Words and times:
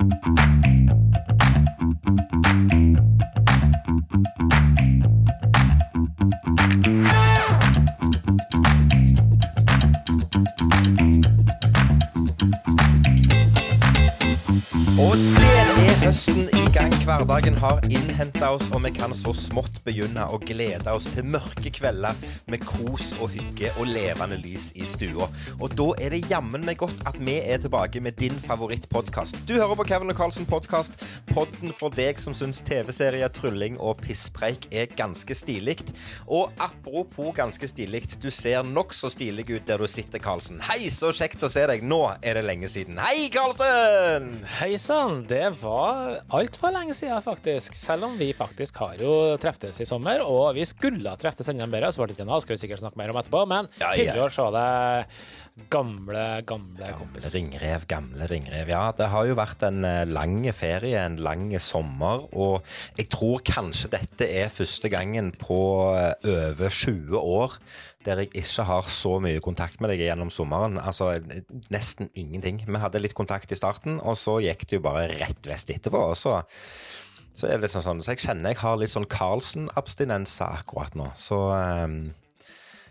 Thank 0.00 0.64
you. 0.64 0.69
Hverdagen 17.20 17.58
har 17.60 17.82
innhenta 17.84 18.48
oss, 18.54 18.70
og 18.72 18.80
vi 18.80 18.94
kan 18.96 19.12
så 19.12 19.34
smått 19.36 19.82
begynne 19.84 20.22
å 20.32 20.38
glede 20.40 20.88
oss 20.96 21.04
til 21.12 21.26
mørke 21.28 21.68
kvelder 21.76 22.16
med 22.48 22.62
kos 22.64 23.10
og 23.20 23.34
hygge 23.34 23.68
og 23.74 23.90
levende 23.92 24.38
lys 24.40 24.70
i 24.72 24.86
stua. 24.88 25.26
Og 25.60 25.74
da 25.76 25.90
er 26.00 26.14
det 26.14 26.30
jammen 26.30 26.64
meg 26.64 26.78
godt 26.80 27.02
at 27.04 27.18
vi 27.20 27.34
er 27.42 27.60
tilbake 27.60 28.00
med 28.00 28.16
din 28.16 28.38
favorittpodkast. 28.46 29.42
Du 29.44 29.52
hører 29.58 29.76
på 29.76 29.84
Kevin 29.90 30.14
og 30.14 30.16
Carlsen 30.16 30.48
podkast, 30.48 30.96
podden 31.28 31.74
for 31.76 31.92
deg 31.92 32.16
som 32.24 32.32
syns 32.32 32.62
TV-serier, 32.64 33.28
trylling 33.36 33.76
og 33.76 34.00
pisspreik 34.00 34.70
er 34.72 34.88
ganske 34.96 35.36
stilig. 35.36 35.76
Og 36.24 36.56
apropos 36.56 37.36
ganske 37.36 37.68
stilig, 37.68 38.06
du 38.24 38.30
ser 38.32 38.64
nokså 38.64 39.12
stilig 39.12 39.44
ut 39.50 39.68
der 39.68 39.84
du 39.84 39.90
sitter, 39.92 40.24
Carlsen. 40.24 40.64
Hei, 40.70 40.88
så 40.88 41.12
kjekt 41.12 41.44
å 41.44 41.52
se 41.52 41.68
deg. 41.68 41.84
Nå 41.84 42.00
er 42.16 42.40
det 42.40 42.46
lenge 42.48 42.72
siden. 42.72 42.96
Hei, 43.04 43.28
Carlsen! 43.36 44.32
Hei 44.56 44.72
sann, 44.80 45.26
det 45.28 45.50
var 45.60 46.22
altfor 46.32 46.72
lenge 46.72 46.96
siden, 46.96 47.09
faktisk. 47.24 47.74
Selv 47.78 48.06
om 48.06 48.14
vi 48.20 48.30
faktisk 48.36 48.78
har 48.84 48.96
jo 49.02 49.12
treftes 49.42 49.80
i 49.82 49.86
sommer, 49.88 50.22
og 50.22 50.54
vi 50.56 50.64
skulle 50.68 51.10
ha 51.10 51.18
treftes 51.20 51.50
enda 51.50 51.66
bedre, 51.70 51.90
så 51.92 52.02
ble 52.02 52.12
det 52.12 52.18
ikke 52.18 52.28
noe, 52.30 52.40
skal 52.44 52.54
vi 52.56 52.62
sikkert 52.62 52.82
snakke 52.84 53.00
mer 53.00 53.12
om 53.12 53.18
etterpå. 53.20 53.42
Men 53.50 53.68
Ja, 53.80 53.90
ja. 53.90 54.04
hyggelig 54.04 54.26
å 54.28 54.32
se 54.36 54.46
deg, 54.54 55.20
gamle, 55.74 56.24
gamle 56.48 56.92
kompis. 56.96 57.28
Ringrev, 57.34 57.84
gamle 57.90 58.28
ringrev. 58.30 58.70
Ja, 58.72 58.84
det 58.96 59.10
har 59.12 59.26
jo 59.28 59.36
vært 59.38 59.66
en 59.66 59.84
eh, 59.84 60.04
lang 60.08 60.38
ferie, 60.56 61.02
en 61.02 61.18
lang 61.24 61.50
sommer. 61.60 62.28
Og 62.32 62.62
jeg 63.00 63.10
tror 63.12 63.42
kanskje 63.44 63.90
dette 63.98 64.30
er 64.30 64.52
første 64.54 64.92
gangen 64.92 65.32
på 65.40 65.60
eh, 65.98 66.14
over 66.52 66.70
20 66.70 67.18
år 67.20 67.58
der 68.06 68.22
jeg 68.22 68.30
ikke 68.40 68.64
har 68.64 68.86
så 68.88 69.18
mye 69.20 69.42
kontakt 69.44 69.80
med 69.84 69.90
deg 69.92 70.00
gjennom 70.06 70.30
sommeren. 70.32 70.78
Altså 70.80 71.10
nesten 71.68 72.08
ingenting. 72.16 72.62
Vi 72.64 72.80
hadde 72.80 73.02
litt 73.02 73.12
kontakt 73.18 73.52
i 73.52 73.58
starten, 73.58 73.98
og 74.00 74.16
så 74.16 74.38
gikk 74.40 74.64
det 74.70 74.78
jo 74.78 74.84
bare 74.86 75.10
rett 75.20 75.44
vest 75.50 75.68
etterpå. 75.74 76.00
Og 76.14 76.16
så, 76.16 76.38
så 77.34 77.46
er 77.46 77.56
det 77.58 77.62
litt 77.68 77.72
sånn, 77.76 77.84
sånn 77.86 78.02
Så 78.04 78.12
jeg 78.16 78.24
kjenner 78.26 78.50
jeg 78.54 78.62
har 78.64 78.76
litt 78.80 78.90
sånn 78.94 79.06
Carlsen-abstinenser 79.08 80.58
akkurat 80.60 80.96
nå. 80.98 81.10
Så 81.16 81.38
um, 81.54 82.00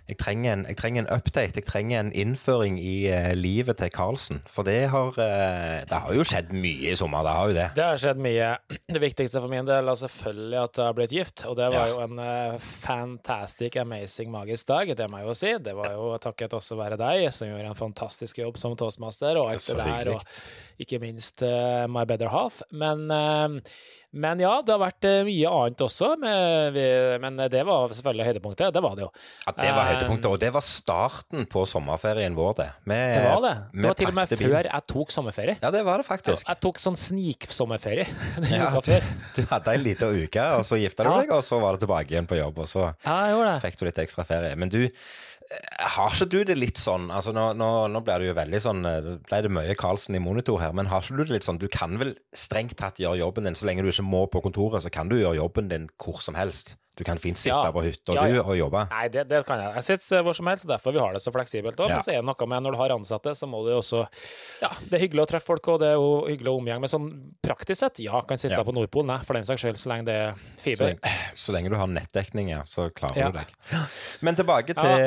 jeg 0.10 0.18
trenger, 0.18 0.56
en, 0.56 0.62
jeg 0.66 0.78
trenger 0.80 1.04
en 1.04 1.12
update, 1.20 1.60
jeg 1.60 1.66
trenger 1.68 2.00
en 2.00 2.08
innføring 2.18 2.80
i 2.82 3.12
uh, 3.14 3.28
livet 3.38 3.78
til 3.78 3.92
Carlsen. 3.94 4.40
For 4.50 4.66
det 4.66 4.88
har, 4.90 5.12
uh, 5.14 5.76
det 5.86 6.00
har 6.02 6.16
jo 6.18 6.24
skjedd 6.26 6.50
mye 6.58 6.90
i 6.90 6.96
sommer, 6.98 7.22
det 7.28 7.34
har 7.36 7.52
jo 7.52 7.58
det. 7.60 7.68
Det 7.78 7.86
har 7.92 8.02
skjedd 8.02 8.24
mye. 8.26 8.48
Det 8.96 9.04
viktigste 9.04 9.38
for 9.44 9.52
min 9.54 9.68
del 9.70 9.92
er 9.92 10.00
selvfølgelig 10.02 10.58
at 10.64 10.80
jeg 10.82 10.88
har 10.88 10.96
blitt 10.98 11.14
gift, 11.14 11.44
og 11.46 11.60
det 11.60 11.68
var 11.76 11.78
Ja. 11.78 11.92
jo 11.94 12.00
en 12.08 12.24
uh, 12.26 12.58
fantastic, 12.80 13.78
amazing, 13.84 14.32
magisk 14.34 14.72
dag, 14.72 14.96
det 14.98 15.10
må 15.14 15.22
jeg 15.22 15.30
jo 15.30 15.38
si. 15.38 15.54
Det 15.68 15.76
var 15.78 15.94
jo 15.94 16.10
takket 16.26 16.58
også 16.58 16.80
være 16.80 16.98
deg, 16.98 17.28
som 17.36 17.52
gjorde 17.52 17.70
en 17.70 17.78
fantastisk 17.78 18.42
jobb 18.42 18.58
som 18.58 18.74
toastmaster, 18.80 19.38
og 19.38 19.52
alt 19.54 19.62
Så 19.68 19.78
det 19.78 19.86
der, 19.86 20.12
og 20.16 20.26
ikke 20.82 20.98
minst 21.04 21.44
eh, 21.46 21.86
my 21.92 22.06
better 22.10 22.32
half. 22.34 22.64
Men, 22.72 23.06
eh, 23.14 23.60
men 24.12 24.40
ja, 24.42 24.56
det 24.66 24.74
har 24.74 24.80
vært 24.82 25.06
eh, 25.06 25.20
mye 25.28 25.50
annet 25.54 25.82
også, 25.86 26.08
men 26.20 27.38
det 27.52 27.62
var 27.68 27.92
selvfølgelig 27.94 28.26
høydepunktet. 28.30 28.74
Det 28.74 28.82
var 28.82 28.96
det 28.98 29.04
jo. 29.06 29.10
Ja, 29.46 29.54
det 29.60 29.70
var 29.76 29.84
Eh, 29.84 29.92
høydepunktet, 29.94 30.26
og 30.32 30.40
det 30.42 30.50
var 30.56 30.66
starten 30.66 31.46
på 31.50 31.66
sommerferien 31.70 32.34
vår, 32.38 32.54
det. 32.58 32.68
Med, 32.90 33.16
Det 33.20 33.24
var 33.28 33.42
det. 33.46 33.54
Det 33.76 33.86
var 33.88 34.00
til 34.02 34.08
og 34.12 34.18
med 34.18 34.34
før 34.40 34.70
jeg 34.72 34.88
tok 34.96 35.14
sommerferie. 35.14 35.58
Ja, 35.62 35.72
det 35.72 35.84
var 35.86 36.02
det 36.02 36.08
faktisk. 36.10 36.48
Jeg 36.50 36.62
tok 36.66 36.82
sånn 36.82 36.98
sniksommerferie 36.98 38.08
den 38.42 38.52
Ja, 38.58 38.72
uka 38.74 38.82
du, 38.82 38.92
før. 38.92 39.10
du 39.38 39.42
hadde 39.54 39.76
ei 39.78 39.82
lita 39.84 40.10
uke, 40.10 40.50
og 40.58 40.66
så 40.68 40.80
gifta 40.82 41.06
du 41.06 41.12
deg, 41.14 41.34
og 41.38 41.46
så 41.46 41.62
var 41.62 41.78
du 41.78 41.86
tilbake 41.86 42.14
igjen 42.16 42.30
på 42.30 42.40
jobb, 42.42 42.64
og 42.66 42.70
så 42.72 42.90
Ja, 43.06 43.20
jeg 43.30 43.44
det. 43.46 43.58
fikk 43.68 43.80
du 43.80 43.86
litt 43.90 44.02
ekstra 44.08 44.26
ferie. 44.28 44.56
Men 44.60 44.74
du, 44.74 44.82
har 45.50 46.14
ikke 46.14 46.28
du 46.30 46.38
det 46.46 46.58
litt 46.60 46.78
sånn 46.78 47.08
altså 47.10 47.32
Nå, 47.34 47.46
nå, 47.58 47.70
nå 47.90 48.02
ble 48.06 48.18
det 48.22 48.28
jo 48.30 48.36
veldig 48.38 48.60
sånn 48.62 48.86
eh, 48.86 49.08
ble 49.26 49.40
det 49.46 49.52
mye 49.54 49.78
Karlsen 49.80 50.18
i 50.18 50.22
monitor 50.22 50.60
her, 50.62 50.76
men 50.78 50.90
har 50.92 51.02
ikke 51.02 51.18
du 51.18 51.24
det 51.24 51.40
litt 51.40 51.48
sånn 51.48 51.62
Du 51.62 51.66
kan 51.74 51.98
vel 52.02 52.14
strengt 52.38 52.78
tatt 52.78 53.02
gjøre 53.02 53.22
jobben 53.24 53.50
din 53.50 53.58
så 53.58 53.66
lenge 53.70 53.86
du 53.86 53.90
ikke 53.90 54.06
må 54.06 54.26
på 54.30 54.44
kontoret, 54.46 54.84
så 54.86 54.94
kan 54.94 55.10
du 55.10 55.18
gjøre 55.18 55.40
jobben 55.40 55.72
din 55.72 55.90
hvor 55.98 56.22
som 56.22 56.38
helst. 56.38 56.76
Du 57.00 57.06
kan 57.08 57.18
fint 57.22 57.40
sitte 57.40 57.56
Ja. 57.56 57.72
på 57.72 57.82
hytta 57.86 58.14
Ja, 58.18 58.26
ja. 58.28 58.42
og 58.44 58.58
jobbe. 58.60 58.82
Nei, 58.92 59.06
det, 59.08 59.24
det 59.30 59.46
kan 59.48 59.62
jeg. 59.64 59.74
Jeg 59.80 59.84
sitter 59.88 60.24
hvor 60.28 60.36
som 60.36 60.50
helst, 60.52 60.68
derfor 60.68 60.92
vi 60.92 61.00
har 61.00 61.14
det 61.16 61.22
så 61.24 61.32
fleksibelt 61.32 61.80
òg. 61.80 61.94
Men 61.94 62.04
så 62.04 62.12
er 62.12 62.20
det 62.20 62.28
noe 62.28 62.48
med 62.52 62.66
når 62.66 62.76
du 62.76 62.80
har 62.82 62.94
ansatte, 62.98 63.32
så 63.40 63.48
må 63.48 63.64
du 63.64 63.72
også 63.78 64.02
Ja, 64.62 64.70
det 64.90 64.98
er 65.00 65.04
hyggelig 65.06 65.24
å 65.24 65.30
treffe 65.32 65.48
folk, 65.54 65.68
og 65.72 65.80
det 65.80 65.94
er 65.94 65.96
jo 65.96 66.10
hyggelig 66.28 66.52
å 66.52 66.58
omgjenge 66.60 66.84
med 66.84 66.92
sånn 66.92 67.08
praktisk 67.46 67.80
sett. 67.80 68.02
Ja, 68.04 68.20
kan 68.28 68.38
sitte 68.42 68.60
på 68.68 68.76
Nordpolen, 68.76 69.08
nei, 69.14 69.20
for 69.24 69.40
den 69.40 69.48
saks 69.48 69.64
skyld, 69.64 69.80
så 69.80 69.94
lenge 69.94 70.06
det 70.10 70.18
er 70.20 70.34
Så 70.58 70.62
fiber. 70.66 70.92
lenge, 70.92 71.16
så 71.40 71.56
lenge 71.56 71.72
du 71.72 71.78
har 71.80 71.88
nettdekning, 71.88 72.52
ja, 72.52 72.62
så 72.68 72.90
klarer 72.92 73.32
du 73.32 73.40
deg. 73.40 73.56
Men 74.22 74.36
tilbake 74.36 74.76
til, 74.76 75.06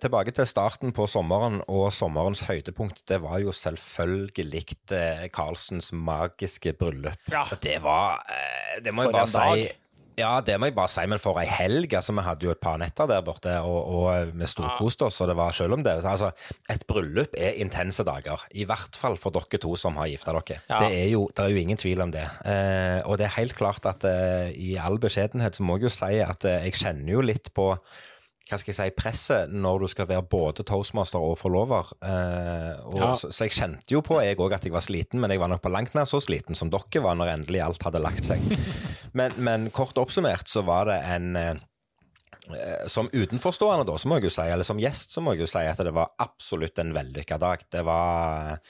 tilbake 0.00 0.32
til 0.32 0.48
starten 0.48 0.92
på 0.96 1.06
sommeren 1.10 1.60
og 1.68 1.92
sommerens 1.92 2.46
høydepunkt. 2.48 3.04
Det 3.06 3.20
var 3.20 3.40
jo 3.44 3.52
selvfølgelig 3.52 4.64
eh, 4.96 5.28
Karlsens 5.28 5.92
magiske 5.92 6.72
bryllup. 6.78 7.28
Det 7.60 7.78
var 7.84 8.22
eh, 8.30 8.80
Det 8.80 8.94
må 8.94 9.04
jeg 9.06 9.12
bare 9.12 9.26
si. 9.26 9.68
Ja, 10.16 10.38
det 10.40 10.54
må 10.56 10.70
jeg 10.70 10.76
bare 10.76 10.88
si, 10.88 11.02
men 11.10 11.20
for 11.20 11.36
ei 11.42 11.46
helg. 11.50 11.92
altså 11.98 12.14
Vi 12.16 12.24
hadde 12.24 12.46
jo 12.46 12.52
et 12.54 12.60
par 12.62 12.78
netter 12.80 13.08
der 13.10 13.24
borte, 13.24 13.52
og, 13.60 13.90
og 13.98 14.32
vi 14.32 14.48
storkoste 14.48 15.10
oss. 15.10 15.20
og 15.20 15.28
det 15.28 15.36
var 15.36 15.52
selv 15.52 15.76
om 15.76 15.84
det, 15.84 15.98
altså, 16.00 16.30
Et 16.72 16.86
bryllup 16.88 17.36
er 17.36 17.60
intense 17.60 18.04
dager. 18.04 18.46
I 18.56 18.64
hvert 18.64 18.96
fall 18.96 19.18
for 19.20 19.34
dere 19.36 19.60
to 19.60 19.74
som 19.76 20.00
har 20.00 20.08
gifta 20.08 20.32
dere. 20.32 20.60
Ja. 20.70 20.80
Det, 20.80 20.90
er 21.02 21.10
jo, 21.12 21.26
det 21.36 21.44
er 21.44 21.52
jo 21.52 21.60
ingen 21.60 21.80
tvil 21.80 22.00
om 22.00 22.14
det. 22.14 22.24
Eh, 22.48 23.00
og 23.04 23.20
det 23.20 23.28
er 23.28 23.36
helt 23.36 23.56
klart 23.58 23.84
at 23.84 24.08
eh, 24.08 24.56
i 24.56 24.76
all 24.80 24.96
beskjedenhet 25.02 25.56
så 25.58 25.66
må 25.66 25.76
jeg 25.76 25.90
jo 25.90 25.96
si 25.98 26.12
at 26.24 26.48
eh, 26.48 26.64
jeg 26.70 26.80
kjenner 26.80 27.12
jo 27.12 27.24
litt 27.24 27.52
på 27.56 27.74
hva 28.46 28.58
skal 28.60 28.70
jeg 28.72 28.76
si, 28.78 28.94
presset 28.94 29.50
når 29.50 29.80
du 29.82 29.86
skal 29.90 30.06
være 30.06 30.22
både 30.30 30.62
toastmaster 30.66 31.18
og 31.18 31.34
forlover. 31.40 31.88
Eh, 31.98 32.74
og, 32.86 32.98
Ja. 33.00 33.08
så, 33.18 33.32
så 33.34 33.48
jeg 33.48 33.56
kjente 33.56 33.90
jo 33.96 34.02
på 34.06 34.20
jeg 34.22 34.38
òg 34.38 34.54
at 34.54 34.64
jeg 34.68 34.72
var 34.74 34.84
sliten, 34.86 35.18
men 35.20 35.30
jeg 35.34 35.40
var 35.42 35.50
nok 35.50 35.64
på 35.64 35.72
langt 35.74 35.94
nær 35.98 36.06
så 36.06 36.20
sliten 36.22 36.54
som 36.54 36.70
dere 36.70 37.02
var 37.02 37.18
når 37.18 37.32
endelig 37.32 37.64
alt 37.64 37.82
hadde 37.82 38.02
lagt 38.04 38.28
seg. 38.28 38.38
men, 39.18 39.34
men 39.42 39.70
kort 39.74 39.98
oppsummert 39.98 40.46
så 40.48 40.62
var 40.66 40.86
det 40.92 41.00
en 41.16 41.32
eh, 41.40 41.54
som 42.92 43.08
utenforstående, 43.12 43.86
da, 43.88 43.96
så 43.98 44.10
må 44.10 44.20
jeg 44.20 44.28
jo 44.28 44.34
si, 44.36 44.44
eller 44.46 44.66
som 44.66 44.78
gjest, 44.80 45.14
så 45.14 45.22
må 45.24 45.34
jeg 45.34 45.44
jo 45.44 45.48
si 45.50 45.64
at 45.66 45.80
det 45.82 45.94
var 45.96 46.12
absolutt 46.22 46.78
en 46.82 46.92
vellykka 46.94 47.40
dag. 47.42 47.64
Det 47.72 47.82
var 47.86 48.60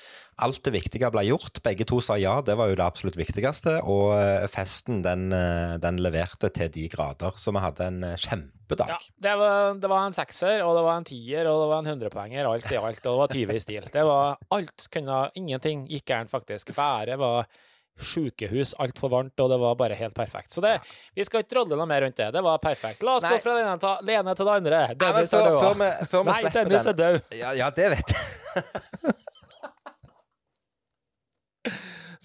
Alt 0.44 0.66
det 0.68 0.74
viktige 0.74 1.08
ble 1.08 1.22
gjort. 1.24 1.62
Begge 1.64 1.86
to 1.88 1.96
sa 2.04 2.18
ja, 2.20 2.34
det 2.44 2.58
var 2.60 2.68
jo 2.68 2.76
det 2.76 2.84
absolutt 2.84 3.16
viktigste. 3.16 3.78
Og 3.88 4.10
eh, 4.18 4.44
festen, 4.52 4.98
den, 5.04 5.30
eh, 5.32 5.78
den 5.80 6.00
leverte 6.04 6.50
til 6.52 6.68
de 6.74 6.84
grader. 6.92 7.38
Så 7.40 7.54
vi 7.56 7.62
hadde 7.64 7.86
en 7.86 8.04
eh, 8.04 8.18
kjempedag. 8.20 8.92
Ja, 8.92 8.98
det 9.24 9.32
var, 9.40 9.78
det 9.80 9.88
var 9.88 10.04
en 10.04 10.16
sekser, 10.16 10.60
og 10.66 10.74
det 10.76 10.82
var 10.84 11.00
en 11.00 11.08
tier, 11.08 11.48
og 11.48 11.62
det 11.62 11.70
var 11.70 11.80
en 11.80 11.88
hundrepoenger, 11.88 12.50
alt 12.50 12.68
i 12.68 12.76
alt, 12.76 13.00
og 13.06 13.08
det 13.08 13.22
var 13.22 13.32
20 13.32 13.56
i 13.56 13.64
stil. 13.64 13.88
Det 13.94 14.04
var 14.04 14.36
alt 14.58 14.88
kunne 14.92 15.22
Ingenting 15.40 15.86
gikk 15.88 16.04
gærent, 16.12 16.32
faktisk. 16.32 16.74
Været 16.76 17.16
var 17.22 17.48
sjukehus, 17.96 18.74
altfor 18.82 19.10
varmt, 19.12 19.40
og 19.40 19.50
det 19.52 19.58
var 19.60 19.76
bare 19.78 19.96
helt 19.98 20.14
perfekt. 20.16 20.52
Så 20.52 20.60
det, 20.64 20.76
vi 21.16 21.24
skal 21.24 21.42
ikke 21.42 21.54
trolle 21.54 21.78
noe 21.78 21.88
mer 21.88 22.04
rundt 22.04 22.18
det. 22.20 22.28
Det 22.34 22.42
var 22.44 22.58
perfekt. 22.62 23.02
La 23.06 23.16
oss 23.16 23.24
Nei. 23.24 23.36
gå 23.36 23.44
fra 23.44 23.56
den 23.56 23.84
det 24.06 24.18
ene 24.20 24.34
til 24.36 24.48
det 24.48 24.56
andre. 24.60 24.82
Nei, 24.88 24.98
Dennis 25.00 25.30
før, 25.32 25.38
er 25.38 25.50
død. 25.50 25.60
før, 25.62 26.10
før 26.12 26.28
Nei, 26.30 26.40
Dennis 26.58 26.90
er 26.92 26.98
død. 27.00 27.20
ja, 27.40 27.54
ja, 27.56 27.70
det 27.76 27.92
vet 27.96 28.16
jeg. 28.16 28.24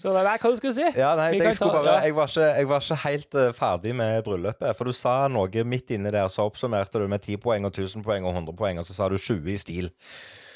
Så 0.02 0.10
det 0.10 0.18
er 0.18 0.40
hva 0.42 0.50
du 0.50 0.56
skulle 0.58 0.74
si. 0.74 0.86
Ja, 0.98 1.12
nei, 1.14 1.28
jeg, 1.36 1.54
ta- 1.60 1.68
bare, 1.70 1.92
jeg, 2.02 2.14
var 2.16 2.30
ikke, 2.30 2.46
jeg 2.58 2.68
var 2.70 2.82
ikke 2.82 2.96
helt 3.04 3.36
uh, 3.38 3.48
ferdig 3.54 3.92
med 3.94 4.24
bryllupet. 4.26 4.74
For 4.78 4.90
du 4.90 4.96
sa 4.98 5.12
noe 5.30 5.62
midt 5.68 5.92
inni 5.94 6.10
der, 6.10 6.26
så 6.32 6.48
oppsummerte 6.48 6.98
du 6.98 7.06
med 7.10 7.22
10 7.22 7.38
poeng 7.44 7.68
og 7.68 7.70
1000 7.70 8.02
poeng 8.06 8.26
og 8.26 8.34
100 8.34 8.56
poeng, 8.58 8.80
og 8.82 8.88
så 8.88 8.96
sa 8.96 9.06
du 9.12 9.14
20 9.14 9.52
i 9.52 9.58
stil. 9.62 9.92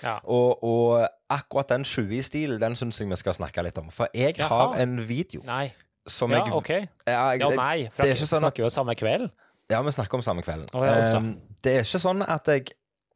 Ja. 0.03 0.19
Og, 0.25 0.63
og 0.65 1.09
akkurat 1.31 1.69
den 1.69 1.85
20 1.85 2.19
i 2.19 2.23
stil, 2.23 2.59
den 2.61 2.77
syns 2.77 2.99
jeg 3.01 3.09
vi 3.09 3.17
skal 3.17 3.35
snakke 3.35 3.63
litt 3.65 3.79
om. 3.79 3.91
For 3.91 4.09
jeg 4.15 4.37
Jaha. 4.39 4.49
har 4.49 4.77
en 4.83 4.99
video 5.09 5.43
Nei. 5.47 5.73
som 6.07 6.31
Ja, 6.31 6.45
jeg 6.45 6.53
OK. 6.55 6.71
Ja, 7.07 7.31
jeg, 7.33 7.41
Ja, 7.41 7.49
nei. 7.57 7.89
For 7.91 8.03
det 8.03 8.11
er 8.11 8.15
ikke 8.17 8.27
sånn 8.29 8.45
at- 8.45 8.53
snakker 8.53 8.65
jo 8.65 8.69
samme 8.71 8.95
kveld. 8.95 9.31
ja, 9.71 9.83
vi 9.83 9.91
snakker 9.91 10.15
om 10.15 10.23
samme 10.23 10.43
kvelden. 10.43 10.69
Oh, 10.75 10.85
ja, 10.85 11.17
um. 11.17 11.41
Det 11.63 11.75
er 11.77 11.81
ikke 11.81 11.99
sånn 12.01 12.23
at 12.29 12.47
jeg 12.47 12.67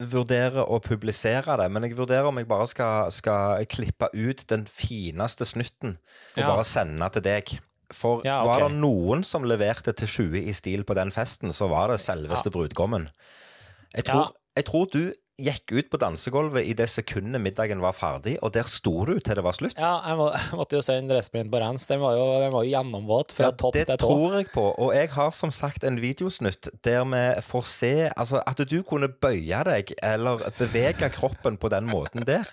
vurderer 0.01 0.65
å 0.65 0.81
publisere 0.81 1.57
det, 1.61 1.71
men 1.71 1.83
jeg 1.85 1.95
vurderer 1.99 2.27
om 2.27 2.39
jeg 2.41 2.49
bare 2.49 2.67
skal, 2.67 3.11
skal 3.13 3.67
klippe 3.67 4.09
ut 4.15 4.47
den 4.49 4.65
fineste 4.67 5.45
snutten 5.45 5.99
og 6.37 6.39
Ja. 6.41 6.47
bare 6.49 6.65
sende 6.65 7.09
til 7.13 7.23
deg. 7.23 7.59
For 7.93 8.23
Ja, 8.25 8.45
var 8.47 8.61
det 8.69 8.79
noen 8.79 9.25
som 9.25 9.43
leverte 9.45 9.93
til 9.93 10.09
20 10.09 10.49
i 10.49 10.53
stil 10.53 10.85
på 10.85 10.95
den 10.95 11.11
festen, 11.11 11.51
så 11.53 11.69
var 11.69 11.89
det 11.89 11.99
selveste 12.01 12.47
Ja. 12.47 12.51
brudgommen. 12.51 13.09
Jeg 13.95 14.05
tror, 14.05 14.33
jeg 14.57 14.65
tror 14.65 14.85
du 14.91 15.13
gikk 15.41 15.73
ut 15.75 15.89
på 15.93 15.99
dansegulvet 16.03 16.67
i 16.69 16.75
det 16.77 16.87
sekundet 16.93 17.43
middagen 17.43 17.81
var 17.83 17.95
ferdig, 17.97 18.37
og 18.45 18.53
der 18.55 18.69
sto 18.71 18.93
du 19.09 19.15
til 19.19 19.39
det 19.39 19.45
var 19.47 19.57
slutt. 19.57 19.79
Ja, 19.81 19.97
jeg, 20.07 20.19
må, 20.21 20.29
jeg 20.37 20.59
måtte 20.61 20.79
jo 20.79 20.85
sende 20.85 21.15
dressen 21.15 21.39
min 21.39 21.51
på 21.53 21.63
rens. 21.63 21.87
Den 21.91 22.03
var 22.05 22.15
jo, 22.19 22.27
den 22.43 22.53
var 22.55 22.67
jo 22.67 22.73
gjennomvåt 22.75 23.35
fra 23.37 23.49
Ja, 23.51 23.57
topp 23.65 23.75
det 23.79 23.87
til 23.89 24.01
tå. 24.03 24.11
tror 24.13 24.39
jeg 24.41 24.51
på, 24.55 24.67
og 24.77 24.95
jeg 24.97 25.11
har 25.17 25.35
som 25.37 25.53
sagt 25.55 25.85
en 25.89 26.01
videosnutt 26.03 26.71
der 26.87 27.05
vi 27.11 27.25
får 27.49 27.69
se 27.73 27.93
altså, 28.15 28.43
at 28.47 28.63
du 28.71 28.79
kunne 28.87 29.09
bøye 29.11 29.65
deg 29.71 29.95
eller 30.03 30.47
bevege 30.61 31.11
kroppen 31.15 31.57
på 31.61 31.73
den 31.73 31.89
måten 31.91 32.27
der. 32.29 32.49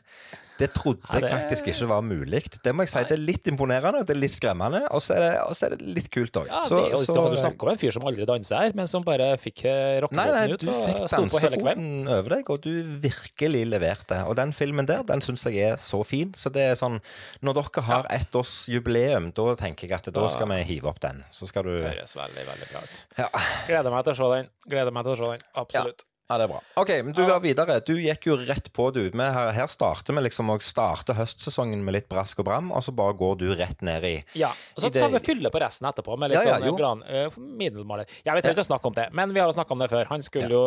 Det 0.57 0.71
trodde 0.73 1.01
Ja, 1.05 1.19
det- 1.19 1.29
jeg 1.29 1.39
faktisk 1.41 1.67
ikke 1.69 1.87
var 1.87 2.01
mulig. 2.01 2.41
Det 2.63 2.73
må 2.73 2.83
jeg 2.85 2.89
si. 2.89 3.03
Det 3.03 3.11
er 3.11 3.21
litt 3.21 3.45
imponerende, 3.47 4.05
det 4.05 4.15
er 4.15 4.19
litt 4.19 4.33
skremmende, 4.33 4.81
og 4.91 5.01
så 5.01 5.15
er 5.17 5.37
så 5.53 5.65
er 5.67 5.75
det 5.75 5.81
litt 5.81 6.09
kult 6.11 6.31
òg. 6.33 6.47
Ja, 6.47 6.63
det, 6.67 6.91
har 6.97 7.29
du 7.29 7.37
snakker 7.37 7.63
om 7.63 7.69
en 7.69 7.77
fyr 7.77 7.93
som 7.93 8.03
aldri 8.03 8.25
danser 8.25 8.57
her, 8.57 8.73
men 8.73 8.87
som 8.87 9.03
bare 9.03 9.37
fikk 9.37 9.65
eh, 9.65 10.01
nei, 10.11 10.47
ut 10.53 10.59
du 10.59 10.71
fikk 10.71 11.01
og 11.01 11.09
sto 11.09 11.21
på 11.27 11.39
hele 11.41 11.57
kvelden. 11.61 11.61
dansefoten 11.61 12.17
over 12.17 12.35
deg, 12.35 12.49
og 12.49 12.61
du 12.61 12.71
virkelig 13.03 13.63
leverte. 13.69 14.25
Og 14.27 14.35
den 14.35 14.53
filmen 14.53 14.85
der, 14.85 15.03
den 15.03 15.21
syns 15.21 15.45
jeg 15.45 15.61
er 15.71 15.77
så 15.77 16.03
fin. 16.05 16.33
Så 16.33 16.51
det 16.51 16.61
er 16.71 16.75
sånn 16.75 16.99
Når 17.43 17.53
dere 17.53 17.83
har 17.83 18.03
ettårsjubileum, 18.09 19.31
da 19.33 19.55
tenker 19.55 19.87
jeg 19.87 19.97
at 19.99 20.11
da 20.13 20.27
skal 20.27 20.47
vi 20.47 20.63
hive 20.63 20.89
opp 20.89 20.99
den. 20.99 21.23
Så 21.31 21.47
skal 21.47 21.63
du 21.63 21.75
Høres 21.77 22.15
veldig, 22.17 22.45
veldig 22.49 22.69
bra 22.71 22.81
ut. 22.83 23.05
Ja, 23.17 23.29
Gleder 23.67 23.91
meg 23.93 24.05
til 24.05 24.13
å 24.13 24.17
se 24.17 24.35
den. 24.35 24.49
Gleder 24.67 24.91
meg 24.91 25.03
til 25.03 25.13
å 25.13 25.17
se 25.17 25.31
den. 25.37 25.49
Absolutt. 25.55 26.03
ja 26.07 26.16
det 26.35 26.43
er 26.43 26.49
bra. 26.51 26.59
OK, 26.75 26.89
men 27.07 27.13
du 27.15 27.21
går 27.23 27.39
videre. 27.39 27.77
Du 27.87 27.93
gikk 27.95 28.25
jo 28.27 28.35
rett 28.35 28.65
på, 28.75 28.89
du. 28.91 28.99
Her, 29.15 29.51
her 29.55 29.69
starter 29.71 30.11
vi 30.17 30.25
liksom 30.25 30.49
å 30.51 30.57
starte 30.59 31.15
høstsesongen 31.15 31.79
med 31.87 31.95
litt 31.95 32.09
brask 32.11 32.41
og 32.43 32.49
bram, 32.49 32.67
og 32.75 32.83
så 32.83 32.91
bare 32.91 33.15
går 33.15 33.37
du 33.39 33.45
rett 33.55 33.79
ned 33.87 34.03
i 34.03 34.11
Ja. 34.35 34.49
Og 34.75 34.83
så 34.83 34.89
tar 34.91 35.07
vi 35.13 35.21
fylle 35.23 35.47
på 35.53 35.61
resten 35.63 35.87
etterpå 35.87 36.17
med 36.19 36.33
litt 36.33 36.43
Ja, 36.43 36.57
ja, 36.57 36.59
sånn 36.59 36.75
gran, 36.75 37.03
uh, 37.07 37.31
middelmåler. 37.39 38.11
Jeg 38.27 38.35
vet 38.35 38.49
ikke 38.51 38.65
å 38.65 38.69
snakke 38.73 38.91
om 38.91 38.97
det, 38.99 39.07
men 39.15 39.31
vi 39.31 39.39
har 39.39 39.53
snakka 39.55 39.71
om 39.71 39.79
det 39.85 39.87
før. 39.93 40.11
Han 40.11 40.25
skulle 40.27 40.51
jo 40.51 40.65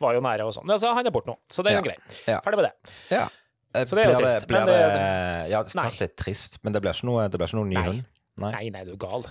var 0.00 0.16
jo 0.16 0.24
nære 0.24 0.48
og 0.48 0.56
sånn. 0.56 0.72
Altså, 0.72 0.94
han 0.96 1.06
er 1.06 1.12
borte 1.12 1.28
nå, 1.28 1.36
så 1.52 1.62
det 1.66 1.74
er 1.74 1.76
jo 1.76 1.84
Ja. 1.84 1.88
grei. 1.90 1.98
Ja. 2.32 2.40
Ferdig 2.40 2.62
med 2.62 2.70
det. 2.70 2.96
Ja. 3.10 3.28
Eh, 3.74 3.84
Så 3.84 3.94
det 3.94 4.06
er 4.06 4.10
jo 4.12 4.16
blir 4.18 4.26
trist, 4.32 4.48
Blir 4.48 4.58
men 4.64 4.66
det, 4.66 4.80
det- 4.80 5.50
ja, 5.50 5.62
det 5.62 5.68
er 5.68 5.76
klart 5.76 5.92
klart 5.92 6.00
litt 6.00 6.16
trist, 6.16 6.58
men 6.64 6.72
det 6.72 6.80
blir 6.82 6.96
ikke 6.96 7.04
noe, 7.06 7.28
det 7.28 7.38
blir 7.38 7.46
ikke 7.52 7.60
noe 7.60 7.68
ny 7.68 7.74
Nei. 7.76 7.84
hund. 7.86 8.04
Nei. 8.40 8.50
Nei, 8.56 8.70
nei, 8.70 8.84
du 8.88 8.92
er 8.92 8.96
gal. 8.96 9.24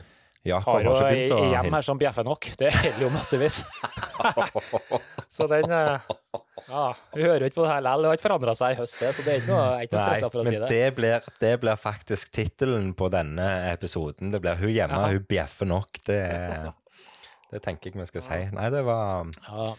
Jakob 0.47 0.85
Har 0.87 1.11
jo 1.11 1.39
hjem 1.51 1.73
her 1.75 1.83
som 1.83 1.99
bjeffer 1.99 2.23
nok. 2.23 2.47
Det 2.59 2.69
gjelder 2.71 3.03
jo 3.03 3.09
massevis. 3.11 3.59
Så 5.35 5.47
den 5.51 5.71
eh, 5.71 6.13
Ja, 6.69 6.85
vi 7.13 7.25
hører 7.25 7.43
jo 7.43 7.49
ikke 7.49 7.59
på 7.59 7.65
det 7.65 7.73
her 7.73 7.83
likevel. 7.83 8.05
Det 8.05 8.09
har 8.11 8.19
ikke 8.19 8.27
forandra 8.27 8.55
seg 8.57 8.75
i 8.75 8.77
høst, 8.79 8.95
det, 9.01 9.11
så 9.17 9.25
det 9.25 9.33
er 9.33 9.41
ikke 9.41 9.51
noe, 9.51 9.61
jeg 9.65 9.79
er 9.79 9.87
ikke 9.89 10.01
stressa 10.03 10.29
for 10.29 10.41
å 10.41 10.43
men 10.45 10.53
si 10.53 10.59
det. 10.61 10.69
det 10.69 10.89
blir, 10.99 11.29
det 11.41 11.53
blir 11.63 11.79
faktisk 11.81 12.31
tittelen 12.35 12.91
på 12.97 13.09
denne 13.13 13.47
episoden. 13.71 14.29
Det 14.33 14.41
blir 14.43 14.59
'Hun 14.59 14.73
hjemme, 14.75 14.99
ja. 15.01 15.11
hun 15.15 15.25
bjeffer 15.29 15.69
nok'. 15.69 16.01
Det, 16.05 16.21
det 17.51 17.63
tenker 17.65 17.89
jeg 17.89 17.99
vi 17.99 18.09
skal 18.11 18.25
si. 18.27 18.41
Nei, 18.53 18.69
det 18.73 18.83
var 18.85 19.31
Ja. 19.49 19.69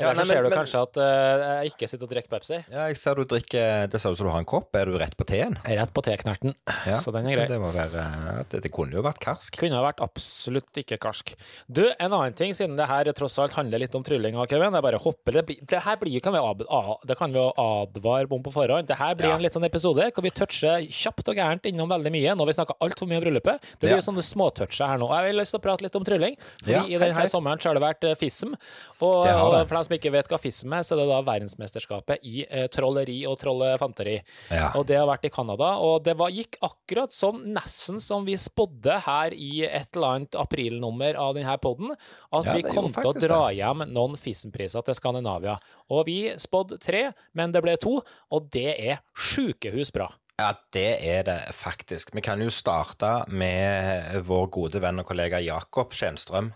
Ja, 0.00 0.10
Eller 0.10 0.14
nei, 0.16 0.24
så 0.24 0.28
ser 0.32 0.40
men- 0.42 0.44
du 0.44 0.50
men- 0.50 0.58
kanskje 0.64 0.80
at 0.82 0.96
uh, 0.96 1.62
jeg 1.62 1.72
ikke 1.74 1.88
sitter 1.90 2.04
og 2.06 2.10
drikker 2.14 2.30
Pepsi. 2.32 2.58
Ja, 2.72 2.86
jeg 2.88 2.96
ser 2.96 3.14
du 3.14 3.24
drikker 3.28 3.88
Det 3.92 4.00
ser 4.00 4.10
ut 4.10 4.16
som 4.18 4.26
du 4.26 4.32
har 4.32 4.38
en 4.40 4.48
kopp. 4.48 4.74
Er 4.74 4.86
du 4.88 4.96
rett 4.98 5.16
på 5.16 5.26
teen? 5.28 5.58
Jeg 5.64 5.76
er 5.76 5.80
rett 5.82 5.92
på 5.92 6.02
teknerten, 6.02 6.54
Ja, 6.86 6.96
så 6.98 7.12
den 7.12 7.26
er 7.28 7.36
grei. 7.36 7.46
Det, 7.50 7.58
må 7.60 7.70
være, 7.74 8.44
det, 8.50 8.62
det 8.64 8.72
kunne 8.72 8.92
jo 8.96 9.02
vært 9.04 9.20
karsk. 9.20 9.58
Kunne 9.60 9.76
ha 9.76 9.82
vært 9.84 10.00
absolutt 10.00 10.72
ikke 10.80 10.96
karsk. 10.98 11.34
Du, 11.70 11.82
en 11.98 12.10
annen 12.16 12.32
ting, 12.34 12.52
siden 12.56 12.76
det 12.78 12.86
her 12.88 13.04
tross 13.12 13.38
alt 13.38 13.52
handler 13.52 13.78
litt 13.82 13.94
om 13.94 14.02
trylling, 14.06 14.34
Kevin. 14.48 14.72
Jeg 14.72 14.82
bare 14.82 14.98
hopper 15.04 15.32
det, 15.40 15.46
det 15.68 15.82
her 15.84 15.96
blir, 16.00 16.20
kan 16.24 16.32
vi, 16.32 16.38
ad, 16.40 16.64
det 17.06 17.16
kan 17.18 17.32
vi 17.32 17.38
advare 17.60 18.30
om 18.30 18.42
på 18.42 18.52
forhånd. 18.54 18.86
Det 18.88 18.96
her 18.96 19.14
blir 19.14 19.28
Ja. 19.28 19.34
en 19.36 19.42
litt 19.42 19.52
sånn 19.52 19.66
episode 19.66 20.10
hvor 20.14 20.22
vi 20.22 20.30
toucher 20.30 20.80
kjapt 20.88 21.28
og 21.28 21.36
gærent 21.36 21.62
innom 21.68 21.88
veldig 21.90 22.10
mye. 22.14 22.34
Nå 22.34 22.44
har 22.46 22.46
vi 22.46 22.56
snakka 22.56 22.74
altfor 22.80 23.06
mye 23.10 23.18
om 23.20 23.24
bryllupet. 23.24 23.60
Det 23.78 23.88
blir 23.90 23.98
Ja. 23.98 24.04
sånne 24.06 24.22
småtoucher 24.24 24.86
her 24.86 24.98
nå. 24.98 25.08
Jeg 25.10 25.32
vil 25.32 25.40
lyst 25.40 25.50
til 25.52 25.60
å 25.60 25.62
prate 25.62 25.82
litt 25.82 25.96
om 25.96 26.04
trylling. 26.04 26.36
Fordi 26.64 26.72
Ja, 26.72 26.82
i 26.84 26.98
denne 26.98 27.26
sommeren 27.28 27.58
så 27.60 27.68
har 27.70 27.74
det 27.74 27.82
vært 27.82 28.04
eh, 28.10 28.14
FISM. 28.14 28.54
Og, 29.00 29.24
Det 29.26 29.32
har 29.32 29.50
det. 29.50 29.58
dem 29.58 29.68
som 29.90 29.98
ikke 29.98 30.14
vet 30.14 30.30
hva 30.30 30.38
FISM 30.38 30.76
er, 30.78 30.86
så 30.86 30.94
det 30.94 31.04
er 31.04 31.10
da 31.10 31.20
verdensmesterskapet 31.26 32.22
i 32.30 32.44
eh, 32.46 32.68
trolleri 32.70 33.18
og 33.26 33.36
trollefanteri. 33.42 34.20
Ja. 34.52 34.70
Og 34.78 34.86
det 34.86 35.00
har 35.00 35.08
vært 35.10 35.26
i 35.26 35.32
Canada, 35.34 35.74
og 35.82 36.04
det 36.06 36.14
var, 36.20 36.30
gikk 36.30 36.60
akkurat 36.62 37.10
som 37.14 37.42
nesten 37.42 37.98
som 38.02 38.22
vi 38.28 38.38
spådde 38.38 39.00
her 39.08 39.34
i 39.34 39.64
et 39.66 39.90
eller 39.96 40.20
annet 40.20 40.38
aprilnummer 40.38 41.18
av 41.18 41.34
denne 41.38 41.56
poden, 41.62 41.96
at 42.30 42.46
Ja, 42.46 42.56
vi 42.56 42.64
kom 42.70 42.92
til 42.94 43.10
å 43.10 43.16
dra 43.16 43.40
dra 43.40 43.50
hjem 43.54 43.86
noen 43.90 44.16
FISM-priser 44.20 44.84
til 44.86 44.96
Skandinavia. 44.98 45.56
Og 45.90 46.06
vi 46.08 46.18
spådde 46.38 46.80
tre, 46.82 47.04
men 47.36 47.54
det 47.54 47.62
ble 47.64 47.76
to, 47.80 47.98
og 48.30 48.50
det 48.54 48.74
er 48.76 49.02
sjukehus 49.14 49.92
bra. 49.94 50.10
Ja, 50.40 50.54
det 50.72 50.86
er 51.04 51.26
det 51.26 51.38
faktisk. 51.52 52.14
Vi 52.16 52.22
kan 52.24 52.40
jo 52.40 52.48
starte 52.54 53.10
med 53.28 54.22
vår 54.24 54.46
gode 54.54 54.80
venn 54.80 55.02
og 55.02 55.08
kollega 55.10 55.40
Jakob 55.44 55.92
Skjenstrøm. 55.96 56.54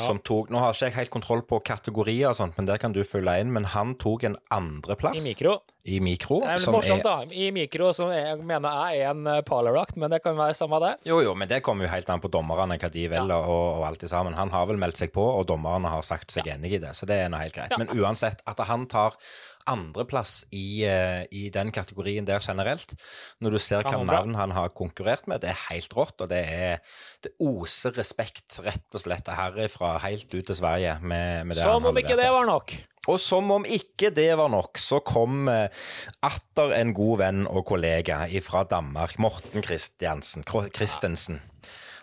Som 0.00 0.22
tok, 0.24 0.48
Nå 0.48 0.56
har 0.56 0.72
ikke 0.72 0.88
jeg 0.88 0.94
helt 0.96 1.10
kontroll 1.12 1.42
på 1.44 1.58
kategorier, 1.68 2.30
og 2.30 2.36
sånt, 2.38 2.56
men 2.56 2.64
der 2.66 2.80
kan 2.80 2.94
du 2.96 3.02
fylle 3.04 3.34
inn. 3.42 3.50
Men 3.52 3.66
han 3.74 3.92
tok 4.00 4.24
en 4.24 4.38
andreplass 4.54 5.18
I 5.20 5.24
mikro. 5.26 5.58
i 5.84 5.98
mikro. 6.00 6.38
Det 6.40 6.54
er 6.54 6.62
som 6.64 6.72
morsomt, 6.72 7.04
er, 7.04 7.26
da. 7.28 7.36
I 7.36 7.50
mikro, 7.52 7.90
som 7.96 8.08
jeg 8.14 8.38
mener 8.40 8.72
er 8.96 9.10
en 9.10 9.28
parlerakt, 9.44 9.98
men 10.00 10.10
det 10.14 10.22
kan 10.24 10.38
være 10.38 10.56
samme 10.56 10.80
det. 10.82 10.94
jo, 11.10 11.20
jo, 11.20 11.34
men 11.36 11.50
det 11.50 11.60
kommer 11.66 11.84
jo 11.84 11.92
helt 11.92 12.08
an 12.10 12.22
på 12.24 12.30
dommerne, 12.32 12.78
hva 12.80 12.90
de 12.94 13.04
velger, 13.12 13.36
og, 13.52 13.66
og 13.82 13.86
alt 13.90 14.00
det 14.00 14.10
sammen. 14.10 14.34
Han 14.38 14.50
har 14.54 14.66
vel 14.70 14.80
meldt 14.80 15.02
seg 15.02 15.12
på, 15.12 15.22
og 15.22 15.44
dommerne 15.50 15.92
har 15.92 16.06
sagt 16.06 16.32
seg 16.32 16.48
enig 16.54 16.72
i 16.78 16.82
det, 16.82 16.94
så 16.96 17.06
det 17.06 17.20
er 17.26 17.28
nå 17.32 17.42
helt 17.42 17.58
greit. 17.58 17.76
Men 17.78 17.92
uansett, 17.92 18.40
at 18.48 18.64
han 18.70 18.88
tar 18.90 19.18
andreplass 19.70 20.42
i, 20.50 20.84
uh, 20.88 21.22
i 21.30 21.48
den 21.54 21.72
kategorien 21.74 22.26
der 22.28 22.42
generelt, 22.44 22.94
når 23.40 23.56
du 23.56 23.58
ser 23.62 23.82
bra. 23.86 24.02
navn 24.04 24.34
han 24.38 24.54
har 24.56 24.72
konkurrert 24.76 25.28
med, 25.30 25.42
det 25.42 25.52
er 25.52 25.66
helt 25.70 25.96
rått, 25.96 26.20
og 26.20 26.30
det 26.32 26.42
er 26.42 26.80
det 27.22 27.34
oser 27.42 27.94
respekt, 27.98 28.58
rett 28.64 28.96
og 28.96 29.04
slett, 29.04 29.28
herifra 29.28 29.96
helt 30.02 30.32
ut 30.32 30.46
til 30.46 30.58
Sverige 30.58 30.98
med, 31.00 31.46
med 31.46 31.56
det 31.56 31.62
Som 31.62 31.86
om 31.86 32.00
ikke 32.00 32.18
det 32.18 32.30
var 32.32 32.48
nok. 32.48 32.74
Og 33.10 33.18
som 33.18 33.48
om 33.50 33.64
ikke 33.66 34.12
det 34.14 34.28
var 34.38 34.50
nok, 34.52 34.78
så 34.78 35.00
kom 35.02 35.48
eh, 35.50 35.66
atter 36.22 36.74
en 36.76 36.92
god 36.94 37.16
venn 37.18 37.40
og 37.50 37.64
kollega 37.66 38.20
fra 38.46 38.62
Danmark, 38.70 39.16
Morten 39.18 39.64
Christiansen, 39.66 40.46
Christensen, 40.46 41.40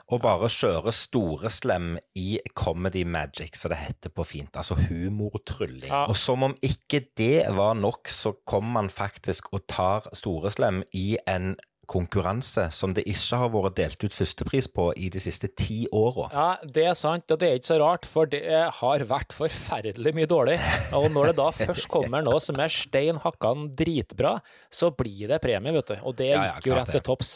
og 0.09 0.23
bare 0.23 0.50
kjøre 0.50 0.91
storeslem 0.95 1.94
i 2.17 2.39
Comedy 2.57 3.03
Magic, 3.06 3.59
som 3.59 3.73
det 3.73 3.81
heter 3.83 4.13
på 4.13 4.25
fint. 4.25 4.57
Altså 4.57 4.77
humortrylling. 4.88 5.91
Ja. 5.91 6.07
Og 6.09 6.17
som 6.17 6.47
om 6.47 6.56
ikke 6.65 7.03
det 7.19 7.45
var 7.57 7.77
nok, 7.77 8.09
så 8.09 8.33
kom 8.50 8.71
man 8.73 8.89
faktisk 8.89 9.53
og 9.53 9.67
tar 9.69 10.09
storeslem 10.17 10.81
i 10.97 11.19
en 11.29 11.53
konkurranse 11.89 12.68
som 12.75 12.94
det 12.94 13.03
ikke 13.09 13.39
har 13.41 13.50
vært 13.53 13.75
delt 13.80 14.03
ut 14.06 14.13
førstepris 14.13 14.68
på 14.75 14.89
i 15.01 15.09
de 15.09 15.19
siste 15.24 15.50
ti 15.57 15.81
åra. 15.95 16.27
Ja, 16.31 16.47
det 16.63 16.86
er 16.91 16.97
sant, 17.00 17.25
og 17.33 17.39
det 17.41 17.50
er 17.50 17.57
ikke 17.59 17.71
så 17.71 17.80
rart, 17.81 18.06
for 18.06 18.30
det 18.30 18.44
har 18.80 19.06
vært 19.09 19.33
forferdelig 19.33 20.13
mye 20.18 20.30
dårlig. 20.30 20.59
Og 20.94 21.09
når 21.15 21.31
det 21.31 21.36
da 21.41 21.50
først 21.65 21.89
kommer 21.91 22.21
noe 22.25 22.39
som 22.44 22.59
er 22.62 22.69
stein 22.74 23.18
hakkan 23.24 23.71
dritbra, 23.80 24.36
så 24.69 24.91
blir 24.94 25.27
det 25.33 25.41
premie, 25.44 25.74
vet 25.75 25.89
du. 25.94 25.97
Og 26.06 26.15
det 26.19 26.30
Ja, 26.30 26.44
ja, 26.45 26.53
gikk 26.59 26.69
jo 26.69 26.77
rett 26.77 26.91
til 26.94 27.01
topps. 27.09 27.33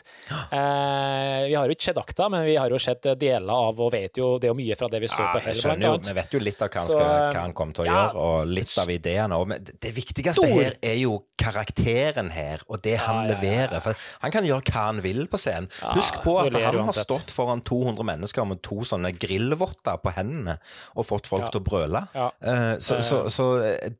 Eh, 0.54 1.48
vi 1.50 1.56
har 1.58 1.66
jo 1.68 1.74
ikke 1.76 1.88
sett 1.90 1.98
akta, 2.02 2.30
men 2.30 2.46
vi 2.46 2.56
har 2.60 2.70
jo 2.70 2.80
sett 2.82 3.08
deler 3.20 3.50
av, 3.54 3.80
og 3.82 3.92
vet 3.94 4.18
jo 4.22 4.36
det 4.40 4.50
er 4.50 4.54
jo 4.54 4.60
mye 4.60 4.78
fra 4.80 4.90
det 4.94 5.02
vi 5.04 5.10
så 5.12 5.24
Ja, 5.24 5.32
på 5.34 5.42
Hell, 5.48 5.60
blant 5.64 5.84
annet. 5.90 6.08
vi 6.12 6.16
vet 6.20 6.34
jo 6.38 6.42
litt 6.44 6.62
av 6.62 6.70
hva 6.70 6.84
han, 6.84 6.90
skal, 6.92 7.10
hva 7.34 7.42
han 7.48 7.54
kommer 7.58 7.78
til 7.80 7.86
å 7.86 7.90
gjøre, 7.90 8.24
og 8.28 8.54
litt 8.54 8.78
av 8.84 8.92
ideene. 8.94 9.40
òg. 9.42 9.48
men 9.48 9.64
det- 9.64 9.94
viktigste 9.94 10.34
Stor. 10.38 10.48
her 10.54 10.76
er 10.82 10.96
jo 11.02 11.24
karakteren 11.38 12.30
her, 12.32 12.62
og 12.70 12.82
det 12.82 12.98
han 13.00 13.28
leverer. 13.28 13.80
For 13.82 13.96
han 14.22 14.32
kan 14.32 14.43
gjøre 14.48 14.64
hva 14.72 14.84
han 14.90 15.02
vil 15.06 15.24
på 15.32 15.40
scenen. 15.42 15.70
Ja, 15.82 15.94
Husk 15.98 16.20
på 16.24 16.36
at 16.42 16.54
han 16.56 16.80
har 16.84 16.92
stått 16.96 17.32
foran 17.34 17.62
200 17.66 18.04
mennesker 18.08 18.46
med 18.50 18.62
to 18.66 18.82
sånne 18.88 19.12
grillvotter 19.18 19.98
på 20.04 20.14
hendene 20.16 20.58
og 20.96 21.06
fått 21.10 21.28
folk 21.32 21.44
Ja. 21.48 21.50
til 21.54 21.62
å 21.62 21.68
brøle. 21.68 22.04
Ja. 22.16 22.30
Uh, 22.44 22.76
så, 22.80 23.02
så, 23.02 23.24
så 23.34 23.48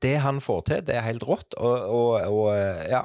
det 0.04 0.16
han 0.24 0.40
får 0.44 0.62
til, 0.70 0.84
det 0.88 0.96
er 1.00 1.08
helt 1.10 1.24
rått, 1.28 1.54
og, 1.58 1.88
og, 1.90 2.28
og 2.28 2.90
ja, 2.90 3.04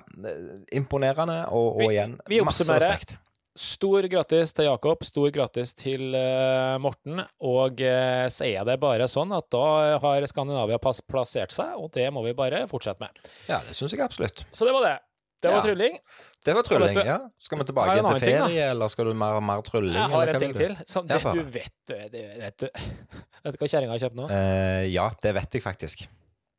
imponerende, 0.74 1.42
og, 1.54 1.80
og 1.82 1.92
igjen, 1.92 2.18
vi 2.28 2.40
masse 2.44 2.62
oppsummerer. 2.64 2.92
respekt. 2.94 3.16
Stor 3.58 4.06
grattis 4.06 4.52
til 4.54 4.68
Jakob, 4.68 5.00
stor 5.02 5.32
grattis 5.34 5.72
til 5.74 6.12
uh, 6.14 6.76
Morten. 6.78 7.24
Og 7.42 7.80
uh, 7.82 8.28
så 8.30 8.46
er 8.46 8.62
det 8.68 8.76
bare 8.78 9.08
sånn 9.10 9.32
at 9.34 9.48
da 9.50 9.98
har 9.98 10.26
Skandinavia 10.30 10.78
pass 10.78 11.00
plassert 11.02 11.50
seg, 11.56 11.72
og 11.74 11.90
det 11.96 12.06
må 12.14 12.22
vi 12.22 12.36
bare 12.38 12.62
fortsette 12.70 13.02
med. 13.02 13.18
Ja, 13.50 13.58
det 13.66 13.74
syns 13.74 13.96
jeg 13.96 14.04
absolutt. 14.06 14.44
Så 14.54 14.68
det 14.68 14.76
var 14.76 14.86
det. 14.86 14.96
Det 15.42 15.50
var 15.50 15.58
Ja. 15.58 15.66
trylling. 15.66 15.98
Det 16.46 16.54
var 16.54 16.62
trylling, 16.62 16.94
ja. 17.06 17.18
Skal 17.42 17.58
vi 17.58 17.64
tilbake 17.68 17.96
til 17.98 18.06
ferie, 18.22 18.44
ting, 18.46 18.58
eller 18.62 18.92
skal 18.92 19.10
du 19.10 19.16
mer, 19.18 19.40
og 19.40 19.42
mer 19.42 19.64
trylling? 19.66 19.96
Jeg 19.96 20.12
har 20.12 20.30
en 20.32 20.40
ting 20.40 20.54
til. 20.56 20.76
Som, 20.86 21.08
det, 21.08 21.18
få 21.22 21.32
du 21.34 21.42
vet 21.42 21.74
du 21.88 21.94
det 22.12 22.22
vet 22.38 22.62
du. 22.62 22.68
Vet 23.44 23.54
du 23.54 23.60
hva 23.60 23.68
kjerringa 23.70 23.94
har 23.94 24.00
kjøpt 24.02 24.16
nå? 24.18 24.24
Uh, 24.30 24.84
ja, 24.90 25.04
det 25.22 25.30
vet 25.36 25.52
jeg 25.54 25.62
faktisk. 25.62 26.06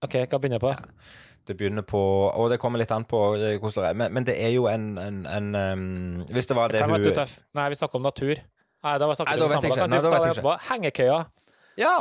OK, 0.05 0.15
hva 0.31 0.39
begynner 0.39 0.59
jeg 0.59 0.63
på? 0.63 0.99
Det 1.49 1.55
begynner 1.57 1.83
på 1.87 1.99
Og 1.99 2.47
det 2.51 2.59
kommer 2.61 2.79
litt 2.79 2.91
an 2.93 3.03
på 3.09 3.19
hvordan 3.33 3.73
det 3.73 3.87
er, 3.89 3.97
men, 3.97 4.13
men 4.15 4.27
det 4.27 4.35
er 4.39 4.53
jo 4.53 4.67
en, 4.71 4.85
en, 5.01 5.19
en 5.25 5.49
um, 5.55 6.23
Hvis 6.29 6.47
det 6.47 6.55
var 6.55 6.71
det 6.71 6.83
Kan 6.83 6.93
hun 6.93 7.03
Nei, 7.03 7.65
vi 7.73 7.79
snakker 7.79 7.99
om 7.99 8.05
natur. 8.05 8.39
Nei, 8.85 8.95
da 9.01 9.09
snakker 9.11 9.35
vi 9.35 9.47
om 9.47 9.55
jeg 9.55 9.75
kan 9.75 9.91
du 9.91 9.99
ta 10.05 10.19
det 10.23 10.31
etterpå. 10.35 10.55
Hengekøya. 10.69 11.19
Ja! 11.79 11.95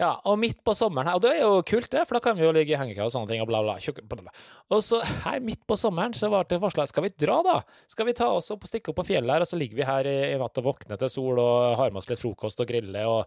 Ja, 0.00 0.10
og 0.26 0.40
midt 0.42 0.58
på 0.66 0.72
sommeren 0.74 1.06
her, 1.06 1.18
og 1.18 1.22
det 1.22 1.36
er 1.36 1.44
jo 1.44 1.60
kult 1.66 1.86
det, 1.92 2.00
for 2.08 2.18
da 2.18 2.22
kan 2.24 2.34
vi 2.34 2.42
jo 2.42 2.54
ligge 2.54 2.74
i 2.74 2.78
hengekøye 2.78 3.04
og 3.06 3.12
sånne 3.14 3.30
ting, 3.30 3.42
og 3.44 3.46
bla, 3.46 3.60
bla, 3.62 3.76
bla, 3.78 4.24
bla. 4.24 4.32
Og 4.74 4.80
så 4.82 4.98
her 5.22 5.44
midt 5.44 5.62
på 5.70 5.76
sommeren 5.78 6.16
så 6.18 6.30
var 6.32 6.48
det 6.50 6.58
forslag, 6.62 6.90
skal 6.90 7.06
vi 7.06 7.12
dra 7.14 7.36
da? 7.46 7.60
Skal 7.90 8.08
vi 8.08 8.16
ta 8.18 8.26
oss 8.34 8.50
opp 8.50 8.66
og 8.66 8.72
stikke 8.72 8.90
opp 8.90 8.98
på 8.98 9.06
fjellet 9.12 9.36
her, 9.36 9.44
og 9.46 9.50
så 9.50 9.60
ligger 9.60 9.78
vi 9.78 9.86
her 9.86 10.08
i, 10.10 10.16
i 10.32 10.40
natt 10.40 10.58
og 10.58 10.66
våkner 10.66 10.98
til 10.98 11.12
sol 11.14 11.38
og 11.38 11.76
har 11.78 11.94
med 11.94 12.02
oss 12.02 12.10
litt 12.10 12.22
frokost 12.24 12.64
og 12.64 12.72
grille, 12.72 13.06
og 13.06 13.22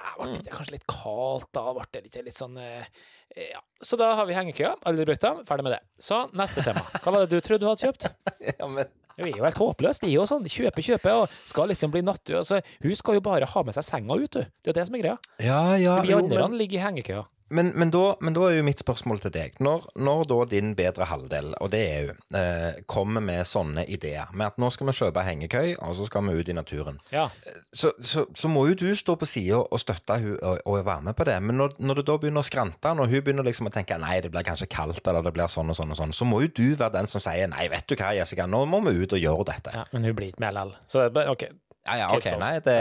ja, 0.00 0.12
ble 0.18 0.40
det 0.40 0.54
kanskje 0.56 0.74
litt 0.74 0.88
kaldt 0.90 1.50
da, 1.54 1.68
ble 1.76 1.86
det 1.94 2.02
litt, 2.08 2.18
litt 2.32 2.42
sånn, 2.42 2.58
eh, 2.58 3.06
ja. 3.52 3.62
Så 3.78 3.94
da 4.00 4.10
har 4.18 4.26
vi 4.26 4.34
hengekøya, 4.34 4.74
aldri 4.90 5.06
brukt 5.06 5.22
dem, 5.22 5.44
ferdig 5.46 5.68
med 5.68 5.76
det. 5.76 5.84
Så 6.02 6.24
neste 6.34 6.66
tema. 6.66 6.82
Hva 6.98 7.14
var 7.14 7.22
det 7.22 7.30
du 7.30 7.44
trodde 7.46 7.62
du 7.62 7.70
hadde 7.70 7.86
kjøpt? 7.86 8.10
ja 8.58 8.66
men, 8.66 8.90
Det 9.20 9.34
er 9.34 9.40
jo 9.42 9.46
helt 9.46 9.60
håpløst. 9.60 10.04
De 10.04 10.10
er 10.10 10.16
jo 10.16 10.26
sånn, 10.28 10.46
kjøpe, 10.50 10.84
kjøpe, 10.84 11.16
og 11.22 11.40
skal 11.48 11.70
liksom 11.72 11.92
bli 11.92 12.02
nattø. 12.06 12.38
Altså, 12.40 12.60
hun 12.84 12.96
skal 12.98 13.18
jo 13.18 13.24
bare 13.24 13.48
ha 13.50 13.64
med 13.66 13.76
seg 13.76 13.86
senga 13.86 14.16
ut, 14.16 14.30
du. 14.32 14.40
Det 14.40 14.70
er 14.70 14.72
jo 14.72 14.78
det 14.80 14.86
som 14.88 14.96
er 14.96 15.04
greia. 15.04 15.18
ja, 15.44 15.60
ja 15.80 15.98
Vi 16.04 16.14
jo, 16.14 16.22
andre 16.24 16.48
men, 16.48 16.58
ligger 16.60 16.80
i 16.80 16.84
hengekøya. 16.84 17.26
Men, 17.50 17.72
men, 17.74 17.90
da, 17.90 18.16
men, 18.22 18.34
da, 18.36 18.46
er 18.48 18.60
jo 18.60 18.66
mitt 18.66 18.80
spørsmål 18.82 19.20
til 19.24 19.34
deg. 19.34 19.58
Når, 19.62 19.88
når 19.98 20.24
da 20.30 20.38
din 20.52 20.72
bedre 20.78 21.08
halvdel, 21.10 21.52
og 21.60 21.72
det 21.72 21.80
er 21.82 22.06
jo, 22.06 22.14
eh, 22.38 22.80
kommer 22.90 23.24
med 23.24 23.46
sånne 23.48 23.84
ideer, 23.90 24.30
med 24.32 24.52
at 24.52 24.60
nå 24.62 24.70
skal 24.72 24.90
vi 24.90 24.96
kjøpe 25.00 25.24
hengekøy, 25.26 25.74
og 25.82 25.96
så 25.98 26.06
skal 26.08 26.26
vi 26.28 26.38
ut 26.38 26.50
i 26.50 26.56
naturen, 26.56 27.00
ja. 27.12 27.26
så, 27.72 27.92
så, 28.00 28.24
så, 28.34 28.50
må 28.50 28.66
jo 28.70 28.78
du 28.78 28.88
stå 28.96 29.16
på 29.18 29.28
sida 29.28 29.60
og 29.60 29.82
støtte 29.82 30.18
hun 30.22 30.36
og, 30.38 30.62
og, 30.64 30.80
være 30.86 31.08
med 31.10 31.18
på 31.18 31.26
det. 31.28 31.36
Men 31.44 31.58
når, 31.60 31.76
når 31.78 32.00
det 32.00 32.06
da 32.08 32.18
begynner 32.22 32.44
å 32.44 32.48
skrante, 32.48 32.94
når 32.96 33.10
hun 33.10 33.26
begynner 33.26 33.46
liksom 33.46 33.68
å 33.68 33.74
tenke 33.74 33.98
nei, 34.00 34.20
det 34.24 34.32
blir 34.32 34.46
kanskje 34.46 34.70
kaldt, 34.70 35.02
eller 35.06 35.26
det 35.26 35.34
blir 35.36 35.50
sånn 35.50 35.74
og 35.74 35.78
sånn 35.78 35.94
og 35.94 36.00
sånn, 36.00 36.14
så 36.16 36.28
må 36.28 36.42
jo 36.46 36.54
du 36.56 36.66
være 36.72 36.94
den 37.00 37.10
som 37.10 37.22
sier 37.24 37.50
nei, 37.50 37.66
vet 37.72 37.88
du 37.90 37.96
hva, 37.98 38.14
Jessica, 38.16 38.46
nå 38.50 38.64
må 38.70 38.82
vi 38.86 38.96
ut 39.02 39.18
og 39.18 39.22
gjøre 39.22 39.50
dette. 39.52 39.74
Ja, 39.74 39.86
Men 39.92 40.06
hun 40.06 40.16
blir 40.18 40.32
ikke 40.32 40.46
med 40.46 40.54
likevel. 40.54 40.76
Så 40.86 41.08
det, 41.08 41.26
ok, 41.30 41.48
ja, 41.86 41.96
ja, 41.96 42.06
ok. 42.12 42.26
Nei, 42.38 42.52
det, 42.60 42.74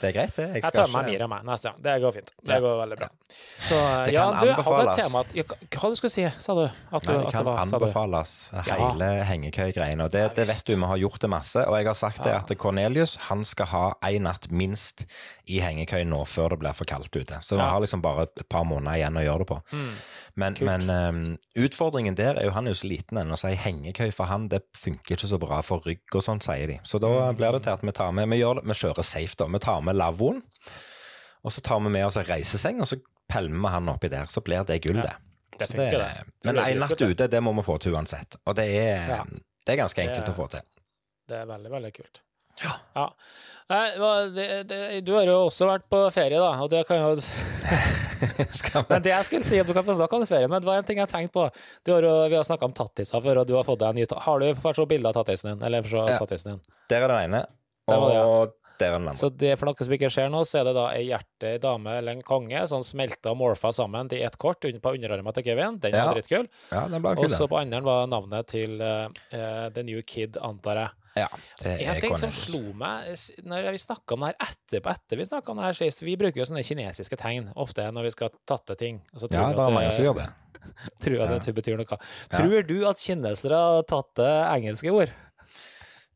det, 0.00 0.08
er 0.08 0.12
greit, 0.14 0.36
det. 0.36 0.44
Jeg, 0.54 0.62
jeg 0.62 0.74
tar 0.76 0.90
med 0.92 1.08
Mira 1.08 1.26
med 1.30 1.46
neste 1.48 1.72
gang. 1.72 1.80
Det 1.84 1.94
går 2.04 2.12
fint. 2.14 2.30
Det 2.46 2.58
går 2.62 2.76
veldig 2.80 2.98
bra. 3.00 3.08
Så 3.58 3.78
ja, 4.14 4.26
du 4.38 4.50
hadde 4.52 4.84
et 4.84 5.00
tema 5.00 5.22
ja, 5.34 5.44
Hva 5.74 5.90
du 5.90 5.96
skulle 5.98 6.12
si, 6.12 6.24
sa 6.44 6.54
du? 6.54 6.62
At 6.64 7.06
du, 7.06 7.10
Nei, 7.10 7.24
det 7.24 7.32
kan 7.34 7.46
var, 7.48 7.58
anbefales, 7.64 8.34
hele 8.68 9.10
ja. 9.18 9.24
hengekøygreiene. 9.26 10.06
Og 10.06 10.14
det, 10.14 10.22
det, 10.38 10.46
vet 10.52 10.62
du, 10.70 10.76
vi 10.76 10.90
har 10.92 11.02
gjort 11.02 11.24
det 11.24 11.32
masse. 11.34 11.64
Og 11.66 11.78
jeg 11.80 11.90
har 11.90 11.98
sagt 11.98 12.22
det 12.22 12.34
at 12.36 12.54
Cornelius 12.60 13.16
han 13.26 13.42
skal 13.48 13.70
ha 13.72 13.84
én 14.06 14.28
natt 14.28 14.46
minst 14.54 15.02
i 15.50 15.58
hengekøy 15.64 16.06
nå 16.08 16.22
før 16.30 16.54
det 16.54 16.62
blir 16.62 16.78
for 16.78 16.88
kaldt 16.88 17.10
ute. 17.16 17.40
Så 17.42 17.58
vi 17.58 17.66
har 17.66 17.82
liksom 17.82 18.04
bare 18.04 18.28
et 18.28 18.46
par 18.48 18.64
måneder 18.68 19.00
igjen 19.00 19.18
å 19.18 19.26
gjøre 19.26 19.44
det 19.44 19.50
på. 19.50 19.58
Mm. 19.74 19.90
Men, 20.40 20.56
men 20.66 20.88
um, 20.90 21.18
utfordringen 21.62 22.16
der 22.18 22.38
er 22.40 22.48
jo 22.48 22.54
han 22.56 22.66
er 22.66 22.74
jo 22.74 22.80
så 22.80 22.88
liten 22.90 23.20
ennå, 23.20 23.36
så 23.38 23.52
ei 23.52 23.58
hengekøy 23.60 24.10
for 24.14 24.26
han 24.30 24.48
det 24.50 24.64
funker 24.74 25.14
ikke 25.14 25.30
så 25.30 25.38
bra 25.42 25.60
for 25.62 25.84
rygg 25.86 26.16
og 26.16 26.24
sånn, 26.26 26.42
sier 26.42 26.70
de. 26.70 26.80
Så 26.86 26.98
da 27.02 27.10
mm. 27.10 27.38
blir 27.38 27.54
det 27.54 27.64
til 27.66 27.76
at 27.76 27.84
vi 27.86 27.94
tar 27.94 28.14
med 28.14 28.30
Vi, 28.34 28.40
gjør 28.44 28.60
det, 28.60 28.66
vi 28.70 28.78
kjører 28.78 29.06
safe, 29.08 29.38
da. 29.40 29.48
Vi 29.50 29.62
tar 29.64 29.84
med 29.86 29.98
lavvoen, 29.98 30.42
og 31.44 31.52
så 31.52 31.64
tar 31.64 31.80
vi 31.84 31.92
med 31.96 32.06
oss 32.06 32.20
en 32.20 32.28
reiseseng, 32.28 32.82
og 32.84 32.90
så 32.90 33.00
pelmer 33.30 33.66
vi 33.66 33.72
han 33.74 33.90
oppi 33.92 34.12
der. 34.12 34.30
Så 34.32 34.44
blir 34.44 34.66
det 34.68 34.82
gull, 34.84 35.00
det. 35.02 35.16
Det 35.58 35.70
det. 35.70 35.90
det. 35.90 36.12
Men 36.44 36.58
en 36.58 36.84
natt 36.84 37.00
ute, 37.00 37.28
det 37.30 37.40
må 37.44 37.54
vi 37.58 37.64
få 37.66 37.78
til 37.82 37.94
uansett. 37.94 38.38
Og 38.44 38.56
det 38.58 38.68
er, 38.74 39.02
ja. 39.10 39.24
det 39.66 39.74
er 39.74 39.82
ganske 39.84 40.02
enkelt 40.02 40.30
å 40.32 40.36
få 40.38 40.48
til. 40.56 40.64
Det 41.28 41.40
er 41.40 41.48
veldig, 41.48 41.70
veldig 41.72 41.92
kult. 41.94 42.20
Ja. 42.62 42.72
ja. 42.94 43.04
Nei, 43.72 43.84
det, 44.34 44.46
det, 44.70 44.80
du 45.06 45.14
har 45.16 45.26
jo 45.26 45.40
også 45.48 45.66
vært 45.66 45.86
på 45.90 46.00
ferie, 46.14 46.38
da, 46.38 46.52
og 46.62 46.70
det 46.70 46.84
kan 46.86 47.00
jo 47.02 47.14
Men 48.88 49.02
det 49.02 49.10
jeg 49.10 49.26
skulle 49.26 49.46
si, 49.46 49.58
om 49.60 49.66
du 49.66 49.74
kan 49.76 49.84
få 49.86 49.96
snakke 49.98 50.16
om 50.16 50.26
ferien, 50.28 50.50
men 50.50 50.62
det 50.62 50.68
var 50.68 50.78
en 50.80 50.86
ting 50.86 51.00
jeg 51.00 51.10
tenkte 51.10 51.34
på. 51.34 51.48
Har, 51.90 52.06
vi 52.30 52.38
har 52.38 52.46
snakka 52.46 52.68
om 52.68 52.76
tattiser 52.76 53.24
før, 53.24 53.42
og 53.42 53.48
du 53.48 53.56
har 53.58 53.66
fått 53.66 53.82
deg 53.82 53.90
en 53.90 54.00
ny 54.00 54.06
Har 54.26 54.40
du 54.40 54.62
fått 54.62 54.78
se 54.78 54.86
bilde 54.88 55.10
av 55.10 55.16
tattisen 55.18 55.50
din? 55.50 55.66
Eller 55.66 55.86
se 55.88 55.98
ja. 55.98 56.16
tattisen 56.20 56.54
din? 56.54 56.62
Der 56.92 57.04
er 57.04 57.10
den 57.10 57.26
ene, 57.26 57.42
og 57.92 58.04
det, 58.08 58.14
ja. 58.16 58.88
er 58.88 58.94
den 58.96 59.08
andre. 59.08 59.16
Så 59.20 59.30
det, 59.30 59.52
for 59.60 59.68
noe 59.68 59.86
som 59.86 59.94
ikke 59.96 60.10
ser 60.12 60.32
nå, 60.32 60.42
så 60.48 60.60
er 60.60 60.68
det 60.68 60.74
da 60.78 60.88
ei 60.94 61.04
hjerte, 61.10 61.52
ei 61.52 61.60
dame 61.62 61.98
eller 62.00 62.16
en 62.16 62.24
konge, 62.26 62.64
som 62.70 62.84
smelta 62.86 63.32
og 63.34 63.40
morfa 63.42 63.72
sammen 63.76 64.10
til 64.10 64.24
ett 64.24 64.38
kort 64.40 64.64
på 64.64 64.94
underarmen 64.96 65.36
til 65.36 65.46
Kevin. 65.46 65.78
Den 65.82 65.96
var 65.96 66.10
ja. 66.10 66.16
dritkul. 66.16 66.50
Ja, 66.72 66.84
den 66.90 67.04
ble 67.04 67.14
kul, 67.20 67.28
og 67.28 67.36
så 67.36 67.48
på 67.50 67.60
andre 67.60 67.82
var 67.84 68.10
navnet 68.10 68.50
til 68.54 68.76
uh, 68.80 69.08
The 69.74 69.86
New 69.86 70.02
Kid, 70.06 70.40
antar 70.42 70.82
jeg. 70.82 71.00
Ja, 71.14 71.28
det 71.60 71.72
er 71.78 71.92
En 71.92 72.00
ting 72.02 72.16
som 72.18 72.30
slo 72.34 72.72
meg 72.74 73.12
når 73.46 73.68
vi 73.76 73.78
snakka 73.78 74.16
om 74.16 74.24
det 74.24 74.32
her 74.32 74.48
etterpå, 74.48 74.94
etter 74.96 75.20
vi 75.20 75.26
snakka 75.28 75.52
om 75.52 75.60
det 75.60 75.68
her 75.68 75.76
sist 75.78 76.00
Vi 76.02 76.16
bruker 76.18 76.40
jo 76.40 76.46
sånne 76.48 76.64
kinesiske 76.66 77.18
tegn 77.20 77.52
ofte 77.54 77.84
når 77.94 78.08
vi 78.08 78.14
skal 78.16 78.32
tatte 78.42 78.74
ting. 78.80 78.98
ja, 79.14 79.28
da 79.30 79.44
har 79.46 79.70
man 79.70 79.86
også 79.92 80.08
jobber. 80.08 80.32
Tror 81.04 81.22
at 81.22 81.46
det 81.46 81.54
betyr 81.54 81.78
noe. 81.78 82.00
Tror 82.34 82.66
du 82.66 82.78
at 82.90 83.04
kinesere 83.06 83.60
har 83.62 83.86
tatt 83.86 84.24
engelske 84.24 84.90
ord? 84.90 85.14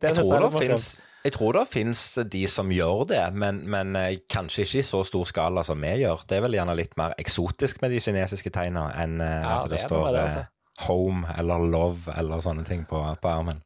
Jeg 0.03 0.15
tror, 0.15 0.35
det 0.47 0.51
finnes, 0.63 0.89
jeg 1.25 1.35
tror 1.35 1.57
det 1.57 1.65
finnes 1.69 2.01
de 2.31 2.45
som 2.51 2.71
gjør 2.73 3.03
det, 3.11 3.23
men, 3.35 3.65
men, 3.71 3.97
eh, 3.99 4.21
kanskje 4.31 4.65
ikke 4.65 4.79
i 4.81 4.87
så 4.87 5.03
stor 5.07 5.27
skala 5.27 5.65
som 5.67 5.83
vi 5.83 5.97
gjør. 6.05 6.23
Det 6.29 6.39
er 6.39 6.45
vel 6.47 6.55
gjerne 6.55 6.77
litt 6.79 6.95
mer 7.01 7.17
eksotisk 7.19 7.83
med 7.83 7.93
de 7.93 7.99
kinesiske 8.05 8.53
tegna 8.55 8.87
enn 9.03 9.19
eh, 9.25 9.35
ja, 9.43 9.57
at 9.59 9.67
det, 9.67 9.77
det 9.77 9.83
står 9.89 10.07
det, 10.13 10.23
altså. 10.29 10.45
Eh, 10.47 10.55
home 10.87 11.27
eller 11.35 11.65
love 11.67 12.15
eller 12.15 12.43
sånne 12.45 12.63
ting 12.69 12.85
på, 12.87 13.01
på 13.19 13.31
armen. 13.33 13.59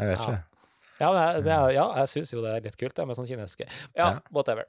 Jeg 0.00 0.10
vet 0.10 0.24
ikke. 0.24 0.40
Ja, 0.98 1.12
det 1.38 1.52
er, 1.54 1.68
ja 1.76 1.84
jeg 2.00 2.10
syns 2.10 2.32
jo 2.34 2.42
det 2.42 2.56
er 2.56 2.64
litt 2.64 2.78
kult 2.78 2.96
det 2.96 3.06
med 3.06 3.18
sånn 3.18 3.28
kinesiske. 3.28 3.68
Ja, 3.94 4.16
whatever. 4.34 4.66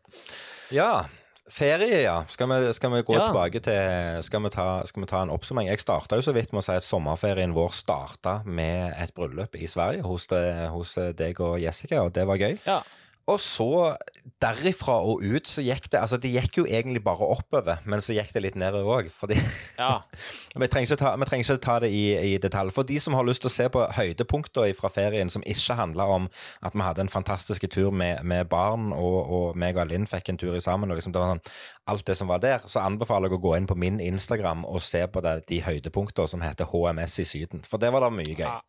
Ja. 0.73 1.07
Ferie, 1.49 2.03
ja. 2.03 2.21
Skal 2.29 2.49
vi, 2.51 2.73
skal 2.77 2.93
vi 2.93 3.01
gå 3.07 3.15
ja. 3.17 3.25
tilbake 3.25 3.61
til 3.65 4.21
skal 4.25 4.43
vi, 4.45 4.51
ta, 4.53 4.67
skal 4.85 5.03
vi, 5.03 5.09
ta, 5.09 5.23
en 5.25 5.33
oppsummering? 5.33 5.71
Jeg 5.71 5.81
starta 5.81 6.19
jo 6.19 6.25
så 6.25 6.33
vidt 6.35 6.53
med 6.53 6.61
å 6.61 6.65
si 6.67 6.77
at 6.77 6.85
sommerferien 6.85 7.55
vår 7.57 7.73
starta 7.75 8.39
med 8.45 8.93
et 9.01 9.13
bryllup 9.17 9.57
i 9.57 9.69
Sverige 9.69 10.05
hos, 10.05 10.29
det, 10.29 10.43
hos 10.73 10.95
deg 11.17 11.41
og 11.43 11.57
Jessica, 11.61 12.03
og 12.05 12.13
det 12.15 12.27
var 12.29 12.41
gøy. 12.41 12.59
Ja. 12.69 12.81
Og 13.29 13.37
så, 13.41 13.95
derifra 14.41 14.95
og 15.05 15.21
ut, 15.21 15.47
så 15.47 15.61
gikk 15.61 15.89
det 15.91 15.99
Altså, 15.99 16.17
det 16.21 16.31
gikk 16.33 16.61
jo 16.61 16.65
egentlig 16.65 17.01
bare 17.03 17.27
oppover, 17.35 17.81
men 17.85 18.01
så 18.01 18.15
gikk 18.15 18.31
det 18.33 18.43
litt 18.43 18.57
nedover 18.59 18.89
òg, 18.99 19.09
fordi 19.13 19.37
ja. 19.77 19.99
vi, 20.61 20.69
trenger 20.71 20.99
ta, 20.99 21.13
vi, 21.19 21.27
trenger 21.29 21.45
ikke 21.45 21.63
ta, 21.65 21.77
det 21.83 21.91
i, 21.93 22.03
i, 22.15 22.37
detalj. 22.41 22.73
For 22.75 22.87
de 22.87 22.99
som 23.01 23.17
har 23.17 23.27
lyst 23.27 23.43
til 23.43 23.51
å 23.51 23.53
se 23.53 23.67
på 23.73 23.83
høydepunkter 23.97 24.71
fra 24.77 24.91
ferien 24.93 25.29
som 25.33 25.45
ikke 25.45 25.77
handler 25.77 26.15
om 26.15 26.29
at 26.65 26.77
vi 26.77 26.85
hadde 26.85 27.05
en 27.05 27.13
fantastisk 27.13 27.67
tur 27.69 27.91
med, 27.91 28.23
med 28.23 28.49
barn, 28.49 28.89
og, 28.95 29.19
og 29.29 29.59
meg 29.59 29.77
og 29.77 29.91
Linn 29.91 30.09
fikk 30.09 30.33
en 30.33 30.41
tur 30.41 30.57
i 30.57 30.63
sammen, 30.63 30.89
og 30.89 30.99
liksom 30.99 31.13
det 31.15 31.21
var 31.21 31.35
sånn, 31.35 31.45
alt 31.89 32.07
det 32.07 32.17
som 32.17 32.31
var 32.31 32.41
der, 32.43 32.65
så 32.69 32.83
anbefaler 32.85 33.29
jeg 33.29 33.39
å 33.39 33.43
gå 33.43 33.55
inn 33.57 33.69
på 33.69 33.77
min 33.79 34.01
Instagram 34.03 34.65
og 34.69 34.81
se 34.85 35.05
på 35.09 35.23
det, 35.25 35.39
de 35.51 35.61
høydepunkter 35.65 36.29
som 36.29 36.43
heter 36.45 36.69
HMS 36.69 37.21
i 37.23 37.27
Syden. 37.27 37.65
For 37.67 37.81
det 37.81 37.93
var 37.93 38.05
da 38.05 38.11
mye 38.13 38.35
gøy. 38.35 38.45
Ja. 38.45 38.59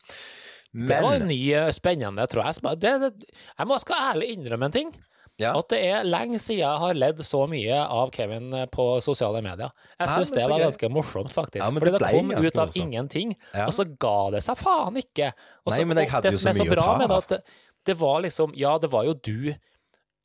Men, 0.73 0.89
det 0.89 0.99
var 1.03 1.23
ny, 1.27 1.39
eh, 1.59 1.71
spennende, 1.75 2.27
tror 2.31 2.47
jeg. 2.47 2.75
Det, 2.83 2.97
det, 3.03 3.31
jeg 3.59 3.67
må 3.67 3.79
skal 3.83 4.11
ærlig 4.13 4.35
innrømme 4.37 4.71
en 4.71 4.77
ting. 4.77 4.93
Ja. 5.41 5.55
At 5.57 5.71
det 5.73 5.79
er 5.89 6.05
lenge 6.05 6.39
siden 6.43 6.61
jeg 6.61 6.81
har 6.83 6.99
ledd 6.99 7.23
så 7.25 7.47
mye 7.49 7.79
av 7.81 8.11
Kevin 8.15 8.53
eh, 8.57 8.67
på 8.73 8.87
sosiale 9.05 9.41
medier. 9.45 9.73
Jeg 9.97 10.13
syns 10.13 10.35
det 10.37 10.45
var 10.51 10.63
ganske 10.67 10.91
morsomt, 10.93 11.33
faktisk. 11.33 11.65
Ja, 11.65 11.71
Fordi 11.73 11.95
det, 11.95 12.03
det 12.03 12.13
kom 12.13 12.35
ut 12.37 12.61
av 12.61 12.77
ingenting, 12.77 13.35
ja. 13.55 13.65
og 13.67 13.75
så 13.75 13.87
ga 13.89 14.19
det 14.37 14.45
seg 14.47 14.61
faen 14.61 15.01
ikke. 15.01 15.33
Og 15.65 15.75
Nei, 15.75 15.89
men 15.89 16.03
jeg 16.03 16.13
hadde 16.13 16.35
jo 16.35 16.43
så 16.43 16.55
mye 16.55 16.77
å 16.77 16.81
ta 16.83 16.93
av. 17.09 17.27
Det, 17.33 17.41
det 17.89 17.97
var 17.99 18.23
liksom 18.27 18.55
Ja, 18.59 18.77
det 18.83 18.93
var 18.93 19.09
jo 19.09 19.17
du 19.17 19.51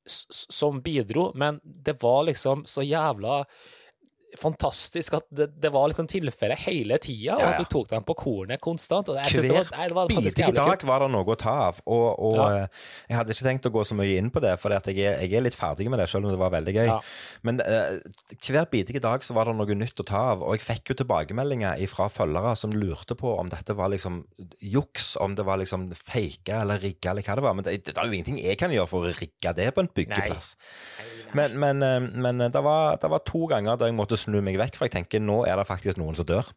som 0.06 0.84
bidro, 0.86 1.32
men 1.34 1.58
det 1.64 1.96
var 2.04 2.28
liksom 2.28 2.66
så 2.70 2.84
jævla 2.86 3.44
fantastisk 4.40 5.16
at 5.18 5.28
det, 5.34 5.48
det 5.62 5.72
var 5.74 5.90
liksom 5.92 6.08
tilfelle 6.10 6.58
hele 6.66 6.98
tida, 7.02 7.36
og 7.36 7.44
ja, 7.44 7.50
ja. 7.50 7.54
at 7.54 7.62
du 7.64 7.70
tok 7.72 7.90
dem 7.92 8.06
på 8.08 8.16
kornet 8.20 8.62
konstant. 8.64 9.10
Og 9.12 9.20
jeg 9.20 9.36
Hver 9.36 9.48
det 9.48 9.96
var, 9.96 10.10
nei, 10.10 10.22
bidige 10.26 10.52
dag 10.56 10.86
var 10.88 11.06
det 11.06 11.10
noe 11.14 11.36
å 11.36 11.38
ta 11.40 11.56
av. 11.70 11.82
Og, 11.86 12.06
og 12.30 12.38
ja. 12.40 12.48
Eh, 12.66 12.84
jeg 13.12 13.20
hadde 13.20 13.36
ikke 13.36 13.48
tenkt 13.48 13.70
å 13.70 13.74
gå 13.76 13.86
så 13.88 13.98
mye 13.98 14.20
inn 14.20 14.32
på 14.34 14.44
det, 14.44 14.56
for 14.62 14.76
jeg, 14.76 14.96
jeg, 14.98 15.32
er 15.32 15.46
litt 15.46 15.58
ferdig 15.58 15.90
med 15.92 16.02
det, 16.02 16.08
selv 16.12 16.28
om 16.28 16.36
det 16.36 16.42
var 16.42 16.54
veldig 16.56 16.76
gøy. 16.76 16.94
Men 17.48 17.62
uh, 17.64 18.00
hver 18.46 18.70
bidige 18.72 19.04
dag 19.04 19.26
så 19.26 19.36
var 19.38 19.50
det 19.50 19.58
noe 19.60 19.80
nytt 19.80 20.02
å 20.02 20.08
ta 20.08 20.24
av, 20.34 20.46
og 20.46 20.58
jeg 20.58 20.66
fikk 20.66 20.94
jo 20.94 21.00
tilbakemeldinger 21.04 21.82
fra 21.92 22.08
følgere 22.12 22.56
som 22.60 22.74
lurte 22.76 23.18
på 23.20 23.36
om 23.36 23.52
dette 23.52 23.76
var 23.78 23.92
liksom 23.94 24.24
juks, 24.64 25.14
om 25.22 25.36
det 25.38 25.46
var 25.48 25.62
liksom 25.62 25.90
fake 25.96 26.62
eller 26.62 26.82
rigga 26.82 27.12
eller 27.12 27.26
hva 27.26 27.38
det 27.38 27.46
var. 27.46 27.58
Men 27.58 27.68
det, 27.68 27.78
det, 27.88 27.96
er 27.96 28.10
jo 28.10 28.18
ingenting 28.18 28.42
jeg 28.42 28.60
kan 28.60 28.74
gjøre 28.74 28.90
for 28.92 29.06
å 29.06 29.14
rigge 29.16 29.54
det 29.58 29.70
på 29.76 29.84
en 29.84 29.92
byggeplass. 29.96 30.56
Nei. 30.56 31.06
Nei. 31.06 31.36
Men, 31.36 31.58
men, 31.60 31.84
eh, 31.84 32.10
men 32.26 32.44
det, 32.44 32.62
var, 32.64 32.98
det, 33.02 33.10
var, 33.12 33.24
to 33.26 33.46
ganger 33.52 33.80
der 33.80 33.92
jeg 33.92 33.98
måtte 33.98 34.20
snu 34.26 34.42
meg 34.46 34.60
vekk, 34.62 34.78
for 34.78 34.90
jeg 34.90 34.98
tenker 35.00 35.24
nå 35.24 35.44
er 35.48 35.60
det 35.60 35.70
faktisk 35.70 36.02
noen 36.02 36.18
som 36.18 36.28
dør. 36.28 36.54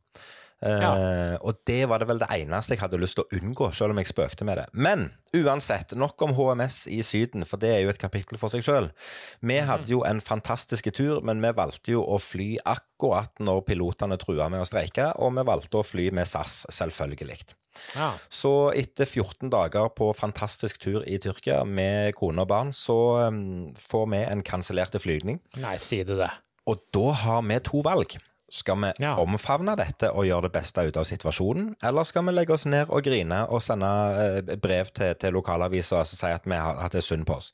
Ja. 0.58 0.90
Uh, 0.90 1.36
og 1.46 1.60
det 1.70 1.84
var 1.86 2.02
det 2.02 2.08
vel 2.10 2.18
det 2.18 2.26
eneste 2.34 2.74
jeg 2.74 2.80
hadde 2.82 2.98
lyst 2.98 3.14
til 3.18 3.26
å 3.26 3.38
unngå, 3.38 3.68
selv 3.76 3.94
om 3.94 4.00
jeg 4.00 4.10
spøkte 4.10 4.46
med 4.46 4.58
det. 4.58 4.64
Men 4.74 5.04
uansett, 5.36 5.94
nok 5.94 6.18
om 6.26 6.34
HMS 6.34 6.80
i 6.90 6.98
Syden, 7.06 7.46
for 7.46 7.62
det 7.62 7.70
er 7.76 7.84
jo 7.84 7.92
et 7.92 8.00
kapittel 8.00 8.40
for 8.40 8.50
seg 8.50 8.64
sjøl. 8.66 8.90
Vi 9.38 9.54
mhm. 9.54 9.68
hadde 9.70 9.92
jo 9.92 10.02
en 10.08 10.22
fantastisk 10.24 10.90
tur, 10.90 11.22
men 11.22 11.42
vi 11.44 11.54
valgte 11.54 11.94
jo 11.94 12.02
å 12.02 12.18
fly 12.22 12.56
akkurat 12.66 13.30
når 13.38 13.62
pilotene 13.70 14.18
trua 14.18 14.50
med 14.50 14.64
å 14.64 14.68
streike, 14.68 15.12
og 15.22 15.36
vi 15.38 15.46
valgte 15.46 15.78
å 15.78 15.86
fly 15.86 16.10
med 16.18 16.26
SAS, 16.26 16.64
selvfølgelig. 16.74 17.54
Ja. 17.94 18.10
Så 18.26 18.72
etter 18.74 19.06
14 19.06 19.52
dager 19.52 19.86
på 19.94 20.10
fantastisk 20.16 20.80
tur 20.82 21.04
i 21.06 21.20
Tyrkia 21.22 21.62
med 21.62 22.16
kone 22.18 22.42
og 22.42 22.50
barn, 22.50 22.74
så 22.74 22.98
um, 23.28 23.70
får 23.78 24.10
vi 24.10 24.22
en 24.26 24.42
kansellerte 24.42 24.98
flygning. 25.02 25.38
Nei, 25.62 25.76
sier 25.82 26.08
du 26.08 26.16
det. 26.18 26.32
Og 26.68 26.82
da 26.94 27.12
har 27.24 27.44
vi 27.48 27.60
to 27.64 27.84
valg. 27.84 28.18
Skal 28.48 28.78
vi 28.80 28.88
ja. 29.04 29.10
omfavne 29.20 29.74
dette 29.76 30.08
og 30.08 30.24
gjøre 30.24 30.46
det 30.46 30.54
beste 30.54 30.80
ut 30.80 30.96
av 30.96 31.04
situasjonen, 31.04 31.66
eller 31.84 32.06
skal 32.08 32.24
vi 32.24 32.32
legge 32.32 32.54
oss 32.54 32.64
ned 32.64 32.88
og 32.88 33.04
grine 33.04 33.42
og 33.52 33.60
sende 33.60 33.90
eh, 34.22 34.54
brev 34.56 34.88
til, 34.96 35.12
til 35.20 35.36
lokalaviser 35.36 35.98
altså 36.00 36.16
si 36.16 36.30
at, 36.32 36.48
vi 36.48 36.56
har, 36.56 36.80
at 36.80 36.96
det 36.96 37.02
er 37.02 37.04
synd 37.04 37.26
på 37.28 37.36
oss? 37.36 37.50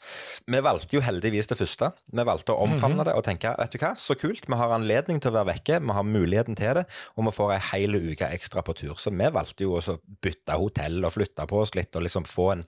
Vi 0.46 0.62
valgte 0.62 0.94
jo 0.94 1.02
heldigvis 1.02 1.50
det 1.50 1.58
første. 1.58 1.90
Vi 2.14 2.26
valgte 2.30 2.54
å 2.54 2.62
omfavne 2.62 2.94
mm 2.94 3.00
-hmm. 3.00 3.10
det 3.10 3.14
og 3.18 3.24
tenke 3.26 3.54
vet 3.58 3.72
du 3.72 3.78
hva, 3.82 3.94
så 3.98 4.14
kult, 4.14 4.46
vi 4.46 4.60
har 4.62 4.70
anledning 4.70 5.20
til 5.20 5.32
å 5.32 5.34
være 5.34 5.50
vekke, 5.52 5.80
vi 5.82 5.98
har 5.98 6.02
muligheten 6.02 6.54
til 6.54 6.74
det, 6.74 6.84
og 7.16 7.24
vi 7.26 7.36
får 7.40 7.52
ei 7.52 7.60
hel 7.72 7.94
uke 7.94 8.30
ekstra 8.30 8.62
på 8.62 8.72
tur. 8.72 8.94
Så 8.94 9.10
vi 9.10 9.30
valgte 9.34 9.64
jo 9.64 9.74
å 9.74 9.98
bytte 10.22 10.52
hotell 10.54 11.04
og 11.04 11.12
flytte 11.12 11.46
på 11.46 11.58
oss 11.58 11.74
litt 11.74 11.96
og 11.96 12.02
liksom 12.02 12.24
få 12.24 12.52
en, 12.52 12.64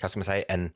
hva 0.00 0.08
skal 0.08 0.22
vi 0.22 0.24
si, 0.24 0.44
en 0.48 0.72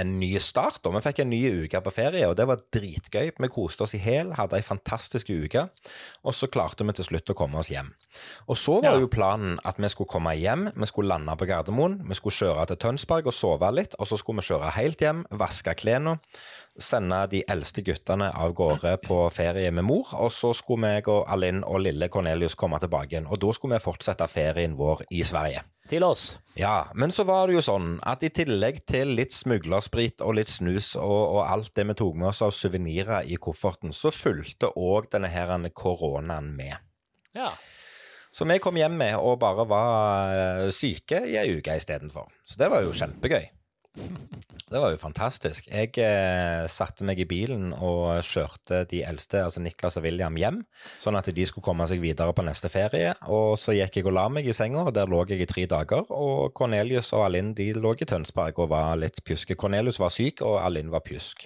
en 0.00 0.18
ny 0.18 0.38
start. 0.40 0.80
Og 0.86 0.94
Vi 0.94 1.00
fikk 1.04 1.18
en 1.20 1.30
ny 1.30 1.40
uke 1.64 1.80
på 1.84 1.92
ferie, 1.92 2.24
og 2.28 2.36
det 2.36 2.46
var 2.48 2.62
dritgøy. 2.72 3.32
Vi 3.38 3.48
koste 3.52 3.82
oss 3.84 3.94
i 3.94 3.98
hæl, 4.02 4.32
hadde 4.38 4.56
ei 4.56 4.62
fantastisk 4.64 5.28
uke, 5.30 5.66
og 6.24 6.34
så 6.34 6.48
klarte 6.48 6.86
vi 6.88 6.92
til 6.96 7.04
slutt 7.10 7.30
å 7.30 7.36
komme 7.38 7.58
oss 7.60 7.68
hjem. 7.70 7.92
Og 8.48 8.56
så 8.56 8.80
var 8.82 8.94
Ja. 8.94 9.00
jo 9.00 9.06
planen 9.08 9.58
at 9.64 9.76
vi 9.78 9.88
skulle 9.88 10.08
komme 10.08 10.34
hjem, 10.38 10.72
vi 10.74 10.86
skulle 10.86 11.08
lande 11.08 11.36
på 11.36 11.46
Gardermoen, 11.46 12.00
vi 12.08 12.14
skulle 12.14 12.34
kjøre 12.34 12.66
til 12.68 12.76
Tønsberg 12.76 13.26
og 13.26 13.32
sove 13.32 13.72
litt, 13.74 13.94
og 13.98 14.06
så 14.06 14.16
skulle 14.18 14.40
vi 14.40 14.48
kjøre 14.48 14.72
helt 14.72 14.98
hjem, 14.98 15.24
vaske 15.30 15.74
klærne, 15.76 16.18
sende 16.80 17.18
de 17.30 17.42
eldste 17.50 17.82
guttene 17.84 18.30
av 18.32 18.54
gårde 18.56 18.94
på 19.04 19.18
ferie 19.34 19.70
med 19.74 19.84
mor, 19.84 20.08
og 20.16 20.32
så 20.32 20.52
skulle 20.56 20.82
meg 20.86 21.08
og 21.12 21.26
Alinn 21.32 21.60
og 21.66 21.82
lille 21.84 22.08
Cornelius 22.12 22.56
komme 22.58 22.80
tilbake 22.80 23.16
igjen, 23.16 23.28
og 23.28 23.40
da 23.42 23.52
skulle 23.52 23.76
vi 23.76 23.84
fortsette 23.84 24.28
ferien 24.30 24.76
vår 24.78 25.04
i 25.10 25.22
Sverige. 25.26 25.64
Til 25.90 26.06
oss. 26.06 26.38
Ja, 26.56 26.92
men 26.94 27.10
så 27.12 27.26
var 27.28 27.48
det 27.50 27.56
jo 27.58 27.64
sånn 27.66 27.96
at 28.06 28.22
i 28.22 28.30
tillegg 28.32 28.84
til 28.88 29.12
litt 29.18 29.34
smuglersprit 29.34 30.22
og 30.24 30.36
litt 30.38 30.52
snus 30.52 30.94
og, 30.96 31.20
og 31.36 31.42
alt 31.42 31.72
det 31.76 31.88
vi 31.90 31.98
tok 31.98 32.16
med 32.20 32.30
oss 32.30 32.42
av 32.46 32.54
suvenirer 32.54 33.26
i 33.26 33.36
kofferten, 33.42 33.92
så 33.92 34.14
fulgte 34.14 34.70
òg 34.78 35.10
denne 35.12 35.32
her 35.32 35.52
koronaen 35.74 36.52
med. 36.56 36.78
Ja. 37.36 37.50
Så 38.32 38.46
vi 38.48 38.56
kom 38.64 38.78
hjem 38.80 38.94
med 38.96 39.18
og 39.20 39.40
bare 39.42 39.66
var 39.68 40.36
eh, 40.36 40.70
syke 40.72 41.18
i 41.28 41.36
ei 41.36 41.58
uke 41.58 41.74
istedenfor. 41.76 42.30
Så 42.48 42.56
det 42.60 42.70
var 42.72 42.86
jo 42.86 42.94
kjempegøy. 42.96 43.50
Det 43.92 44.80
var 44.80 44.88
jo 44.88 44.96
fantastisk. 44.96 45.66
Jeg 45.68 45.90
eh, 46.00 46.64
satte 46.72 47.04
meg 47.04 47.18
i 47.20 47.26
bilen 47.28 47.74
og 47.76 48.22
kjørte 48.24 48.86
de 48.88 49.02
eldste, 49.04 49.42
altså 49.44 49.60
Niklas 49.60 49.98
og 50.00 50.06
William, 50.06 50.38
hjem, 50.40 50.62
sånn 51.02 51.18
at 51.18 51.28
de 51.36 51.44
skulle 51.48 51.66
komme 51.66 51.84
seg 51.90 52.00
videre 52.00 52.32
på 52.32 52.44
neste 52.46 52.70
ferie. 52.72 53.12
Og 53.28 53.58
så 53.60 53.76
gikk 53.76 54.00
jeg 54.00 54.08
og 54.08 54.16
la 54.16 54.24
meg 54.32 54.48
i 54.48 54.56
senga, 54.56 54.86
og 54.88 54.96
der 54.96 55.12
lå 55.12 55.20
jeg 55.28 55.44
i 55.44 55.50
tre 55.50 55.66
dager. 55.68 56.08
Og 56.08 56.54
Cornelius 56.56 57.12
og 57.12 57.26
Alinn 57.26 57.52
de 57.58 57.68
lå 57.76 57.92
i 58.00 58.08
Tønsberg 58.08 58.64
og 58.64 58.72
var 58.72 58.96
litt 58.96 59.20
pjuske. 59.26 59.58
Cornelius 59.60 60.00
var 60.00 60.14
syk, 60.14 60.40
og 60.40 60.62
Alinn 60.64 60.92
var 60.94 61.04
pjusk. 61.04 61.44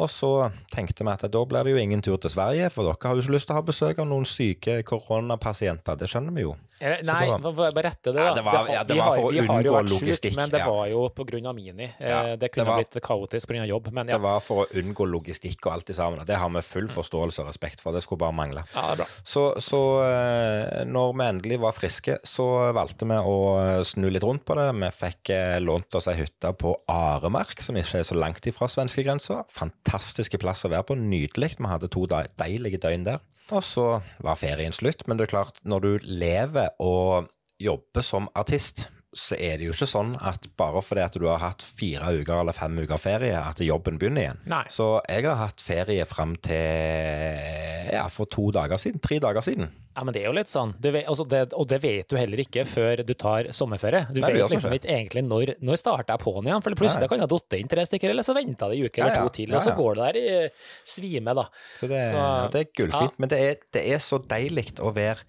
Og 0.00 0.08
så 0.08 0.50
tenkte 0.72 1.04
vi 1.04 1.10
at 1.12 1.20
da 1.28 1.40
blir 1.44 1.64
det 1.68 1.72
jo 1.74 1.80
ingen 1.82 2.00
tur 2.00 2.16
til 2.16 2.30
Sverige, 2.32 2.70
for 2.72 2.88
dere 2.88 2.96
har 3.10 3.18
jo 3.18 3.20
ikke 3.26 3.34
lyst 3.34 3.46
til 3.50 3.52
å 3.52 3.58
ha 3.60 3.64
besøk 3.66 3.98
av 4.00 4.06
noen 4.08 4.24
syke 4.24 4.78
koronapasienter. 4.88 5.98
Det 6.00 6.08
skjønner 6.08 6.32
vi 6.32 6.46
jo. 6.46 6.54
Eller, 6.82 7.02
nei, 7.06 7.26
berette 7.28 7.52
bare 7.54 7.72
bare 7.76 7.84
rette 7.86 8.10
det, 8.10 8.14
da. 8.16 8.24
Ja, 8.26 8.32
det 8.34 8.42
var- 8.44 8.68
ja, 8.72 8.82
det 8.82 8.96
var 8.96 9.14
for 9.14 9.28
å 9.28 9.36
unngå 9.38 9.82
logistikk, 9.86 10.34
Men 10.34 10.50
det 10.50 10.58
ja. 10.58 10.66
var 10.70 10.88
jo 10.88 11.08
på 11.10 11.24
grunn 11.28 11.46
av 11.46 11.54
Mini. 11.54 11.84
Eh, 12.00 12.22
det 12.32 12.40
det 12.40 12.52
kunne 12.52 12.66
var- 12.66 12.82
blitt 12.82 13.02
kaotisk 13.02 13.50
av 13.50 13.66
jobb, 13.68 13.92
men 13.92 14.08
ja. 14.08 14.16
Det 14.16 14.22
var 14.22 14.40
for 14.40 14.64
å 14.64 14.66
unngå 14.72 15.06
logistikk 15.06 15.66
og 15.66 15.72
alt 15.74 15.84
det 15.86 15.94
sammen. 15.94 16.24
Det 16.26 16.36
har 16.36 16.48
vi 16.48 16.60
full 16.62 16.88
forståelse 16.88 17.38
og 17.40 17.46
respekt 17.52 17.80
for. 17.80 17.92
Det 17.92 18.02
skulle 18.02 18.18
bare 18.18 18.32
mangle. 18.32 18.64
ja, 18.74 18.90
det 18.90 18.96
bra. 18.96 19.06
Så, 19.22 19.54
så 19.60 20.02
eh, 20.02 20.84
når 20.84 21.12
vi 21.14 21.24
endelig 21.28 21.60
var 21.60 21.72
friske, 21.72 22.18
så 22.24 22.72
valgte 22.72 23.06
vi 23.06 23.14
å 23.20 23.84
snu 23.84 24.10
litt 24.10 24.22
rundt 24.24 24.44
på 24.44 24.56
det. 24.56 24.72
Vi 24.74 24.90
fikk 24.90 25.30
eh, 25.30 25.60
lånt 25.60 25.94
oss 25.94 26.08
ei 26.08 26.16
hytte 26.16 26.52
på 26.56 26.74
Aremark, 26.88 27.60
som 27.60 27.76
ikke 27.76 27.98
er 28.00 28.02
så 28.02 28.16
langt 28.18 28.40
ifra 28.46 28.66
svenskegrensa. 28.66 29.44
Fantastiske 29.82 30.38
plass 30.38 30.64
å 30.64 30.70
være 30.70 30.86
på. 30.86 30.96
Nydelig. 30.96 31.56
Vi 31.58 31.68
hadde 31.68 31.90
to 31.90 32.06
deilige 32.06 32.80
døgn 32.82 33.06
der. 33.06 33.22
Og 33.52 33.64
så 33.66 33.86
var 34.22 34.38
ferien 34.40 34.72
slutt. 34.72 35.04
Men 35.08 35.18
det 35.18 35.26
er 35.26 35.34
klart, 35.34 35.58
når 35.66 35.84
du 35.84 35.92
lever 36.06 36.70
og 36.82 37.28
jobber 37.62 38.06
som 38.06 38.28
artist, 38.38 38.88
så 39.12 39.36
er 39.36 39.58
det 39.60 39.66
jo 39.66 39.72
ikke 39.74 39.86
sånn 39.90 40.14
at 40.24 40.46
bare 40.56 40.80
fordi 40.80 41.02
at 41.04 41.16
du 41.20 41.26
har 41.28 41.42
hatt 41.42 41.60
fire 41.62 42.14
uker 42.16 42.38
eller 42.40 42.56
fem 42.56 42.78
uker 42.80 42.96
ferie, 42.96 43.36
at 43.36 43.60
jobben 43.60 43.98
begynner 44.00 44.22
igjen. 44.24 44.38
Nei. 44.48 44.62
Så 44.72 44.86
jeg 45.04 45.26
har 45.28 45.36
hatt 45.36 45.60
ferie 45.60 46.06
fram 46.08 46.32
til 46.40 47.92
ja, 47.92 48.06
for 48.12 48.28
to 48.32 48.48
dager 48.54 48.80
siden. 48.80 49.02
Tre 49.04 49.18
dager 49.22 49.44
siden. 49.44 49.68
Ja, 49.92 50.06
men 50.08 50.14
det 50.16 50.22
er 50.22 50.30
jo 50.30 50.34
litt 50.38 50.48
sånn. 50.48 50.70
Du 50.80 50.88
vet, 50.94 51.04
altså 51.10 51.26
det, 51.28 51.42
og 51.52 51.66
det 51.68 51.78
vet 51.82 52.08
du 52.08 52.16
heller 52.16 52.40
ikke 52.40 52.64
før 52.64 53.02
du 53.04 53.12
tar 53.12 53.50
sommerferie. 53.52 54.06
Du 54.08 54.22
Nei, 54.22 54.30
vet 54.38 54.54
liksom 54.54 54.72
ikke 54.72 54.88
egentlig 54.94 55.24
når, 55.26 55.52
når 55.60 55.80
starter 55.82 56.14
jeg 56.14 56.22
på'n 56.24 56.48
igjen, 56.48 56.64
for 56.64 56.78
plutselig 56.80 57.04
Nei. 57.04 57.10
kan 57.12 57.20
jeg 57.20 57.26
ha 57.28 57.32
datt 57.34 57.58
inn 57.58 57.68
tre 57.74 57.84
stykker, 57.90 58.14
eller 58.14 58.24
så 58.24 58.36
venter 58.38 58.72
det 58.72 58.78
en 58.80 58.88
uke 58.88 59.02
Ja, 59.02 59.04
eller 59.10 59.18
ja. 59.18 59.26
to 59.28 59.36
til, 59.36 59.52
Ja, 59.52 59.58
og 59.60 59.66
så 59.66 59.76
går 59.76 60.00
det 60.00 60.08
der 60.08 60.20
i 60.22 60.88
svime, 60.94 61.36
da. 61.36 61.44
Så 61.76 61.88
det, 61.92 62.00
Så- 62.08 62.50
det 62.56 62.64
er 62.64 62.70
gullfint. 62.80 63.18
Men 63.20 63.28
det 63.34 63.40
er, 63.50 63.56
det 63.76 63.84
er 63.92 64.00
så 64.08 64.22
deilig 64.24 64.70
å 64.80 64.94
være 64.96 65.20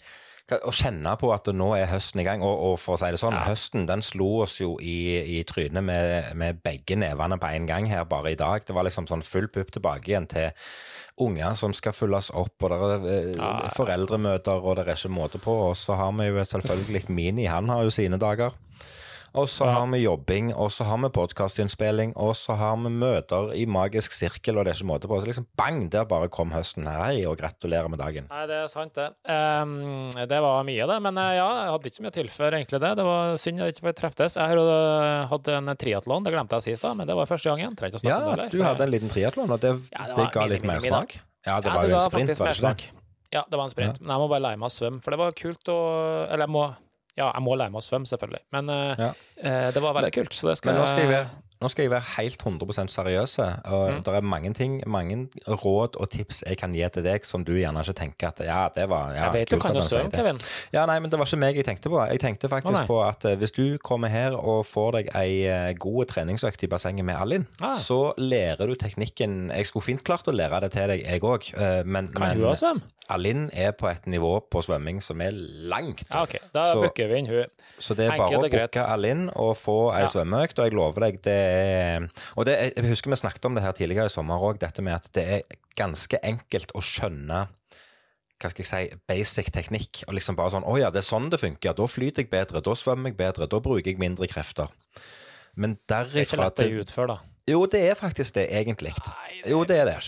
å 0.51 0.71
kjenne 0.75 1.13
på 1.17 1.29
at 1.33 1.47
nå 1.55 1.69
er 1.77 1.87
høsten 1.87 2.19
i 2.19 2.25
gang. 2.27 2.41
Og, 2.43 2.51
og 2.67 2.73
for 2.81 2.97
å 2.97 2.99
si 2.99 3.11
det 3.15 3.19
sånn, 3.21 3.37
høsten 3.47 3.85
den 3.87 4.03
slo 4.03 4.27
oss 4.43 4.57
jo 4.59 4.73
i, 4.83 5.21
i 5.37 5.43
trynet 5.47 5.83
med, 5.85 6.33
med 6.35 6.59
begge 6.65 6.97
nevene 6.99 7.37
på 7.39 7.47
en 7.47 7.65
gang 7.69 7.87
her 7.89 8.03
bare 8.09 8.33
i 8.33 8.39
dag. 8.39 8.65
Det 8.67 8.75
var 8.75 8.83
liksom 8.87 9.07
sånn 9.09 9.23
full 9.23 9.47
pupp 9.53 9.71
tilbake 9.71 10.11
igjen 10.11 10.27
til 10.27 10.51
unger 11.23 11.53
som 11.55 11.73
skal 11.77 11.93
følges 11.95 12.31
opp, 12.33 12.55
og 12.65 12.73
det 12.73 12.81
er 12.81 13.07
eh, 13.13 13.31
Ja. 13.37 13.69
foreldremøter, 13.77 14.59
og 14.65 14.75
det 14.79 14.87
er 14.87 14.97
ikke 14.97 15.13
måte 15.15 15.39
på. 15.41 15.55
Og 15.69 15.77
så 15.79 15.95
har 15.99 16.11
vi 16.19 16.27
jo 16.31 16.43
selvfølgelig 16.43 17.05
Mini, 17.13 17.45
han 17.47 17.69
har 17.71 17.83
jo 17.87 17.93
sine 17.93 18.19
dager. 18.21 18.51
Og 19.33 19.47
så 19.49 19.65
har 19.65 19.87
vi 19.89 19.97
jobbing, 20.03 20.51
og 20.53 20.67
så 20.69 20.85
har 20.85 20.99
vi 21.01 21.09
podkastinnspilling, 21.09 22.11
og 22.21 22.35
så 22.37 22.53
har 22.53 22.75
vi 22.77 22.91
møter 22.93 23.47
i 23.57 23.63
magisk 23.65 24.13
sirkel, 24.13 24.59
og 24.59 24.67
det 24.67 24.75
er 24.75 24.77
ikke 24.77 24.89
måte 24.91 25.09
på. 25.09 25.17
Så 25.23 25.29
liksom 25.31 25.47
bang, 25.57 25.87
der 25.89 26.05
bare 26.05 26.29
kom 26.29 26.51
høsten. 26.53 26.85
Hei, 26.85 27.23
og 27.25 27.39
gratulerer 27.39 27.89
med 27.89 27.97
dagen. 27.97 28.27
Nei, 28.29 28.43
det 28.51 28.59
er 28.61 28.69
sant, 28.69 28.93
det. 28.93 29.07
Um, 29.25 30.13
det 30.29 30.37
var 30.45 30.61
mye, 30.67 30.85
det. 30.85 30.99
Men 31.07 31.17
eh, 31.17 31.31
ja, 31.39 31.47
jeg 31.63 31.73
hadde 31.73 31.89
ikke 31.89 31.97
så 31.99 32.05
mye 32.05 32.13
å 32.13 32.17
tilføre, 32.19 32.59
egentlig, 32.61 32.81
det. 32.85 32.93
Det 33.01 33.07
var 33.09 33.33
synd 33.41 33.63
jeg 33.63 33.73
ikke 33.73 33.87
fikk 33.89 33.99
treftes. 34.03 34.37
Jeg 34.37 34.53
har 34.53 34.61
jo 34.61 34.67
eh, 34.69 35.25
hatt 35.33 35.51
en 35.57 35.73
triatlon, 35.81 36.29
det 36.29 36.35
glemte 36.37 36.61
jeg 36.61 36.69
sist, 36.69 36.85
da, 36.85 36.93
men 37.01 37.09
det 37.09 37.17
var 37.17 37.33
første 37.33 37.49
gangen. 37.49 37.73
Trenger 37.79 37.95
ikke 37.97 38.03
å 38.03 38.05
snakke 38.05 38.21
om 38.21 38.29
Ja, 38.29 38.39
det. 38.43 38.49
du 38.53 38.61
hadde 38.69 38.85
en 38.85 38.93
liten 38.93 39.13
triatlon, 39.17 39.49
og 39.57 39.65
det, 39.65 39.73
Ja, 39.97 40.11
det 40.13 40.19
det, 40.21 40.29
ga 40.37 40.45
litt 40.53 40.67
mer 40.69 40.77
mersmak. 40.77 41.17
Ja, 41.41 41.57
det 41.57 41.73
Ja, 41.73 41.79
var 41.81 41.89
jo 41.89 41.97
en 41.97 42.05
sprint, 42.05 42.37
var 42.37 42.53
det 42.53 42.59
ikke 42.61 42.69
det? 42.85 42.91
Ja, 43.33 43.41
det 43.49 43.57
var 43.57 43.65
en 43.65 43.73
sprint. 43.73 43.97
Men 43.97 44.13
jeg 44.13 44.21
må 44.21 44.29
bare 44.29 44.45
lære 44.45 44.61
meg 44.61 44.69
å 44.69 44.77
svømme, 44.77 45.01
for 45.01 45.09
det 45.17 45.17
var 45.25 45.33
kult 45.33 45.73
å 45.73 45.77
Eller 46.29 46.45
jeg 46.45 46.53
må 46.53 46.67
Ja, 47.17 47.27
jeg 47.31 47.43
må 47.45 47.53
lære 47.55 47.69
meg 47.69 47.81
å 47.81 47.85
svømme, 47.85 48.09
selvfølgelig. 48.09 48.41
Men 48.55 48.69
eh, 48.73 48.95
Ja. 48.99 49.09
eh, 49.37 49.67
det 49.75 49.81
var 49.83 49.93
veldig 49.99 50.13
kult, 50.15 50.33
så 50.33 50.47
det 50.49 50.57
skal 50.57 50.73
Men 50.73 50.81
nå 50.81 50.87
skal 50.89 51.11
jeg 51.11 51.27
nå 51.63 51.69
skal 51.71 51.85
jeg 51.87 51.91
være 51.93 52.07
helt 52.17 52.43
100 52.43 52.87
seriøse. 52.91 53.47
Og 53.71 53.83
Mm. 53.93 54.03
Det 54.03 54.13
er 54.15 54.21
mange 54.25 54.53
ting, 54.53 54.75
mange 54.87 55.27
råd 55.47 55.95
og 56.01 56.09
tips 56.11 56.43
jeg 56.47 56.57
kan 56.59 56.73
gi 56.75 56.83
til 56.93 57.03
deg 57.05 57.25
som 57.25 57.43
du 57.45 57.53
gjerne 57.55 57.79
ikke 57.83 57.93
tenker 57.95 58.27
at 58.33 58.39
ja, 58.45 58.67
det 58.75 58.87
var 58.89 59.13
ja, 59.15 59.25
Jeg 59.29 59.33
vet 59.33 59.49
du 59.53 59.59
kan 59.59 59.75
jo 59.75 59.81
det. 59.81 60.11
Kevin. 60.13 60.39
Ja, 60.73 60.85
nei, 60.89 60.97
men 60.99 61.09
det 61.11 61.19
var 61.19 61.25
ikke 61.29 61.39
meg 61.39 61.55
jeg 61.59 61.65
tenkte 61.67 61.89
på. 61.93 61.99
Jeg 62.09 62.19
tenkte 62.23 62.49
faktisk 62.51 62.81
oh, 62.83 62.87
på 62.89 62.97
at 63.07 63.25
eh, 63.29 63.35
hvis 63.39 63.51
du 63.55 63.77
kommer 63.83 64.09
her 64.11 64.35
og 64.35 64.65
får 64.67 64.91
deg 64.97 65.11
ei 65.15 65.43
eh, 65.47 65.73
god 65.79 66.05
treningsøkt 66.11 66.63
i 66.63 66.67
bassenget 66.71 67.05
med 67.05 67.15
Alin, 67.15 67.47
Ah. 67.61 67.75
så 67.79 68.13
lærer 68.17 68.67
du 68.67 68.75
teknikken 68.75 69.49
Jeg 69.53 69.65
skulle 69.69 69.83
fint 69.85 70.03
klart 70.03 70.27
å 70.27 70.33
lære 70.35 70.59
det 70.65 70.71
til 70.73 70.87
deg, 70.89 71.03
jeg 71.05 71.21
òg, 71.23 71.51
men, 71.85 72.07
Kan 72.13 72.37
men 72.37 72.43
hun? 72.43 72.81
Alin 73.09 73.49
er 73.53 73.71
på 73.75 73.87
et 73.91 74.05
nivå 74.07 74.39
på 74.49 74.61
svømming 74.63 75.01
som 75.03 75.19
er 75.21 75.31
langt. 75.35 76.05
Ah, 76.09 76.23
OK. 76.23 76.37
Da 76.53 76.63
Så- 76.71 76.81
booker 76.81 77.07
vi 77.07 77.17
inn 77.19 77.27
hun. 77.27 77.45
Så 77.79 77.95
det 77.95 78.05
er 78.07 78.11
Enkelt 78.13 78.39
bare 78.39 78.49
å 78.49 78.67
booke 78.67 78.85
Alin 78.93 79.29
og 79.35 79.57
få 79.57 79.91
ei 79.93 80.01
Ja. 80.01 80.07
svømmeøkt, 80.07 80.57
og 80.59 80.65
jeg 80.65 80.73
lover 80.73 80.99
deg, 81.01 81.21
det 81.21 81.35
er 81.53 82.07
Og 82.35 82.45
det, 82.47 82.55
jeg 82.75 82.89
husker 82.91 83.13
vi 83.13 83.19
snakket 83.21 83.45
om 83.49 83.55
det 83.57 83.63
her 83.65 83.75
tidligere 83.77 84.09
i 84.09 84.13
sommer 84.13 84.41
òg, 84.43 84.59
dette 84.61 84.83
med 84.85 84.95
at 84.97 85.09
det 85.15 85.25
er 85.37 85.59
ganske 85.79 86.19
enkelt 86.23 86.73
å 86.75 86.81
skjønne 86.83 87.45
hva 88.43 88.49
skal 88.51 88.63
jeg 88.65 88.69
si, 88.91 88.95
basic 89.07 89.51
teknikk. 89.55 90.01
Og 90.09 90.17
liksom 90.17 90.35
bare 90.35 90.51
sånn 90.51 90.65
Å 90.67 90.73
ja, 90.75 90.89
det 90.91 90.99
er 90.99 91.07
sånn 91.07 91.29
det 91.31 91.39
funker. 91.39 91.75
Da 91.77 91.85
flyter 91.87 92.25
jeg 92.25 92.31
bedre, 92.33 92.59
da 92.65 92.73
svømmer 92.75 93.13
jeg 93.13 93.19
bedre, 93.21 93.47
da 93.47 93.59
bruker 93.63 93.87
jeg 93.93 94.01
mindre 94.01 94.27
krefter. 94.27 94.67
Men 95.55 95.77
Det 95.87 95.99
er 95.99 96.25
ikke 96.25 96.41
lett 96.41 96.59
å 96.65 96.67
utføre, 96.83 97.13
da. 97.15 97.19
Jo, 97.47 97.61
det 97.71 97.83
er 97.91 97.95
faktisk 97.99 98.35
det, 98.35 98.49
egentlig. 98.55 98.91
Nei, 99.07 99.37
Jo, 99.51 99.63
det 99.67 99.77
er 99.79 99.87
det. 99.93 99.99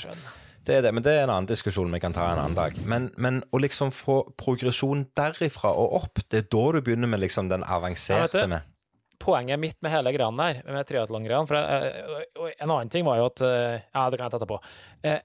Det 0.65 0.77
er 0.79 0.81
det, 0.81 0.91
men 0.97 1.03
det 1.05 1.13
er 1.13 1.23
en 1.27 1.31
annen 1.35 1.47
diskusjon 1.47 1.91
vi 1.93 1.99
kan 2.01 2.13
ta 2.15 2.25
en 2.31 2.39
annen 2.41 2.55
dag. 2.57 2.77
Men, 2.89 3.11
men 3.21 3.43
å 3.53 3.59
liksom 3.61 3.91
få 3.93 4.23
progresjon 4.39 5.05
derifra 5.15 5.69
og 5.77 5.93
opp, 5.99 6.23
det 6.31 6.41
er 6.41 6.47
da 6.49 6.63
du 6.73 6.79
begynner 6.81 7.11
med 7.11 7.21
liksom 7.21 7.51
den 7.51 7.61
Ja, 7.61 7.77
avanserte 7.77 8.41
du. 8.41 8.55
med. 8.55 8.65
Poenget 9.19 9.59
mitt 9.59 9.77
med 9.81 9.91
hele 9.93 10.11
greia 10.13 10.31
der, 10.37 10.61
med 10.65 10.85
triatlon-greia 10.89 11.47
For 11.47 11.55
jeg, 11.55 12.25
og 12.35 12.49
en 12.59 12.69
annen 12.71 12.89
ting 12.91 13.05
var 13.07 13.17
jo 13.21 13.25
at 13.29 13.41
eh, 13.41 13.81
Ja, 13.93 14.09
det 14.09 14.19
kan 14.19 14.25
jeg 14.29 14.31
ta 14.35 14.39
etterpå. 14.41 14.59
Eh, 15.03 15.19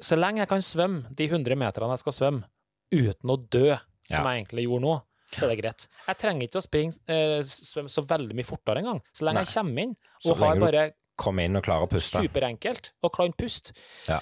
Så 0.00 0.16
lenge 0.18 0.42
jeg 0.42 0.48
kan 0.50 0.60
svømme 0.64 1.14
de 1.14 1.28
100 1.30 1.54
meterne 1.56 1.94
jeg 1.94 2.02
skal 2.02 2.12
svømme, 2.16 2.44
uten 2.92 3.30
å 3.30 3.36
dø, 3.48 3.76
som 4.10 4.24
Ja. 4.26 4.32
jeg 4.34 4.44
egentlig 4.44 4.64
gjorde 4.66 4.82
nå, 4.84 4.94
så 5.34 5.44
er 5.46 5.48
det 5.54 5.62
greit. 5.62 5.86
Jeg 6.08 6.16
trenger 6.18 6.42
ikke 6.48 6.58
å 6.60 6.66
springe, 6.66 6.94
eh, 7.08 7.40
svømme 7.46 7.90
så 7.90 8.02
veldig 8.06 8.34
mye 8.34 8.44
fortere 8.48 8.82
engang. 8.82 9.00
Så 9.14 9.24
lenge 9.24 9.40
Nei. 9.40 9.44
jeg 9.44 9.54
kommer 9.54 9.82
inn 9.82 9.96
og 10.26 10.36
har 10.38 10.60
bare 10.60 10.92
Kom 11.16 11.38
inn 11.38 11.54
og 11.56 11.62
klarer 11.62 11.86
å 11.86 11.90
puste. 11.90 12.18
superenkelt 12.26 12.90
og 13.06 13.12
kan 13.14 13.32
puste. 13.32 13.70
Ja. 14.08 14.18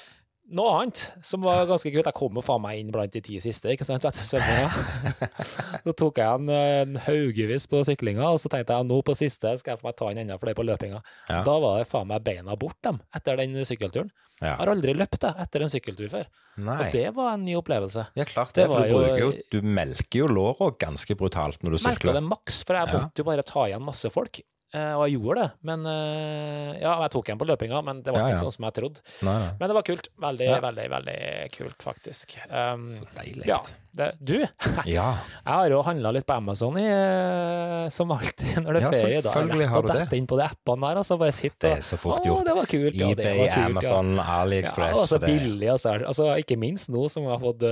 Noe 0.53 0.73
annet 0.83 1.01
som 1.25 1.41
var 1.41 1.63
ganske 1.71 1.89
kult, 1.95 2.05
jeg 2.05 2.17
kom 2.19 2.35
jo 2.37 2.43
faen 2.45 2.61
meg 2.61 2.79
inn 2.83 2.91
blant 2.93 3.13
de 3.15 3.23
ti 3.25 3.39
siste, 3.41 3.71
ikke 3.73 3.87
sant, 3.89 4.05
etter 4.05 4.21
svømminga. 4.27 5.23
Så 5.87 5.95
tok 5.99 6.21
jeg 6.21 6.29
en, 6.29 6.51
en 6.53 6.99
haugevis 7.07 7.65
på 7.71 7.81
syklinga, 7.89 8.27
og 8.35 8.41
så 8.43 8.51
tenkte 8.53 8.77
jeg 8.77 8.87
nå 8.91 8.99
på 9.07 9.15
siste 9.19 9.55
skal 9.59 9.73
jeg 9.75 9.81
få 9.81 9.89
meg 9.89 9.97
ta 9.99 10.11
en 10.13 10.21
enda 10.23 10.37
flere 10.43 10.59
på 10.59 10.67
løpinga. 10.69 11.01
Ja. 11.31 11.41
Da 11.47 11.57
var 11.63 11.81
det 11.81 11.89
faen 11.91 12.11
meg 12.13 12.23
beina 12.27 12.55
bort, 12.61 12.77
dem, 12.85 13.01
etter 13.17 13.41
den 13.41 13.57
sykkelturen. 13.67 14.13
Ja. 14.43 14.53
Jeg 14.57 14.59
har 14.61 14.71
aldri 14.75 14.95
løpt 14.99 15.21
det 15.23 15.33
etter 15.45 15.63
en 15.65 15.71
sykkeltur 15.71 16.09
før, 16.11 16.25
Nei. 16.67 16.77
og 16.83 16.95
det 16.97 17.05
var 17.17 17.33
en 17.37 17.45
ny 17.47 17.53
opplevelse. 17.61 18.07
Ja, 18.19 18.25
klart 18.27 18.53
det 18.57 18.65
det, 18.67 18.71
for 18.73 18.89
du, 18.91 18.97
jo- 18.99 19.19
jo, 19.21 19.33
du 19.55 19.61
melker 19.63 20.25
jo 20.25 20.31
låra 20.35 20.73
ganske 20.83 21.15
brutalt 21.17 21.63
når 21.63 21.77
du 21.77 21.83
sykler. 21.85 22.17
det 22.19 22.25
maks, 22.27 22.63
for 22.67 22.75
jeg 22.77 22.91
Ja. 22.91 22.99
måtte 23.05 23.23
jo 23.23 23.29
bare 23.29 23.45
ta 23.47 23.69
igjen 23.71 23.85
masse 23.87 24.11
folk. 24.11 24.41
Eh, 24.75 24.95
og 24.97 25.07
jeg 25.09 25.19
gjorde 25.21 25.43
det. 25.43 25.51
Men 25.63 25.87
eh, 25.87 26.81
Ja, 26.83 26.97
jeg 27.03 27.11
tok 27.15 27.29
en 27.31 27.39
på 27.39 27.47
løpinga, 27.49 27.83
men 27.85 28.03
det 28.03 28.13
var 28.13 28.21
Ja, 28.21 28.27
ikke 28.33 28.39
ja. 28.41 28.43
sånn 28.47 28.53
som 28.57 28.65
jeg 28.69 28.75
trodde. 28.81 29.01
Nei, 29.23 29.39
nei. 29.45 29.53
Men 29.61 29.69
det 29.69 29.75
var 29.79 29.83
kult. 29.83 30.09
Veldig, 30.19 30.47
Ja. 30.49 30.61
veldig, 30.61 30.89
veldig 30.97 31.21
kult, 31.53 31.79
faktisk. 31.83 32.37
Um, 32.51 32.91
Så 32.97 33.05
deilig. 33.17 33.47
ja. 33.47 33.61
Det, 33.93 34.07
du, 34.25 34.39
jeg 34.89 34.97
har 35.45 35.69
jo 35.69 35.83
handla 35.85 36.15
litt 36.17 36.25
på 36.25 36.33
Amazon 36.33 36.79
i, 36.81 36.87
eh, 36.89 37.91
som 37.93 38.09
alltid 38.15 38.63
når 38.65 38.73
det 38.73 38.81
er 38.81 38.87
Ja, 38.87 38.91
ferie. 38.95 39.19
Da 39.21 39.35
selvfølgelig 39.35 39.67
lett 39.69 39.77
å 39.77 39.99
dette 40.01 40.17
inn 40.17 40.27
på 40.31 40.39
de 40.41 40.47
appene 40.47 40.89
der, 40.89 41.01
og 41.03 41.05
så 41.05 41.19
bare 41.21 41.35
sitte 41.37 41.67
Det 41.69 41.73
er 41.77 41.85
så 41.85 41.99
fort 42.01 42.23
Å, 42.23 42.25
gjort. 42.25 42.47
det 42.49 42.55
var 42.57 42.71
kult. 42.73 42.97
Ja, 42.97 43.11
det 43.13 43.27
var 43.37 43.51
kult, 43.53 43.59
ja. 43.59 43.67
Amazon, 43.69 44.15
Ja, 44.17 44.25
AliExpress. 44.47 44.97
og 44.97 45.05
så 45.11 45.19
billig, 45.21 45.69
altså, 45.69 45.93
så 46.01 46.07
altså, 46.09 46.31
Ikke 46.41 46.57
minst 46.57 46.89
nå 46.89 47.05
som 47.13 47.27
vi 47.27 47.29
har 47.35 47.39
fått 47.45 47.67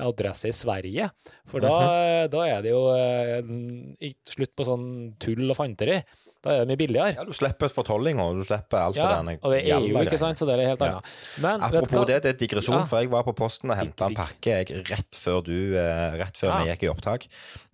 adresse 0.00 0.48
i 0.48 0.56
Sverige. 0.56 1.10
For 1.44 1.60
da, 1.60 1.68
Mhm. 1.76 2.30
da 2.32 2.40
er 2.48 2.62
det 2.62 2.70
jo 2.72 4.10
slutt 4.32 4.56
på 4.56 4.64
sånn 4.64 4.88
tull 5.20 5.44
og 5.50 5.56
fanteri. 5.58 6.00
Da 6.42 6.50
er 6.54 6.64
det 6.64 6.68
mye 6.70 6.78
billigere. 6.80 7.14
Ja, 7.18 7.24
du 7.28 7.32
slipper 7.36 7.68
fortolling, 7.68 8.18
og 8.18 8.38
du 8.38 8.44
slipper 8.48 8.78
alt 8.80 8.96
Ja, 8.96 9.08
det 9.22 9.26
der. 9.26 9.38
og 9.44 9.52
det 9.52 9.58
er 9.68 9.76
EU, 9.76 9.98
ikke 10.00 10.18
sant, 10.18 10.38
så 10.40 10.46
det 10.48 10.54
er 10.58 10.68
helt 10.70 10.80
Ja. 10.80 10.86
annet. 10.86 11.04
Men 11.42 11.60
vet 11.60 11.68
Apropos 11.82 12.06
det, 12.06 12.22
det 12.22 12.30
er 12.34 12.38
digresjon, 12.46 12.78
Ja. 12.78 12.84
for 12.86 12.98
jeg 13.00 13.10
var 13.10 13.22
på 13.24 13.34
posten 13.36 13.70
og 13.70 13.76
henta 13.76 14.06
en 14.06 14.14
pakke 14.14 14.42
jeg, 14.64 14.86
rett 14.88 15.12
før 15.12 15.44
du 15.44 15.76
eh, 15.76 16.16
Rett 16.16 16.32
før 16.40 16.48
Ja. 16.48 16.58
vi 16.64 16.70
gikk 16.70 16.82
i 16.84 16.88
opptak. 16.88 17.26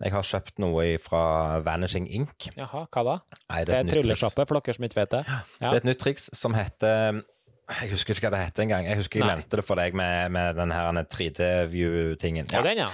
Jeg 0.03 0.13
har 0.13 0.23
kjøpt 0.23 0.59
noe 0.59 0.99
fra 0.99 1.61
Vanishing 1.61 2.09
Ink. 2.11 2.49
Jaha, 2.57 2.87
hva 2.91 3.05
da? 3.05 3.19
Nei, 3.51 3.65
Det 3.65 3.75
er 3.75 3.79
en 3.81 3.87
et 3.89 3.95
nytt 3.95 4.03
triks. 4.05 4.19
tryllesjappe, 4.21 4.47
for 4.49 4.61
dere 4.61 4.75
som 4.75 4.85
ikke 4.85 4.95
vet 4.97 5.11
det. 5.11 5.25
Ja. 5.29 5.41
Det 5.61 5.73
er 5.73 5.77
et 5.77 5.85
nytt 5.85 5.99
triks 5.99 6.31
som 6.35 6.55
heter 6.55 7.23
Jeg 7.69 7.91
husker 7.91 8.15
ikke 8.15 8.31
hva 8.31 8.31
det 8.31 8.47
heter 8.47 8.63
engang. 8.63 8.85
Jeg 8.87 8.97
husker 8.97 9.19
jeg 9.19 9.27
Nei. 9.27 9.35
nevnte 9.37 9.57
det 9.57 9.65
for 9.67 9.75
deg 9.75 9.93
med, 9.93 10.31
med 10.31 10.55
den 10.55 10.71
her 10.71 10.93
3D-view-tingen. 11.03 12.47
Og 12.55 12.63
den, 12.65 12.77
ja. 12.79 12.89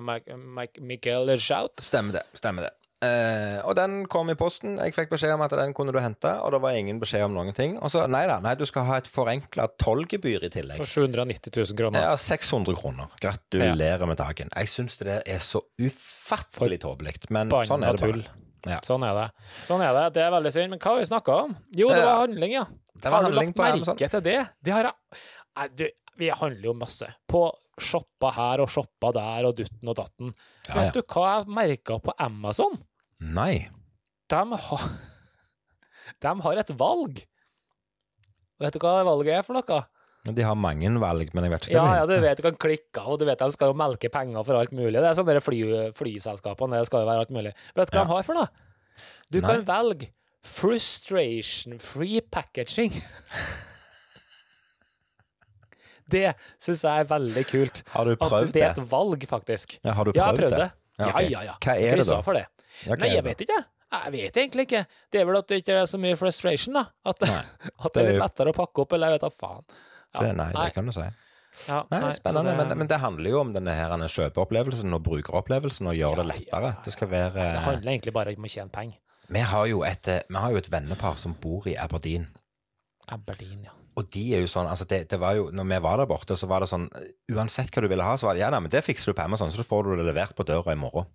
Mike- 0.00 0.36
Mike- 0.42 0.80
Michael 0.80 1.38
Shout. 1.38 1.76
Stemmer 1.80 2.12
det. 2.18 2.22
stemmer 2.34 2.62
det. 2.62 2.70
Eh, 3.06 3.58
og 3.66 3.76
den 3.78 3.98
kom 4.10 4.30
i 4.32 4.36
posten. 4.38 4.76
Jeg 4.82 4.94
fikk 4.96 5.12
beskjed 5.14 5.34
om 5.36 5.44
at 5.46 5.54
den 5.58 5.74
kunne 5.76 5.94
du 5.94 6.00
hente, 6.02 6.32
og 6.42 6.54
det 6.54 6.60
var 6.64 6.78
ingen 6.78 7.00
beskjed 7.02 7.26
om 7.28 7.36
noen 7.36 7.54
ting. 7.56 7.76
Og 7.80 7.92
så 7.92 8.04
nei 8.10 8.24
da, 8.30 8.38
nei, 8.44 8.54
du 8.58 8.64
skal 8.68 8.88
ha 8.88 9.00
et 9.00 9.10
forenkla 9.10 9.68
tollgebyr 9.82 10.48
i 10.48 10.52
tillegg. 10.52 10.82
For 10.82 11.06
790 11.06 11.52
000 11.54 11.78
kroner. 11.78 12.08
Ja, 12.08 12.16
600 12.20 12.80
kroner. 12.80 13.12
Gratulerer 13.22 14.08
med 14.08 14.20
dagen. 14.20 14.50
Jeg 14.54 14.72
syns 14.72 14.98
det 15.00 15.10
der 15.10 15.22
er 15.36 15.44
så 15.44 15.62
ufattelig 15.80 16.80
tåpelig, 16.84 17.18
men 17.30 17.52
Banna 17.52 17.70
sånn 17.70 17.86
er 17.86 17.98
det 17.98 18.10
bare. 18.10 18.26
Ja. 18.66 18.80
Sånn 18.82 19.04
er 19.06 19.14
det. 19.14 19.26
Sånn 19.66 19.84
er 19.84 19.92
det. 19.94 20.08
Det 20.16 20.24
er 20.24 20.32
veldig 20.34 20.52
synd. 20.54 20.72
Men 20.74 20.80
hva 20.82 20.96
har 20.96 20.98
vi 20.98 21.06
snakka 21.06 21.36
om? 21.44 21.54
Jo, 21.78 21.92
det 21.94 22.02
var 22.02 22.24
handling, 22.24 22.56
ja. 22.56 22.64
det 22.96 23.12
var 23.12 23.22
har 23.22 23.30
du 23.30 23.38
lagt 23.38 23.62
merke 23.62 24.10
til 24.16 24.24
det? 24.26 24.40
De 24.66 24.74
har 24.74 24.90
Nei, 25.56 25.68
du, 25.72 25.86
vi 26.20 26.28
handler 26.34 26.68
jo 26.68 26.74
masse. 26.76 27.06
På 27.30 27.46
shoppa 27.80 28.32
her 28.36 28.62
og 28.64 28.72
shoppa 28.72 29.12
der 29.16 29.48
og 29.48 29.56
dutten 29.56 29.92
og 29.92 29.96
datten. 29.98 30.34
Ja, 30.66 30.74
Vet 30.74 30.88
ja. 30.88 30.92
du 30.96 31.14
hva 31.14 31.24
jeg 31.30 31.56
merka 31.58 31.98
på 32.02 32.14
Amazon? 32.24 32.76
Nei. 33.20 33.68
De 34.28 34.40
har 34.66 34.86
De 36.22 36.32
har 36.42 36.56
et 36.62 36.70
valg. 36.78 37.22
Vet 38.60 38.72
du 38.72 38.78
hva 38.80 38.98
det 39.00 39.06
valget 39.08 39.38
er 39.38 39.42
for 39.46 39.58
noe? 39.58 39.82
De 40.26 40.42
har 40.42 40.56
mange 40.58 40.88
valg, 40.98 41.28
men 41.36 41.44
jeg 41.46 41.52
vet 41.52 41.66
ikke 41.68 41.74
Ja, 41.76 41.86
ja, 42.00 42.06
du 42.08 42.14
vet 42.22 42.38
du 42.40 42.42
kan 42.42 42.56
klikke 42.58 43.02
og 43.06 43.20
du 43.20 43.26
vet 43.28 43.38
de 43.38 43.46
skal 43.54 43.70
jo 43.70 43.76
melke 43.78 44.08
penger 44.10 44.42
for 44.46 44.58
alt 44.58 44.72
mulig. 44.74 44.96
Det 44.98 45.06
er 45.06 45.14
sånne 45.18 45.42
fly, 45.44 45.60
flyselskapene, 45.94 46.80
det 46.80 46.88
skal 46.88 47.04
jo 47.04 47.10
være 47.10 47.22
alt 47.26 47.34
mulig. 47.36 47.52
Vet 47.76 47.92
du 47.92 47.94
hva 47.98 48.02
Ja. 48.02 48.06
de 48.08 48.12
har 48.14 48.22
for 48.26 48.34
noe? 48.40 48.48
Du 49.30 49.38
Nei. 49.40 49.46
kan 49.52 49.62
velge 49.68 50.08
frustration 50.46 51.78
free 51.82 52.20
packaging. 52.22 52.96
Det 56.06 56.28
syns 56.62 56.84
jeg 56.86 57.02
er 57.02 57.08
veldig 57.10 57.42
kult. 57.50 57.80
Har 57.90 58.06
du 58.06 58.12
prøvd 58.20 58.52
det 58.54 58.62
er 58.62 58.74
det? 58.76 58.82
et 58.84 58.90
valg, 58.92 59.24
faktisk. 59.26 59.78
Ja, 59.82 59.92
har 59.98 60.04
du 60.06 60.12
Ja, 60.14 60.28
jeg 60.30 60.38
prøvd 60.38 60.54
det? 60.54 60.58
det. 60.62 60.72
Ja, 60.98 61.08
okay. 61.10 61.28
ja, 61.30 61.42
ja. 61.44 61.54
Hva 61.60 61.74
er 61.76 61.96
det, 62.00 62.06
da? 62.08 62.20
for 62.24 62.32
det. 62.38 62.46
Ja, 62.86 62.94
Nei, 62.96 63.08
jeg 63.14 63.24
vet 63.24 63.40
ikke. 63.46 63.58
Jeg 63.96 64.12
vet 64.12 64.36
egentlig 64.40 64.64
ikke. 64.66 64.80
Det 65.12 65.20
er 65.20 65.26
vel 65.28 65.36
at 65.38 65.46
det 65.48 65.58
ikke 65.62 65.76
er 65.82 65.86
så 65.86 65.98
mye 66.00 66.16
frustration, 66.18 66.74
da. 66.74 66.86
At, 67.06 67.22
at 67.84 67.92
det 67.94 68.02
er 68.02 68.10
litt 68.12 68.20
lettere 68.22 68.52
å 68.52 68.56
pakke 68.56 68.82
opp, 68.82 68.92
eller 68.96 69.12
jeg 69.12 69.18
vet 69.20 69.26
da 69.28 69.30
faen. 69.30 69.62
Ja, 70.16 70.20
Det, 70.24 70.32
nei, 70.36 70.48
det 70.56 70.72
kan 70.74 70.86
du 70.88 70.92
si. 70.96 71.04
ja, 71.68 71.78
Nei, 71.90 72.00
nei, 72.00 72.12
spennende, 72.16 72.52
det- 72.56 72.66
men, 72.66 72.78
men 72.82 72.86
det 72.90 72.98
handler 73.00 73.30
jo 73.30 73.40
om 73.40 73.52
denne 73.54 73.74
her 73.76 73.88
denne 73.92 74.08
kjøpeopplevelsen 74.12 74.94
og 74.96 75.02
brukeropplevelsen, 75.06 75.86
og 75.92 75.94
gjøre 75.98 76.24
det 76.24 76.26
Ja, 76.26 76.32
det 76.32 76.40
lettere. 76.46 76.72
Det 76.84 76.92
skal 76.96 77.08
være 77.12 77.32
Det 77.52 77.64
handler 77.68 77.92
egentlig 77.92 78.12
bare 78.16 78.34
om 78.36 78.48
å 78.48 78.52
tjene 78.56 78.72
penger. 78.72 78.98
vi 79.28 79.40
har, 79.40 79.66
jo 79.66 79.82
et, 79.84 80.08
eh, 80.08 80.22
vi 80.28 80.36
har 80.36 80.50
jo 80.50 80.56
et 80.64 80.70
vennepar 80.72 81.16
som 81.16 81.34
bor 81.40 81.66
i 81.68 81.76
Aberdeen. 81.76 82.28
Aberdeen, 83.08 83.64
ja. 83.64 83.70
Og 83.96 84.08
de 84.12 84.22
er 84.36 84.42
jo 84.44 84.48
sånn, 84.50 84.68
altså 84.68 84.84
det, 84.88 85.06
det 85.10 85.18
var 85.20 85.38
jo, 85.38 85.48
når 85.56 85.68
vi 85.70 85.78
var 85.86 86.00
der 86.02 86.08
borte, 86.10 86.36
så 86.36 86.48
var 86.50 86.60
det 86.60 86.68
sånn 86.68 86.88
Uansett 87.32 87.72
hva 87.72 87.84
du 87.84 87.88
ville 87.88 88.04
ha, 88.04 88.16
så 88.20 88.28
var 88.28 88.36
det 88.36 88.42
ja, 88.44 88.50
nei, 88.52 88.60
men 88.66 88.72
det 88.72 88.84
fikser 88.84 89.12
du 89.12 89.16
på 89.16 89.24
Amazon, 89.24 89.52
så 89.54 89.64
får 89.64 89.88
du 89.88 89.94
det 89.96 90.08
levert 90.10 90.36
på 90.36 90.44
døra 90.46 90.74
i 90.74 90.80
morgen. 90.80 91.08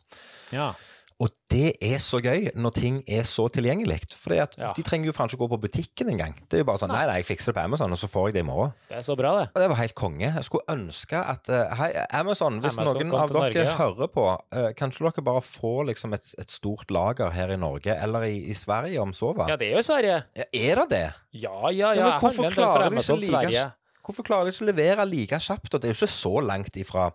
Ja. 0.52 0.72
Og 1.22 1.30
det 1.54 1.76
er 1.86 2.00
så 2.02 2.18
gøy 2.24 2.48
når 2.58 2.74
ting 2.74 2.96
er 3.06 3.22
så 3.30 3.44
tilgjengelig. 3.54 4.00
For 4.18 4.34
Ja. 4.34 4.48
de 4.74 4.82
trenger 4.82 5.12
jo 5.12 5.14
faen 5.14 5.30
ikke 5.30 5.38
gå 5.44 5.50
på 5.52 5.60
butikken 5.68 6.10
engang. 6.10 6.34
Det 6.50 6.58
er 6.58 6.64
jo 6.64 6.68
bare 6.72 6.82
sånn 6.82 6.90
nei, 6.90 7.04
nei, 7.06 7.18
jeg 7.22 7.28
fikser 7.30 7.52
det 7.54 7.60
på 7.60 7.66
Amazon, 7.70 7.92
og 7.94 8.00
så 8.02 8.10
får 8.10 8.28
jeg 8.30 8.34
det 8.34 8.42
i 8.42 8.48
morgen. 8.48 8.74
Det 8.90 8.98
er 8.98 9.06
så 9.06 9.16
bra, 9.20 9.34
det. 9.38 9.50
Og 9.54 9.62
det 9.62 9.68
var 9.70 9.78
helt 9.84 9.94
konge. 9.96 10.32
Jeg 10.34 10.44
skulle 10.48 10.66
ønske 10.74 11.22
at 11.22 11.50
eh, 11.54 11.76
Hei, 11.78 11.90
Amazon, 12.18 12.58
hvis 12.64 12.78
Amazon 12.80 13.06
noen 13.06 13.14
av 13.22 13.30
dere 13.30 13.40
Norge, 13.44 13.66
ja. 13.68 13.76
hører 13.78 14.10
på, 14.10 14.26
uh, 14.56 14.72
kanskje 14.74 15.06
dere 15.12 15.26
bare 15.30 15.44
får 15.46 15.86
liksom 15.92 16.14
et, 16.18 16.32
et 16.42 16.50
stort 16.50 16.90
lager 16.90 17.30
her 17.30 17.54
i 17.54 17.60
Norge, 17.62 17.94
eller 18.02 18.26
i, 18.26 18.50
i 18.50 18.54
Sverige, 18.58 18.98
om 19.02 19.14
så? 19.14 19.36
Ja, 19.48 19.56
det 19.62 19.70
er 19.70 19.78
jo 19.78 19.86
Sverige. 19.86 20.24
Ja, 20.36 20.50
er 20.52 20.82
det 20.82 20.90
det? 20.90 21.06
Ja, 21.34 21.70
ja, 21.70 21.94
ja. 21.94 22.10
men 22.10 22.20
hvorfor 22.20 22.50
klarer 22.50 22.90
de 22.90 22.98
ikke 22.98 23.22
like- 23.22 23.70
Hvorfor 24.02 24.26
klarer 24.26 24.50
de 24.50 24.52
ikke 24.56 24.66
å 24.66 24.70
levere 24.72 25.06
like 25.06 25.38
kjapt? 25.38 25.76
Og 25.76 25.82
det 25.82 25.86
er 25.90 25.94
jo 25.94 26.00
ikke 26.02 26.10
så 26.10 26.42
langt 26.42 26.74
ifra 26.82 27.12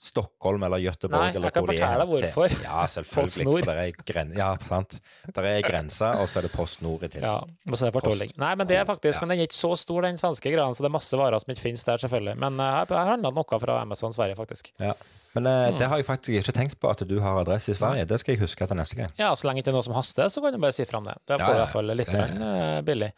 Stockholm 0.00 0.62
eller 0.64 0.80
Göteborg. 0.80 1.20
Nei, 1.26 1.34
eller 1.36 1.50
jeg 1.50 1.52
kan 1.52 1.66
hvor 1.66 1.74
de 1.74 1.76
er 1.76 1.82
fortelle 1.84 2.00
hen 2.00 2.08
til. 2.08 2.30
hvorfor. 2.32 2.54
Ja, 2.64 2.86
selvfølgelig. 2.88 3.28
PostNord. 3.28 3.64
For 3.66 3.70
det 3.70 3.82
er 3.84 4.12
gren 4.12 4.30
ja, 4.38 4.46
sant. 4.64 4.96
Der 5.36 5.48
er 5.50 5.60
grensa, 5.66 6.12
og 6.22 6.28
så 6.32 6.40
er 6.40 6.46
det 6.48 6.52
Post 6.54 6.80
Nord 6.82 7.04
i 7.04 7.10
tillegg. 7.12 7.28
Ja, 7.28 7.36
og 7.68 7.76
så 7.76 7.84
er 7.84 7.90
det 7.90 7.96
fortolling. 7.98 8.32
Nei, 8.40 8.54
men 8.56 8.66
det 8.70 8.78
er 8.80 8.86
faktisk, 8.88 9.18
Ja. 9.20 9.26
men 9.26 9.34
den 9.34 9.42
er 9.44 9.50
ikke 9.50 9.60
så 9.60 9.74
stor, 9.76 10.00
den 10.08 10.16
svenske 10.16 10.48
greia, 10.54 10.64
så 10.72 10.80
det 10.80 10.88
er 10.88 10.96
masse 10.96 11.20
varer 11.20 11.38
som 11.44 11.52
ikke 11.52 11.66
finnes 11.68 11.84
der, 11.84 12.00
selvfølgelig. 12.00 12.36
Men 12.40 12.56
eh, 12.58 12.78
jeg 12.88 12.96
har 12.96 13.12
handla 13.12 13.30
noe 13.36 13.60
fra 13.66 13.80
Amazon 13.82 14.12
Sverige, 14.16 14.36
faktisk. 14.40 14.72
Ja. 14.80 14.94
Men 15.34 15.46
eh, 15.46 15.68
Mm. 15.70 15.78
det 15.78 15.86
har 15.86 15.96
jeg 16.00 16.06
faktisk 16.08 16.34
ikke 16.40 16.52
tenkt 16.56 16.78
på 16.82 16.88
at 16.90 17.04
du 17.06 17.20
har 17.22 17.36
adresse 17.38 17.70
i 17.70 17.74
Sverige. 17.74 18.06
Det 18.10 18.18
skal 18.18 18.32
jeg 18.34 18.40
huske 18.40 18.66
til 18.66 18.76
neste 18.76 18.96
gang. 18.98 19.12
Ja, 19.18 19.28
så 19.38 19.46
lenge 19.46 19.62
det 19.62 19.70
er 19.70 19.76
noe 19.76 19.84
som 19.86 19.94
haster, 19.94 20.26
så 20.26 20.42
kan 20.42 20.52
du 20.52 20.58
bare 20.58 20.74
si 20.74 20.82
fra 20.88 20.98
om 20.98 21.06
det. 21.06 21.14
Da 21.30 21.36
får 21.38 21.46
du 21.46 21.52
i 21.52 21.54
ja, 21.54 21.60
hvert 21.60 21.74
fall 21.76 21.92
litt 21.94 22.10
grann, 22.10 22.42
eh, 22.42 22.80
billig. 22.82 23.10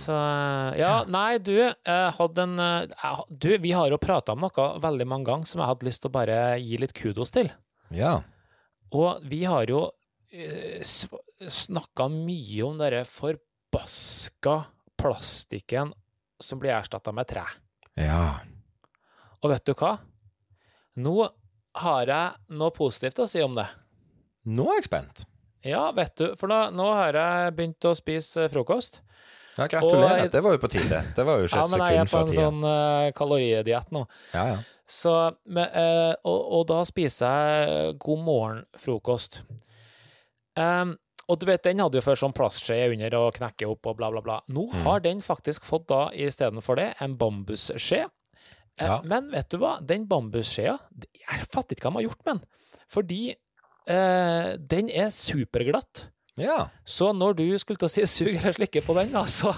Så 0.00 0.16
eh, 0.16 0.78
ja, 0.80 0.92
nei, 1.12 1.36
du 1.44 1.52
hadde 1.84 2.46
en 2.46 2.58
eh, 2.58 3.20
Du, 3.28 3.50
vi 3.60 3.74
har 3.76 3.92
jo 3.92 3.98
prata 4.00 4.32
om 4.32 4.40
noe 4.46 4.68
veldig 4.80 5.06
mange 5.06 5.28
ganger 5.28 5.46
som 5.52 5.60
jeg 5.60 5.68
hadde 5.74 5.86
lyst 5.90 6.02
til 6.06 6.08
å 6.08 6.16
bare 6.16 6.38
gi 6.62 6.80
litt 6.80 6.94
kudos 6.96 7.30
til. 7.36 7.52
Ja. 7.92 8.14
Og 8.96 9.20
vi 9.28 9.44
har 9.44 9.68
jo 9.68 9.90
snakka 11.46 12.08
mye 12.12 12.64
om 12.66 12.80
denne 12.80 13.04
forbaska 13.08 14.56
plastikken 14.96 15.92
som 16.40 16.58
blir 16.60 16.74
erstatta 16.76 17.12
med 17.12 17.28
tre. 17.28 17.44
Ja. 17.96 18.38
Og 19.42 19.52
vet 19.52 19.64
du 19.68 19.74
hva? 19.76 19.96
Nå 20.96 21.28
har 21.76 22.06
jeg 22.08 22.56
noe 22.56 22.70
positivt 22.72 23.18
å 23.20 23.26
si 23.28 23.42
om 23.44 23.54
det. 23.58 23.66
Nå 24.48 24.68
er 24.72 24.78
jeg 24.80 24.88
spent. 24.88 25.24
Ja, 25.66 25.88
vet 25.92 26.14
du, 26.16 26.28
for 26.38 26.48
nå, 26.48 26.60
nå 26.72 26.86
har 26.94 27.16
jeg 27.18 27.54
begynt 27.58 27.84
å 27.90 27.94
spise 27.98 28.46
frokost. 28.52 29.00
Ja, 29.58 29.66
gratulerer. 29.72 30.26
Og- 30.26 30.30
det 30.32 30.42
var 30.44 30.52
jo 30.52 30.58
på 30.62 30.68
tide. 30.70 31.00
Det 31.16 31.24
var 31.26 31.40
jo 31.40 31.48
ikke 31.48 31.56
Ja, 31.56 31.66
men 31.72 31.80
jeg 31.80 31.98
er 32.02 32.10
på 32.12 32.20
en 32.20 32.32
sånn 32.36 32.64
uh, 32.64 33.10
kaloridiett 33.16 33.90
nå. 33.96 34.02
Ja, 34.34 34.44
ja. 34.52 34.56
Så, 34.86 35.12
men, 35.48 35.66
uh, 35.74 36.14
og, 36.28 36.40
og 36.60 36.66
da 36.70 36.82
spiser 36.86 37.26
jeg 37.26 37.96
god 37.98 38.20
morgen-frokost. 38.28 39.40
Um, 40.56 40.94
og 41.28 41.40
du 41.40 41.46
vet, 41.48 41.64
den 41.66 41.80
hadde 41.82 41.98
jo 41.98 42.04
før 42.04 42.20
sånn 42.20 42.34
plastskje 42.36 42.76
under 42.92 43.16
og 43.18 43.34
knekke 43.40 43.66
opp 43.68 43.88
og 43.90 43.96
bla, 43.98 44.12
bla, 44.14 44.22
bla. 44.22 44.36
Nå 44.48 44.68
Mm. 44.70 44.82
har 44.84 45.00
den 45.00 45.20
faktisk 45.20 45.64
fått 45.66 45.88
da, 45.90 46.04
istedenfor 46.14 46.76
det, 46.78 46.94
en 47.00 47.16
bambusskje. 47.18 48.04
Eh, 48.80 48.86
Ja. 48.86 49.00
Men 49.04 49.30
vet 49.32 49.48
du 49.50 49.56
hva? 49.62 49.78
Den 49.80 50.06
bambusskjea 50.06 50.76
Jeg 51.16 51.46
fatter 51.48 51.76
ikke 51.76 51.88
hva 51.88 51.94
de 51.96 52.02
har 52.02 52.08
gjort 52.10 52.24
med 52.26 52.34
den. 52.34 52.42
Fordi 52.92 53.20
eh, 53.88 54.50
den 54.58 54.90
er 54.90 55.10
superglatt. 55.14 56.06
ja. 56.36 56.68
Så 56.84 57.12
når 57.16 57.36
du 57.38 57.44
skulle 57.58 57.78
til 57.80 57.88
å 57.88 57.92
si 57.92 58.04
sug 58.16 58.28
eller 58.34 58.52
slikke 58.56 58.82
på 58.84 58.94
den, 58.98 59.12
da, 59.14 59.24
så, 59.26 59.54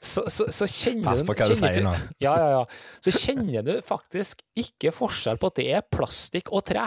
så, 0.00 0.24
så, 0.32 0.46
så 0.50 0.66
kjenner 0.70 1.04
Pass 1.10 1.22
på 1.26 1.34
hva 1.36 1.48
du 1.50 1.56
sier 1.58 1.82
nå. 1.84 1.92
ja, 2.22 2.32
ja, 2.40 2.48
ja. 2.56 2.62
Så 3.04 3.12
kjenner 3.12 3.62
du 3.66 3.74
faktisk 3.84 4.40
ikke 4.56 4.92
forskjell 4.96 5.38
på 5.42 5.52
at 5.52 5.60
det 5.60 5.68
er 5.76 5.84
plastikk 5.92 6.50
og 6.56 6.64
tre. 6.66 6.86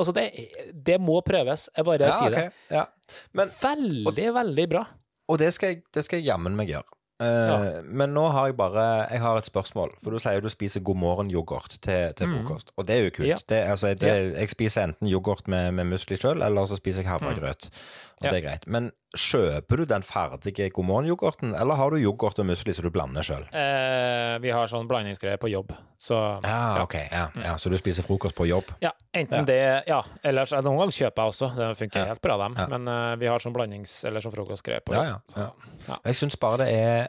Altså, 0.00 0.14
det, 0.16 0.28
det 0.72 0.96
må 1.02 1.18
prøves. 1.26 1.66
Jeg 1.76 1.84
bare 1.84 2.06
Ja, 2.08 2.14
sier 2.16 2.32
det. 2.36 2.46
Ja. 2.72 2.86
Men, 3.36 3.50
Veldig, 3.60 4.30
veldig 4.38 4.68
bra. 4.70 4.86
og 5.28 5.38
det 5.42 5.50
skal 5.52 5.74
jeg, 5.74 5.82
det 5.92 6.06
jeg 6.08 6.24
jammen 6.24 6.56
meg 6.56 6.70
gjøre. 6.72 6.88
Eh, 7.20 7.82
Men 7.84 8.14
nå 8.14 8.28
har 8.32 8.46
jeg 8.46 8.56
bare 8.56 8.84
Jeg 9.10 9.20
har 9.20 9.36
et 9.38 9.46
spørsmål. 9.46 9.90
For 10.02 10.10
du 10.10 10.18
sier 10.18 10.40
du 10.40 10.48
spiser 10.48 10.80
God 10.80 10.96
morgen-yoghurt 10.96 11.78
til, 11.82 12.14
til 12.16 12.26
frokost. 12.32 12.72
Og 12.76 12.86
det 12.88 12.96
er 12.96 13.04
jo 13.04 13.10
kult. 13.10 13.26
Mm. 13.26 13.30
Ja. 13.34 13.36
Det, 13.48 13.56
altså, 13.70 13.94
det, 13.94 14.14
jeg 14.38 14.48
spiser 14.50 14.84
enten 14.84 15.08
yoghurt 15.12 15.48
med, 15.48 15.72
med 15.72 15.84
musli 15.84 16.16
sjøl, 16.16 16.42
eller 16.42 16.66
så 16.66 16.76
spiser 16.80 17.02
jeg 17.02 17.10
havregrøt. 17.10 17.70
Og 17.70 17.70
Mm. 17.70 18.24
Ja. 18.26 18.30
det 18.30 18.44
er 18.44 18.48
greit. 18.48 18.66
Men 18.66 18.90
kjøper 19.16 19.80
du 19.80 19.84
den 19.90 20.04
ferdige 20.06 20.68
God 20.70 20.86
morgen-yoghurten, 20.86 21.54
eller 21.58 21.74
har 21.74 21.90
du 21.90 21.98
yoghurt 21.98 22.38
og 22.38 22.46
musli 22.46 22.74
som 22.74 22.86
du 22.86 22.92
blander 22.94 23.26
sjøl? 23.26 23.46
Eh, 23.50 24.36
vi 24.42 24.52
har 24.54 24.70
sånn 24.70 24.86
blandingsgreier 24.90 25.40
på 25.42 25.50
jobb, 25.50 25.72
så 25.98 26.18
Ja, 26.44 26.82
ok. 26.84 26.94
Ja, 27.10 27.24
ja, 27.34 27.56
så 27.58 27.72
du 27.72 27.76
spiser 27.80 28.06
frokost 28.06 28.36
på 28.38 28.46
jobb? 28.46 28.70
Ja, 28.84 28.92
enten 29.12 29.48
det 29.48 29.58
Ja, 29.88 30.02
ellers 30.22 30.52
Noen 30.52 30.78
ganger 30.78 30.94
kjøper 30.94 31.22
jeg 31.22 31.34
også, 31.34 31.50
det 31.56 31.70
funker 31.78 32.06
helt 32.06 32.22
bra, 32.22 32.36
dem. 32.44 32.54
Men 32.70 32.86
uh, 32.88 33.16
vi 33.18 33.26
har 33.26 33.42
sånn 33.42 33.54
blandings- 33.56 34.04
eller 34.06 34.22
sånn 34.22 34.34
frokostgreier 34.36 34.84
på 34.86 34.94
jobb. 34.94 35.10
ja. 35.10 35.18
Så, 35.26 35.40
ja. 35.40 35.50
ja. 35.88 35.98
Jeg 36.04 36.20
syns 36.22 36.38
bare 36.38 36.62
det 36.62 36.70
er 36.70 37.08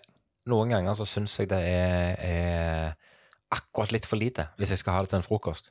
Noen 0.49 0.71
ganger 0.73 0.95
så 0.97 1.05
syns 1.05 1.37
jeg 1.37 1.51
det 1.51 1.59
er, 1.61 2.15
er 2.17 2.95
akkurat 3.53 3.91
litt 3.93 4.07
for 4.09 4.17
lite 4.17 4.47
hvis 4.57 4.73
jeg 4.73 4.81
skal 4.81 4.97
ha 4.97 5.03
det 5.05 5.11
til 5.13 5.21
en 5.21 5.27
frokost. 5.27 5.69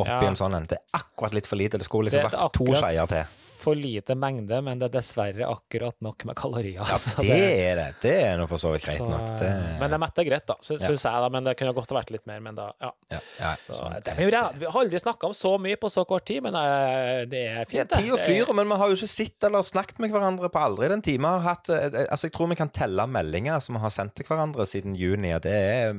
Oppi 0.00 0.24
en 0.24 0.36
sånn 0.36 0.56
en. 0.56 0.64
Det 0.68 0.78
er 0.78 0.96
akkurat 0.96 1.36
litt 1.36 1.48
for 1.48 1.60
lite. 1.60 1.76
Det 1.76 1.84
skulle 1.84 2.08
liksom 2.08 2.24
vært 2.24 2.56
to 2.56 2.66
skeier 2.72 3.12
til. 3.12 3.36
For 3.66 3.74
lite 3.74 4.14
mengde, 4.14 4.60
men 4.62 4.78
det 4.78 4.86
er 4.88 4.94
dessverre 5.00 5.46
akkurat 5.50 5.96
nok 6.06 6.22
med 6.28 6.36
kalorier. 6.38 6.78
Ja, 6.86 6.98
det 7.18 7.38
er 7.66 7.78
det. 7.80 7.86
Det 8.04 8.12
er 8.22 8.36
nå 8.38 8.46
for 8.46 8.62
så 8.62 8.70
vidt 8.76 8.84
greit 8.86 9.00
så, 9.02 9.08
nok. 9.10 9.24
Det, 9.40 9.50
Men 9.80 9.90
det 9.90 9.98
metter 10.04 10.26
greit, 10.28 10.46
da, 10.46 10.54
syns 10.62 10.84
Ja. 10.86 10.92
jeg. 10.94 11.02
da, 11.24 11.28
Men 11.34 11.44
det 11.48 11.56
kunne 11.58 11.74
godt 11.74 11.90
vært 11.96 12.12
litt 12.14 12.26
mer. 12.30 12.38
Men 12.44 12.54
da, 12.54 12.68
ja. 12.80 12.92
ja, 13.10 13.18
ja, 13.40 13.50
Så, 13.66 13.74
sånn, 13.80 13.96
det 14.06 14.14
jo. 14.22 14.30
Vi 14.30 14.66
har 14.70 14.80
aldri 14.84 15.00
snakka 15.02 15.26
om 15.26 15.34
så 15.34 15.56
mye 15.58 15.76
på 15.82 15.90
så 15.90 16.04
kort 16.06 16.24
tid, 16.30 16.42
men 16.46 16.54
eh, 16.54 17.24
det 17.26 17.42
er 17.48 17.58
Ja, 17.58 17.64
fint. 17.64 17.90
tid 17.90 18.10
og 18.12 18.18
det. 18.18 18.26
Det 18.26 18.38
er- 18.40 18.44
flyr, 18.46 18.54
men 18.54 18.68
vi 18.70 18.78
har 18.80 18.88
jo 18.92 18.94
ikke 19.00 19.10
sett 19.10 19.44
eller 19.50 19.62
snakket 19.66 19.98
med 19.98 20.10
hverandre 20.14 20.48
på 20.54 20.62
aldri 20.62 20.88
den 20.94 21.02
time. 21.02 21.26
Har 21.26 21.40
hatt, 21.56 21.68
eh, 21.68 22.06
altså 22.10 22.30
jeg 22.30 22.32
tror 22.38 22.48
vi 22.48 22.54
kan 22.62 22.68
telle 22.70 23.06
meldinger 23.10 23.60
som 23.60 23.74
vi 23.74 23.80
har 23.82 23.90
sendt 23.90 24.14
til 24.14 24.26
hverandre 24.30 24.62
siden 24.66 24.94
juni, 24.96 25.32
og 25.34 25.42
det 25.42 25.52
er 25.52 25.94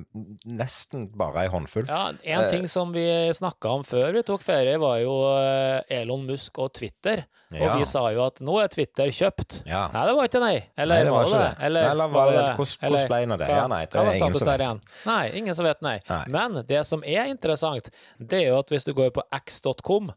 nesten 0.45 1.09
bare 1.17 1.43
ei 1.43 1.47
håndfull. 1.51 1.87
Ja, 1.87 2.13
En 2.23 2.41
Eh. 2.45 2.49
ting 2.51 2.67
som 2.67 2.91
vi 2.93 3.03
snakka 3.33 3.69
om 3.75 3.83
før 3.83 4.13
vi 4.13 4.21
tok 4.23 4.41
ferie, 4.41 4.77
var 4.79 4.99
jo 4.99 5.13
eh, 5.35 5.81
Elon 6.01 6.25
Musk 6.27 6.57
og 6.59 6.73
Twitter. 6.73 7.25
Og 7.57 7.65
Ja. 7.65 7.75
vi 7.77 7.85
sa 7.85 8.01
jo 8.13 8.25
at 8.25 8.39
nå 8.45 8.55
er 8.63 8.67
Twitter 8.67 9.07
kjøpt. 9.07 9.63
Ja. 9.65 9.87
Nei, 9.93 10.05
det 10.05 10.15
var 10.15 10.27
ikke 10.27 10.39
nei. 10.39 10.63
Eller 10.77 10.95
Nei, 10.95 11.03
det 11.03 11.11
var 11.11 11.23
var 11.23 11.31
det 11.31 11.39
det. 11.57 11.65
Eller, 11.65 11.89
eller 11.91 12.07
var 12.07 12.31
det- 12.31 12.37
hvordan- 12.57 12.79
ble 12.79 12.97
det? 12.97 13.39
hva- 13.39 13.47
Ja, 13.49 13.67
nei, 13.67 13.85
det 13.85 13.95
er 13.95 14.13
ingen 14.13 14.33
som 14.33 14.47
vet. 14.47 14.59
igjen? 14.61 14.81
Nei, 15.05 15.29
ingen 15.33 15.55
som 15.55 15.65
vet, 15.65 15.81
nei. 15.81 15.99
Nei. 16.09 16.25
Men 16.27 16.65
det 16.65 16.85
som 16.87 17.03
er 17.03 17.25
interessant, 17.27 17.89
det 18.19 18.43
er 18.43 18.47
jo 18.49 18.59
at 18.59 18.67
hvis 18.69 18.85
du 18.85 18.93
går 18.93 19.09
på 19.11 19.21
x.com, 19.33 20.11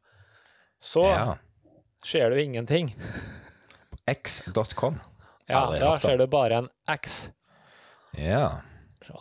så 0.80 1.04
Ja. 1.04 1.34
ser 2.04 2.30
du 2.30 2.36
ingenting. 2.36 2.94
X.com. 4.06 5.00
Ja, 5.48 5.70
da 5.78 5.98
ser 5.98 6.16
du 6.18 6.26
bare 6.26 6.52
en 6.58 6.68
X. 6.88 7.30
Ja. 8.16 8.60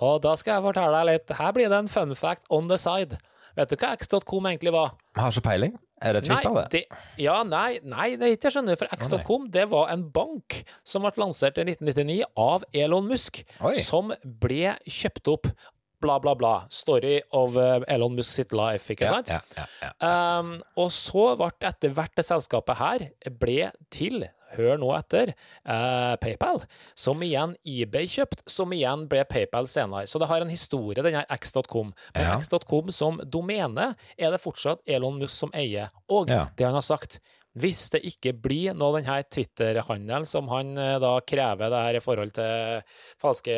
Og 0.02 0.22
da 0.22 0.36
skal 0.36 0.56
jeg 0.62 0.64
fortelle 0.74 0.92
deg 1.00 1.06
litt. 1.06 1.38
Her 1.38 1.52
blir 1.56 1.70
det 1.70 1.78
en 1.78 1.88
fun 1.88 2.14
fact 2.16 2.44
on 2.50 2.68
the 2.68 2.78
side. 2.78 3.18
Vet 3.58 3.70
du 3.70 3.76
hva 3.76 3.94
x.com 3.98 4.46
egentlig 4.46 4.72
var? 4.72 4.92
Jeg 5.16 5.24
har 5.24 5.32
ikke 5.32 5.44
peiling. 5.44 5.80
Er 6.02 6.16
det 6.16 6.24
Twitter, 6.28 6.54
nei, 6.56 6.66
det? 6.72 6.84
Ja, 7.20 7.42
nei, 7.44 7.80
nei, 7.84 8.14
det 8.20 8.28
er 8.28 8.38
ikke, 8.38 8.52
skjønner. 8.54 8.80
For 8.80 8.92
X.com 8.96 9.50
det 9.52 9.66
var 9.72 9.92
en 9.94 10.06
bank 10.16 10.62
som 10.88 11.04
ble 11.04 11.12
lansert 11.20 11.60
i 11.60 11.66
1999 11.68 12.22
av 12.40 12.64
Elon 12.72 13.10
Musk, 13.10 13.42
Oi. 13.60 13.76
som 13.84 14.14
ble 14.24 14.78
kjøpt 14.88 15.32
opp. 15.34 15.52
Bla, 16.00 16.16
bla, 16.24 16.32
bla. 16.40 16.54
Story 16.72 17.18
of 17.36 17.58
eh, 17.60 17.84
Elon 17.92 18.16
Musk 18.16 18.32
sitt 18.32 18.56
life, 18.56 18.88
ikke 18.94 19.10
sant? 19.12 19.32
ja, 19.34 19.42
ja, 19.58 19.66
ja. 19.84 19.92
Um, 20.40 20.54
og 20.80 20.94
så 20.96 21.34
ble 21.40 21.52
etter 21.68 21.92
hvert 21.96 22.16
det 22.16 22.24
selskapet 22.30 22.80
her 22.80 23.10
ble 23.42 23.68
til, 23.92 24.24
hør 24.58 24.78
nå 24.82 24.90
etter, 24.98 25.34
eh, 25.66 26.16
PayPal, 26.22 26.62
som 26.96 27.20
igjen 27.22 27.56
eBay 27.66 28.08
kjøpt, 28.08 28.44
som 28.50 28.72
igjen 28.72 29.08
ble 29.12 29.24
PayPal 29.30 29.68
senere. 29.68 30.08
Så 30.08 30.20
det 30.20 30.28
har 30.28 30.42
en 30.42 30.50
historie, 30.50 30.96
den 31.04 31.14
her 31.14 31.26
X.com. 31.30 31.94
Men 32.16 32.24
Ja. 32.24 32.38
X.com 32.40 32.92
som 32.92 33.20
domene 33.26 33.96
er 34.18 34.32
det 34.32 34.42
fortsatt 34.42 34.80
Elon 34.88 35.20
Musk 35.20 35.36
som 35.38 35.52
eier. 35.54 35.90
Og 36.10 36.28
Ja. 36.30 36.48
det 36.56 36.66
han 36.66 36.74
har 36.74 36.82
sagt, 36.82 37.20
hvis 37.58 37.90
det 37.90 38.04
ikke 38.06 38.34
blir 38.40 38.74
noe 38.78 38.92
av 38.92 39.00
denne 39.02 39.24
Twitter-handelen 39.34 40.26
som 40.30 40.48
han 40.50 40.78
eh, 40.78 41.00
da 41.02 41.16
krever 41.26 41.70
det 41.74 41.80
her 41.88 41.98
i 41.98 42.02
forhold 42.04 42.32
til 42.38 42.82
falske 43.20 43.56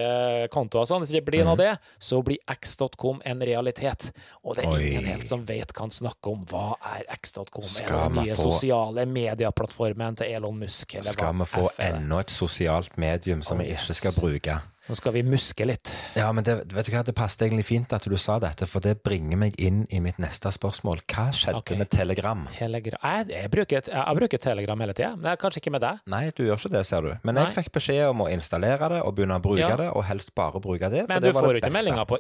kontoer 0.54 0.86
og 0.86 0.88
sånn, 0.90 1.04
hvis 1.04 1.12
det 1.12 1.20
ikke 1.22 1.32
blir 1.32 1.44
noe 1.46 1.58
av 1.58 1.62
det, 1.62 1.74
så 2.00 2.22
blir 2.24 2.40
X.com 2.50 3.22
en 3.28 3.44
realitet. 3.46 4.12
Og 4.44 4.56
det 4.56 4.64
er 4.64 4.68
Mhm. 4.70 4.76
Oi. 4.78 4.88
ingen 4.94 5.06
helt 5.06 5.28
som 5.28 5.46
vet 5.46 5.74
hva 5.74 5.82
han 5.82 5.90
snakker 5.92 6.32
om. 6.32 6.46
Hva 6.46 6.76
er 6.96 7.04
X.com? 7.18 7.64
Er 7.84 7.88
den 8.10 8.24
nye 8.24 8.36
få- 8.36 8.52
sosiale 8.52 9.06
medieplattformen 9.06 10.16
til 10.18 10.28
Elon 10.36 10.58
Musk? 10.60 10.96
Eller 10.96 11.12
Skal 11.12 11.34
vi 11.34 11.46
få 11.46 11.70
enda 11.80 12.20
et 12.20 12.28
sosialt 12.32 12.98
medium 12.98 13.44
som 13.44 13.58
vi 13.60 13.66
ikke 13.74 13.94
skal 13.94 14.12
bruke? 14.14 14.62
Nå 14.90 14.96
skal 14.98 15.14
vi 15.14 15.22
muske 15.22 15.66
litt. 15.68 15.92
Ja, 16.18 16.32
men 16.34 16.46
det, 16.46 16.56
vet 16.74 16.88
du 16.88 16.92
hva, 16.96 17.04
det 17.06 17.14
passet 17.18 17.44
egentlig 17.46 17.68
fint 17.68 17.92
at 17.94 18.08
du 18.10 18.16
sa 18.18 18.40
dette, 18.42 18.66
for 18.70 18.82
det 18.82 18.96
bringer 19.06 19.38
meg 19.38 19.60
inn 19.62 19.84
i 19.94 20.02
mitt 20.02 20.18
neste 20.22 20.50
spørsmål. 20.54 21.04
Hva 21.06 21.28
skjedde 21.36 21.62
okay. 21.62 21.78
med 21.78 21.92
Telegram? 21.94 22.44
Telegram 22.50 22.98
Jeg, 22.98 23.30
jeg, 23.30 23.52
bruker, 23.54 23.92
jeg, 23.94 24.18
bruker 24.18 24.42
Telegram 24.42 24.82
hele 24.82 24.98
tida, 24.98 25.14
men 25.22 25.38
kanskje 25.42 25.62
ikke 25.62 25.76
med 25.78 25.86
deg. 25.86 26.02
Nei, 26.10 26.24
du 26.34 26.44
gjør 26.48 26.58
ikke 26.64 26.74
det, 26.74 26.84
ser 26.90 27.06
du. 27.06 27.14
Men 27.22 27.38
Nei. 27.38 27.46
jeg 27.46 27.60
fikk 27.60 27.72
beskjed 27.78 28.10
om 28.10 28.26
å 28.26 28.30
installere 28.34 28.90
det 28.96 29.06
og 29.06 29.16
begynne 29.20 29.38
å 29.38 29.46
bruke 29.46 29.62
Ja. 29.62 29.78
det, 29.78 29.92
og 29.94 30.06
helst 30.10 30.34
bare 30.34 30.64
bruke 30.64 30.90
det. 30.90 31.06
Men 31.08 31.22
det 31.22 31.30
du 31.30 31.38
får 31.38 31.52
jo 31.54 31.62
ikke 31.62 31.74
meldinger 31.78 32.10
på 32.10 32.18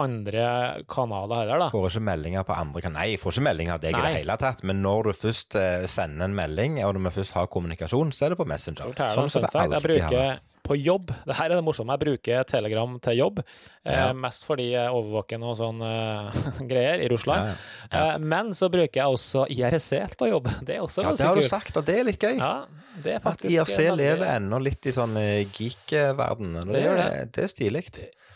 andre 0.00 0.50
kanaler 0.88 1.42
heller, 1.42 1.66
da. 1.66 1.70
Får 1.74 1.90
ikke 1.90 2.06
meldinger 2.08 2.44
på 2.48 2.56
andre 2.56 2.80
kanaler. 2.80 2.96
Nei, 2.96 3.08
jeg 3.12 3.20
får 3.20 3.36
ikke 3.36 3.48
meldinger 3.50 3.76
av 3.76 3.82
deg 3.84 3.96
i 3.98 4.04
det 4.06 4.12
hele 4.22 4.36
tatt. 4.40 4.62
Men 4.64 4.80
når 4.80 5.10
du 5.10 5.16
først 5.20 5.56
eh, 5.60 5.88
sender 5.90 6.30
en 6.30 6.36
melding, 6.38 6.80
og 6.86 6.96
når 6.96 7.10
vi 7.10 7.18
først 7.20 7.36
har 7.36 7.50
kommunikasjon, 7.52 8.14
så 8.16 8.26
er 8.28 8.32
det 8.32 8.40
på 8.40 8.48
Messenger. 8.48 8.94
Sånn 9.12 9.32
som 9.32 9.44
det 9.44 9.52
alltid 9.52 10.00
har 10.06 10.14
vært. 10.14 10.46
På 10.62 10.76
jobb 10.78 11.10
Det 11.26 11.36
her 11.36 11.50
er 11.50 11.56
det 11.58 11.64
morsomme. 11.64 11.94
Jeg 11.96 12.02
bruker 12.04 12.44
Telegram 12.48 12.98
til 13.00 13.16
jobb. 13.18 13.38
Eh, 13.84 13.92
Ja. 13.94 14.12
mest 14.12 14.44
fordi 14.46 14.70
jeg 14.72 14.90
overvåker 14.92 15.38
noe 15.40 15.54
sånn 15.58 15.80
eh, 15.82 16.40
greier 16.70 17.00
i 17.04 17.08
Russland. 17.08 17.48
Ja, 17.48 17.54
ja. 17.92 18.14
Eh, 18.14 18.18
men 18.18 18.50
så 18.54 18.68
bruker 18.70 19.00
jeg 19.02 19.06
også 19.16 19.46
IRC 19.50 20.16
på 20.20 20.28
jobb. 20.30 20.48
Det 20.66 20.76
er 20.76 20.80
også 20.84 21.02
Ja, 21.02 21.14
det 21.16 21.26
har 21.26 21.34
du 21.40 21.42
sagt, 21.48 21.76
og 21.76 21.84
det 21.88 21.98
er 22.00 22.04
litt 22.04 22.20
gøy. 22.20 22.36
Ja, 22.38 22.64
det 23.02 23.16
er 23.18 23.28
At 23.32 23.44
IRC 23.44 23.76
veldig- 23.78 23.96
lever 24.02 24.26
ennå 24.36 24.62
litt 24.62 24.86
i 24.86 24.92
sånn 24.92 25.16
eh, 25.16 25.44
geek-verden. 25.56 26.52
Det 26.70 26.82
det. 26.84 27.32
det 27.34 27.44
er 27.44 27.52
stilig. 27.54 27.86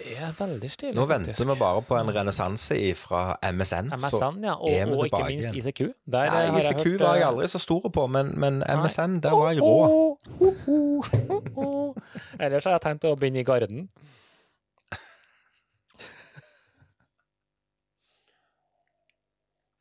Er 0.01 0.33
veldig 0.39 0.71
stilig, 0.71 0.95
Nå 0.97 1.07
faktisk. 1.07 1.41
venter 1.41 1.55
vi 1.55 1.59
bare 1.59 1.83
på 1.83 1.97
en 1.97 2.11
renessanse 2.17 2.95
fra 2.99 3.37
MSN. 3.53 3.91
så 3.91 3.97
MSN, 3.97 4.45
ja. 4.45 4.55
Og, 4.55 4.71
er 4.71 4.87
vi 4.87 4.93
og 4.93 5.05
ikke 5.07 5.25
minst. 5.27 5.49
ICQ. 5.55 5.81
Der 5.81 5.95
Nei, 6.07 6.25
eh, 6.27 6.31
har 6.31 6.61
jeg 6.61 6.75
ICQ 6.75 6.89
hørt, 6.89 7.01
var 7.01 7.15
jeg 7.15 7.23
eh, 7.23 7.29
aldri 7.29 7.49
så 7.49 7.59
stor 7.59 7.89
på, 7.89 8.07
men, 8.07 8.41
men 8.41 8.53
Nei. 8.59 8.77
MSN, 8.83 9.21
der 9.23 9.31
var 9.31 9.51
jeg 9.53 9.63
rå. 9.63 10.19
Ellers 12.41 12.65
har 12.65 12.73
jeg 12.73 12.81
tenkt 12.81 13.05
å 13.05 13.15
begynne 13.15 13.41
i 13.41 13.47
Garden. 13.47 13.89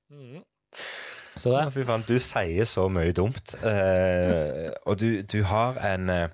Mm. 0.10 0.44
Så 1.36 1.50
det 1.50 1.74
Fy 1.74 1.84
faen, 1.88 2.04
du 2.08 2.20
sier 2.22 2.68
så 2.70 2.86
mye 2.94 3.12
dumt. 3.12 3.56
Eh, 3.66 4.70
og 4.86 5.00
du, 5.02 5.24
du 5.26 5.40
har 5.50 5.80
en 5.94 6.10
eh, 6.10 6.28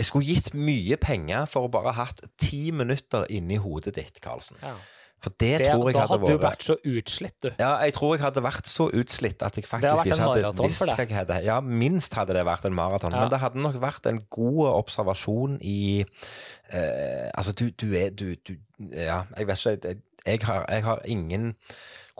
Jeg 0.00 0.08
skulle 0.08 0.24
gitt 0.24 0.54
mye 0.56 0.96
penger 0.96 1.44
for 1.50 1.68
å 1.68 1.72
bare 1.72 1.92
hatt 1.98 2.22
ti 2.40 2.70
minutter 2.72 3.26
inni 3.28 3.60
hodet 3.60 3.98
ditt, 4.00 4.22
Karlsen. 4.24 4.56
ja. 4.64 4.78
For 5.20 5.32
det, 5.36 5.58
det, 5.60 5.66
tror 5.68 5.90
jeg 5.90 5.92
hadde 5.92 5.92
vært 5.92 5.98
Da 5.98 6.06
hadde 6.08 6.28
du 6.32 6.44
vært 6.44 6.62
så 6.64 6.74
utslitt, 6.80 7.34
du. 7.44 7.48
Ja, 7.60 7.70
jeg 7.84 7.92
tror 7.92 8.14
jeg 8.14 8.22
hadde 8.24 8.42
vært 8.44 8.70
så 8.70 8.86
utslitt 8.88 9.42
at 9.44 9.58
jeg 9.58 9.66
faktisk 9.68 10.06
ikke 10.08 10.16
hadde 10.16 10.64
visst 10.64 10.80
hva 10.80 10.94
jeg 10.96 11.12
hadde 11.12 11.36
Ja, 11.44 11.58
minst 11.60 12.16
hadde 12.16 12.38
det 12.38 12.44
vært 12.48 12.64
en 12.64 12.76
maraton. 12.78 13.12
Ja. 13.12 13.26
Men 13.26 13.34
det 13.34 13.40
hadde 13.42 13.60
nok 13.60 13.76
vært 13.82 14.08
en 14.08 14.22
god 14.32 14.62
observasjon 14.70 15.58
i 15.60 15.80
eh, 16.00 17.28
Altså, 17.34 17.52
du, 17.52 17.68
du 17.76 17.92
er 18.00 18.16
du, 18.16 18.32
du 18.48 18.54
Ja, 18.94 19.26
jeg 19.36 19.50
vet 19.50 19.66
ikke. 19.66 19.76
Jeg, 19.90 20.00
jeg, 20.24 20.42
har, 20.48 20.64
jeg 20.72 20.88
har 20.88 21.04
ingen 21.04 21.52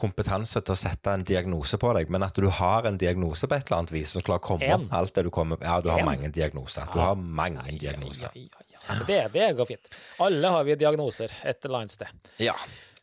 kompetanse 0.01 0.63
til 0.65 0.73
å 0.75 0.79
sette 0.81 1.13
en 1.15 1.23
diagnose 1.29 1.79
på 1.81 1.93
deg, 1.97 2.09
men 2.11 2.25
at 2.27 2.35
du 2.41 2.49
har 2.57 2.89
en 2.89 2.97
diagnose 3.01 3.47
på 3.47 3.55
et 3.59 3.67
eller 3.69 3.83
annet 3.83 3.93
vis, 3.95 4.15
som 4.17 4.25
klarer 4.27 4.41
å 4.43 4.47
komme 4.49 4.65
En. 4.67 4.87
opp 4.89 4.93
alt 5.01 5.15
det 5.15 5.25
du 5.27 5.31
kommer 5.31 5.61
Ja, 5.63 5.79
du 5.85 5.91
har 5.93 6.01
En. 6.01 6.07
mange 6.09 6.31
diagnoser. 6.33 6.89
Du 6.93 6.99
har 7.01 7.15
mange 7.17 7.63
Ja, 7.69 7.79
diagnoser. 7.79 8.31
ja, 8.35 8.67
ja. 8.89 8.99
Det, 9.07 9.21
det 9.33 9.51
går 9.57 9.67
fint. 9.69 9.89
Alle 10.19 10.49
har 10.57 10.65
vi 10.65 10.75
diagnoser 10.81 11.31
et 11.45 11.65
eller 11.65 11.79
annet 11.85 11.91
sted. 11.93 12.09
Ja. 12.39 12.55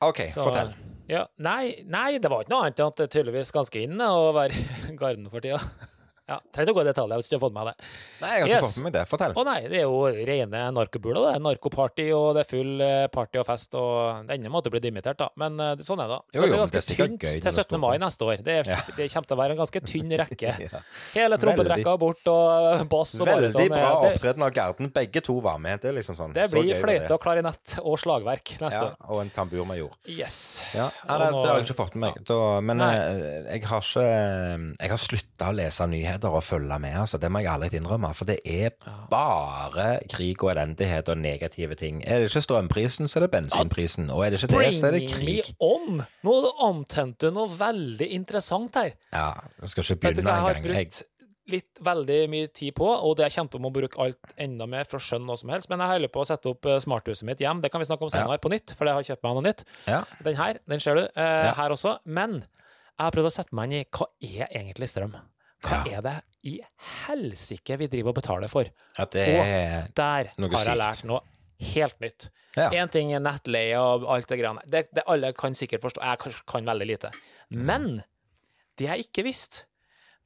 OK, 0.01 0.25
Så- 0.33 0.43
fortell. 0.43 0.73
Ja, 1.09 1.21
nei, 1.39 1.83
nei, 1.87 2.17
det 2.19 2.27
var 2.29 2.43
ikke 2.43 2.51
noe 2.51 2.65
annet 2.65 2.79
enn 2.81 2.87
at 2.91 2.97
det 2.97 3.05
er 3.07 3.13
tydeligvis 3.23 3.51
ganske 3.55 3.79
inne 3.81 4.03
å 4.11 4.33
være 4.35 4.51
i 4.91 4.95
Garden 4.99 5.29
for 5.31 5.39
tida. 5.39 5.61
Ja, 6.27 6.41
Trenger 6.51 6.67
ikke 6.67 6.75
å 6.75 6.77
gå 6.77 6.83
i 6.83 6.87
detaljer 6.91 7.19
hvis 7.21 7.27
du 7.29 7.31
ikke 7.31 7.37
har 7.39 7.43
fått 7.47 7.53
med 7.55 7.67
det. 7.69 7.73
Nei, 8.19 8.29
jeg 8.31 8.41
har 8.41 8.47
ikke 8.47 8.55
Yes. 8.57 8.73
fått 8.75 8.83
med 8.83 8.93
det. 8.97 9.03
Fortell. 9.07 9.33
Å 9.39 9.43
nei, 9.47 9.59
det 9.71 9.77
er 9.79 9.85
jo 9.87 9.99
rene 10.27 10.61
narkobula. 10.75 11.21
det. 11.31 11.41
Narkoparty, 11.45 12.07
og 12.11 12.35
det 12.35 12.41
er 12.43 12.49
full 12.49 12.81
eh, 12.83 13.07
party 13.07 13.39
og 13.39 13.45
fest, 13.47 13.75
og 13.79 14.27
det 14.27 14.35
ender 14.35 14.51
med 14.51 14.59
at 14.59 14.63
du 14.67 14.69
blir 14.73 14.83
dimittert, 14.83 15.17
da. 15.21 15.29
Men 15.39 15.55
eh, 15.63 15.75
sånn 15.87 16.01
er 16.03 16.09
det. 16.11 16.17
Så 16.27 16.35
Jo, 16.35 16.41
det 16.41 16.49
blir 16.51 16.59
ganske 16.65 16.81
det 16.81 16.83
er 16.83 16.99
tynt 17.07 17.23
gøy 17.23 17.39
til 17.47 17.51
17. 17.63 17.79
mai 17.79 17.97
neste 18.03 18.27
år. 18.27 18.43
Det, 18.43 18.57
er, 18.59 18.67
Ja. 18.73 18.79
det 18.97 19.07
kommer 19.13 19.27
til 19.31 19.37
å 19.37 19.39
være 19.39 19.51
en 19.55 19.61
ganske 19.63 19.81
tynn 19.87 20.11
rekke. 20.19 20.51
Ja. 20.67 20.81
Hele 21.13 21.37
trompetrekka 21.39 21.93
bort, 21.97 22.27
og 22.27 22.83
bass 22.91 23.13
og 23.21 23.27
Veldig 23.27 23.53
bariton. 23.53 23.69
bra 23.71 23.87
Det, 24.03 24.11
opptreden 24.19 24.43
av 24.43 24.51
Garden. 24.51 24.91
Begge 24.91 25.21
to 25.23 25.39
var 25.39 25.57
med. 25.63 25.79
Det 25.79 25.93
er 25.93 25.95
liksom 26.01 26.17
sånn. 26.19 26.33
det 26.35 26.49
så 26.51 26.59
blir 26.59 26.73
gøy 26.75 26.81
fløyte 26.81 27.11
og 27.15 27.21
klarinett 27.23 27.77
og 27.79 27.95
slagverk 28.03 28.57
neste 28.59 28.83
Ja, 28.83 28.91
år. 28.91 28.95
og 29.07 29.21
en 29.23 29.29
tamburmajor. 29.31 29.95
Yes. 30.11 30.41
Ja, 30.75 30.89
Nei, 31.07 31.17
det, 31.23 31.31
det 31.31 31.47
har 31.47 31.57
jeg 31.61 31.69
ikke 31.69 31.79
fått 31.85 31.95
med 31.95 32.11
meg. 32.11 32.35
Men 32.67 32.81
eh, 32.81 33.53
jeg 33.55 33.63
har 33.71 33.79
ikke 33.79 34.75
Jeg 34.81 34.89
har 34.89 34.97
slutta 34.99 35.51
å 35.51 35.55
lese 35.55 35.87
nyheter. 35.87 36.15
Nyheter 36.17 36.35
og 36.35 36.43
følge 36.43 36.79
med, 36.79 36.93
altså. 36.97 37.17
Det 37.21 37.29
må 37.31 37.39
jeg 37.39 37.51
ærlig 37.53 37.73
innrømme. 37.77 38.13
For 38.15 38.25
det 38.25 38.39
er 38.45 38.69
bare 39.09 39.99
krig 40.11 40.43
og 40.43 40.51
elendighet 40.51 41.09
og 41.09 41.17
negative 41.17 41.75
ting. 41.75 42.01
Er 42.05 42.19
det 42.19 42.29
ikke 42.31 42.41
strømprisen, 42.45 43.07
så 43.07 43.19
er 43.19 43.27
det 43.27 43.31
bensinprisen. 43.31 44.09
Og 44.11 44.25
er 44.25 44.31
det 44.33 44.41
ikke 44.43 44.57
det, 44.57 44.73
så 44.79 44.87
er 44.87 44.91
det 44.97 45.03
krig. 45.11 45.43
Bring 45.59 45.97
me 45.97 45.99
on! 45.99 46.01
Nå 46.23 46.37
antente 46.67 47.27
du 47.27 47.35
noe 47.35 47.49
veldig 47.59 48.09
interessant 48.17 48.75
her. 48.75 48.93
Ja, 49.13 49.33
jeg 49.61 49.69
skal 49.69 49.83
ikke 49.83 49.95
du 49.95 50.01
begynne 50.07 50.27
hva 50.27 50.35
jeg 50.35 50.47
har 50.47 50.65
brukt 50.65 51.03
litt 51.47 51.79
veldig 51.79 52.15
mye 52.27 52.47
tid 52.51 52.73
på, 52.75 52.83
og 52.83 53.13
det 53.15 53.29
jeg 53.29 53.37
kommer 53.37 53.53
til 53.53 53.63
å 53.63 53.69
bruke 53.71 53.99
alt 54.03 54.33
enda 54.43 54.65
mer 54.67 54.83
for 54.83 54.99
å 54.99 55.03
skjønne 55.05 55.29
noe 55.29 55.39
som 55.39 55.47
helst, 55.53 55.69
men 55.71 55.79
jeg 55.79 55.93
holder 55.93 56.11
på 56.11 56.19
å 56.19 56.27
sette 56.27 56.49
opp 56.51 56.67
eh, 56.67 56.75
smarthuset 56.83 57.23
mitt 57.23 57.39
hjem. 57.39 57.61
Det 57.63 57.69
kan 57.71 57.79
vi 57.79 57.87
snakke 57.87 58.03
om 58.03 58.11
senere 58.11 58.35
på 58.43 58.51
nytt, 58.51 58.73
for 58.75 58.89
jeg 58.89 58.97
har 58.97 59.07
kjøpt 59.07 59.23
meg 59.23 59.37
noe 59.37 59.45
nytt. 59.45 59.63
ja, 59.87 60.01
Den 60.27 60.35
her, 60.35 60.59
den 60.67 60.83
ser 60.83 60.99
du 60.99 61.05
eh, 61.05 61.45
Ja. 61.47 61.53
her 61.55 61.71
også. 61.71 61.93
Men 62.03 62.41
jeg 62.41 62.99
har 62.99 63.15
prøvd 63.15 63.29
å 63.29 63.31
sette 63.37 63.55
meg 63.55 63.71
inn 63.71 63.79
i 63.79 63.87
hva 63.95 64.09
er 64.19 64.51
egentlig 64.59 64.91
strøm? 64.91 65.15
Hva 65.63 65.85
Ja. 65.85 65.97
er 65.97 66.01
det 66.05 66.15
i 66.43 66.59
helsike 67.07 67.77
vi 67.79 67.87
driver 67.87 68.09
og 68.13 68.15
betaler 68.19 68.47
for? 68.51 68.65
at 68.97 69.11
det 69.11 69.27
Og 69.27 69.45
er 69.45 69.87
der 69.95 70.29
har 70.37 70.65
jeg 70.65 70.77
lært 70.77 71.03
noe 71.05 71.21
helt 71.59 71.99
nytt. 71.99 72.29
Ja. 72.55 72.85
Ting 72.87 73.13
er 73.13 73.19
nettleie 73.19 73.77
og 73.79 74.05
alt 74.13 74.27
det 74.29 74.39
greiene 74.39 74.61
det, 74.69 74.87
det 74.93 75.03
Alle 75.07 75.33
kan 75.33 75.53
sikkert 75.57 75.81
forstå. 75.81 76.01
Jeg 76.03 76.19
kan, 76.19 76.31
kan 76.47 76.65
veldig 76.65 76.87
lite. 76.87 77.11
Men 77.49 78.03
det 78.77 78.87
jeg 78.87 79.07
ikke 79.07 79.23
visste, 79.25 79.63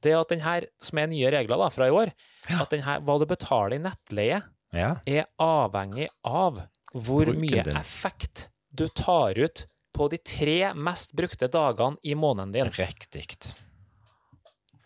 det 0.02 0.12
er 0.12 0.20
at 0.20 0.28
den 0.28 0.40
her, 0.44 0.66
som 0.82 0.98
er 0.98 1.06
nye 1.06 1.30
regler 1.30 1.56
da, 1.56 1.68
fra 1.70 1.86
i 1.88 1.90
år, 1.94 2.12
at 2.50 2.70
den 2.70 2.82
her, 2.82 3.00
hva 3.00 3.18
du 3.18 3.24
betaler 3.26 3.76
i 3.76 3.78
nettleie, 3.78 4.42
Ja. 4.74 4.96
er 5.06 5.26
avhengig 5.40 6.08
av 6.24 6.66
hvor 6.94 7.24
Bruker 7.24 7.38
mye 7.40 7.62
den. 7.64 7.76
effekt 7.76 8.48
du 8.74 8.88
tar 8.88 9.32
ut 9.38 9.66
på 9.94 10.08
de 10.10 10.18
tre 10.18 10.72
mest 10.74 11.14
brukte 11.16 11.48
dagene 11.48 11.96
i 12.04 12.14
måneden 12.14 12.52
din. 12.52 12.70
Riktig. 12.72 13.38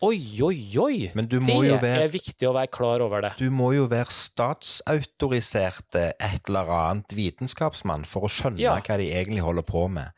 Oi, 0.05 0.19
oi, 0.45 0.57
oi! 0.77 0.97
Men 1.17 1.25
du 1.25 1.39
Det 1.41 1.55
være 1.81 2.03
er 2.05 2.11
viktig 2.13 2.45
å 2.45 2.51
være 2.53 2.69
klar 2.69 3.01
over 3.01 3.23
det. 3.25 3.31
Du 3.39 3.47
må 3.49 3.71
jo 3.73 3.87
være 3.89 4.11
statsautoriserte 4.13 6.03
et 6.21 6.41
eller 6.51 6.69
annet 6.69 7.15
vitenskapsmann 7.17 8.05
for 8.05 8.27
å 8.27 8.29
skjønne 8.29 8.61
Ja. 8.61 8.75
hva 8.77 8.97
de 9.01 9.07
egentlig 9.09 9.41
holder 9.41 9.63
på 9.65 9.87
med. 9.89 10.11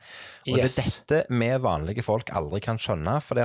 Og 0.50 0.58
Yes. 0.58 0.76
det 0.76 0.84
er 0.84 1.24
dette 1.24 1.28
vi 1.30 1.50
vanlige 1.64 2.04
folk 2.04 2.30
aldri 2.36 2.60
kan 2.62 2.78
skjønne. 2.78 3.22
For 3.24 3.36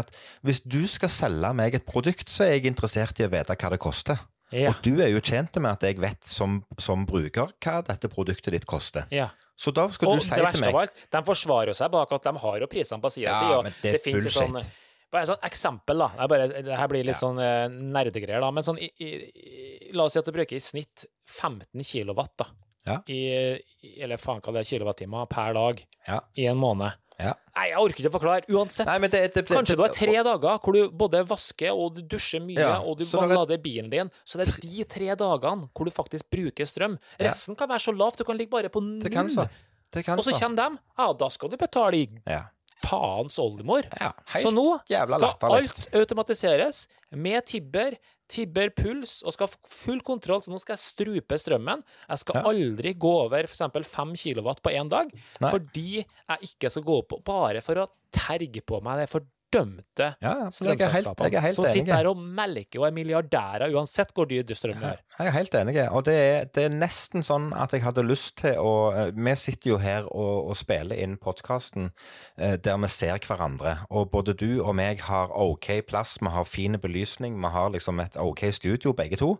hvis 0.43 0.61
du 0.67 0.87
skal 0.89 1.09
selge 1.09 1.55
meg 1.55 1.75
et 1.75 1.87
produkt, 1.87 2.27
så 2.29 2.45
er 2.47 2.59
jeg 2.59 2.67
interessert 2.75 3.21
i 3.21 3.25
å 3.29 3.31
vite 3.31 3.55
hva 3.57 3.71
det 3.71 3.79
koster. 3.79 4.19
Ja. 4.51 4.71
Og 4.71 4.83
du 4.83 5.01
er 5.03 5.09
jo 5.11 5.21
tjent 5.21 5.55
med 5.61 5.71
at 5.73 5.81
jeg 5.83 5.99
vet 6.01 6.25
som, 6.27 6.65
som 6.79 7.07
bruker 7.07 7.53
hva 7.63 7.81
dette 7.85 8.09
produktet 8.09 8.51
ditt 8.51 8.67
koster. 8.67 9.07
ja. 9.11 9.29
Så 9.57 9.71
da 9.73 9.87
skal 9.87 10.09
Og 10.09 10.19
du 10.19 10.25
si 10.25 10.31
til 10.35 10.43
meg 10.43 10.47
Og 10.47 10.53
det 10.53 10.61
verste 10.63 10.69
av 10.75 10.81
alt, 10.81 10.93
de 11.13 11.23
forsvarer 11.23 11.75
seg 11.77 11.91
bak 11.93 12.11
at 12.13 12.23
de 12.25 12.33
har 12.43 12.59
jo 12.59 12.67
prisene 12.67 13.01
på 13.01 13.13
sida 13.13 13.31
Ja, 13.31 13.39
si, 13.39 13.45
og 13.55 13.63
men 13.63 13.73
det 13.85 13.95
er 13.95 13.99
finnes 14.03 14.25
bullshit. 14.25 14.51
sånn 14.51 14.71
bare 15.15 15.25
et 15.27 15.31
sånt 15.31 15.47
eksempel, 15.47 16.03
da. 16.05 16.09
Det, 16.19 16.29
bare, 16.35 16.49
det 16.67 16.77
her 16.81 16.91
blir 16.91 17.07
litt 17.07 17.15
Ja. 17.17 17.23
sånn 17.23 17.39
eh, 17.43 17.69
nerdegreier, 17.95 18.43
da. 18.45 18.51
Men 18.55 18.67
sånn 18.67 18.81
i, 18.83 18.91
i, 19.01 19.93
La 19.95 20.09
oss 20.09 20.17
si 20.17 20.21
at 20.21 20.27
du 20.27 20.35
bruker 20.35 20.59
i 20.59 20.63
snitt 20.63 21.07
15 21.31 21.83
kilowatt, 21.87 22.35
da. 22.43 22.51
Ja. 22.85 22.99
I, 23.09 23.57
eller 24.05 24.21
faen 24.21 24.43
hva 24.45 24.53
det 24.53 24.65
er, 24.67 24.69
kilowattimer 24.75 25.27
per 25.31 25.55
dag 25.57 25.81
Ja. 26.09 26.21
i 26.37 26.45
en 26.51 26.59
måned. 26.61 26.93
Ja. 27.15 27.31
Nei, 27.55 27.69
jeg 27.71 27.79
orker 27.79 28.03
ikke 28.03 28.11
å 28.11 28.15
forklare. 28.17 28.43
Uansett. 28.51 28.89
Nei, 28.91 28.99
det, 29.07 29.11
det, 29.13 29.29
det, 29.37 29.45
Kanskje 29.47 29.77
du 29.79 29.83
har 29.85 29.93
tre 29.95 30.17
dager 30.27 30.59
hvor 30.59 30.75
du 30.75 30.91
både 30.91 31.21
vasker 31.31 31.71
og 31.71 31.95
du 31.95 32.03
dusjer 32.11 32.43
mye, 32.43 32.59
Ja, 32.59 32.81
og 32.83 32.99
du 32.99 33.05
bare 33.07 33.31
er- 33.31 33.39
lader 33.39 33.61
bilen 33.63 33.89
din. 33.93 34.11
Så 34.27 34.41
det 34.41 34.49
er 34.51 34.59
de 34.65 34.85
tre 34.91 35.15
dagene 35.21 35.69
hvor 35.71 35.87
du 35.87 35.93
faktisk 35.95 36.27
bruker 36.35 36.67
strøm. 36.67 36.99
Ja. 37.15 37.31
Resten 37.31 37.55
kan 37.57 37.71
være 37.71 37.85
så 37.87 37.95
lavt, 37.95 38.19
du 38.19 38.25
kan 38.27 38.37
ligge 38.37 38.51
bare 38.51 38.69
på 38.69 38.83
null. 38.83 38.99
Og 38.99 40.25
så 40.27 40.35
så. 40.35 40.41
kommer 40.43 40.57
de. 40.59 40.83
Ja, 40.99 41.13
da 41.15 41.29
skal 41.31 41.49
du 41.55 41.57
betale 41.57 41.95
i 42.03 42.09
Ja. 42.27 42.43
Faens 42.85 43.39
oldemor. 43.43 43.87
ja. 44.01 44.13
Så 44.41 44.53
nå 44.55 44.67
skal 45.09 45.53
alt 45.59 45.89
automatiseres 45.95 46.87
med 47.13 47.45
Tibber. 47.47 47.97
Tibber 48.27 48.71
puls, 48.73 49.19
og 49.23 49.35
skal 49.35 49.51
få 49.53 49.69
full 49.69 50.01
kontroll, 50.01 50.41
så 50.41 50.49
nå 50.51 50.59
skal 50.63 50.79
jeg 50.79 50.81
strupe 50.81 51.37
strømmen. 51.39 51.83
Jeg 52.09 52.19
skal 52.23 52.39
Ja. 52.41 52.43
aldri 52.49 52.95
gå 52.97 53.11
over 53.27 53.45
f.eks. 53.45 53.61
5 53.85 54.15
kilowatt 54.17 54.63
på 54.65 54.73
én 54.73 54.89
dag, 54.89 55.11
Nei. 55.41 55.51
fordi 55.53 55.91
jeg 56.07 56.39
ikke 56.49 56.71
skal 56.73 56.83
gå 56.89 57.03
på 57.07 57.23
bare 57.23 57.61
for 57.61 57.75
å 57.75 57.87
terge 58.11 58.63
på 58.65 58.81
meg 58.83 59.03
det 59.05 59.11
fordømte 59.55 60.09
Ja, 60.23 60.35
helt 60.45 61.57
som 61.57 61.65
sitter 61.65 61.75
sitter 61.75 62.03
der 62.03 62.09
og 62.11 62.19
melker 62.19 62.83
og 62.83 62.89
er 62.89 62.97
milliardærer 62.97 63.75
uansett 63.75 64.13
hvor 64.15 64.29
dyr 64.31 64.45
strøm 64.55 64.83
er. 64.83 65.01
Jeg 65.19 65.31
er 65.31 65.37
helt 65.37 65.55
enig, 65.59 65.77
og 65.91 66.05
det 66.09 66.17
er, 66.19 66.49
det 66.55 66.67
er 66.67 66.75
nesten 66.75 67.25
sånn 67.27 67.51
at 67.57 67.75
jeg 67.75 67.85
hadde 67.87 68.05
lyst 68.07 68.39
til 68.43 68.59
å 68.61 68.75
eh, 68.93 69.13
Vi 69.15 69.35
sitter 69.39 69.71
jo 69.71 69.79
her 69.81 70.09
og, 70.11 70.51
og 70.51 70.59
spiller 70.59 70.99
inn 71.01 71.17
podkasten 71.21 71.91
der 72.37 72.79
vi 72.83 72.89
ser 72.91 73.19
hverandre, 73.25 73.77
og 73.91 74.11
både 74.11 74.35
du 74.37 74.61
og 74.63 74.75
meg 74.77 75.03
har 75.07 75.33
OK 75.33 75.71
plass, 75.89 76.17
vi 76.21 76.31
har 76.33 76.47
fin 76.49 76.77
belysning, 76.81 77.37
vi 77.41 77.51
har 77.55 77.71
liksom 77.75 78.01
et 78.03 78.17
OK 78.21 78.47
studio, 78.53 78.93
begge 78.93 79.19
to. 79.21 79.37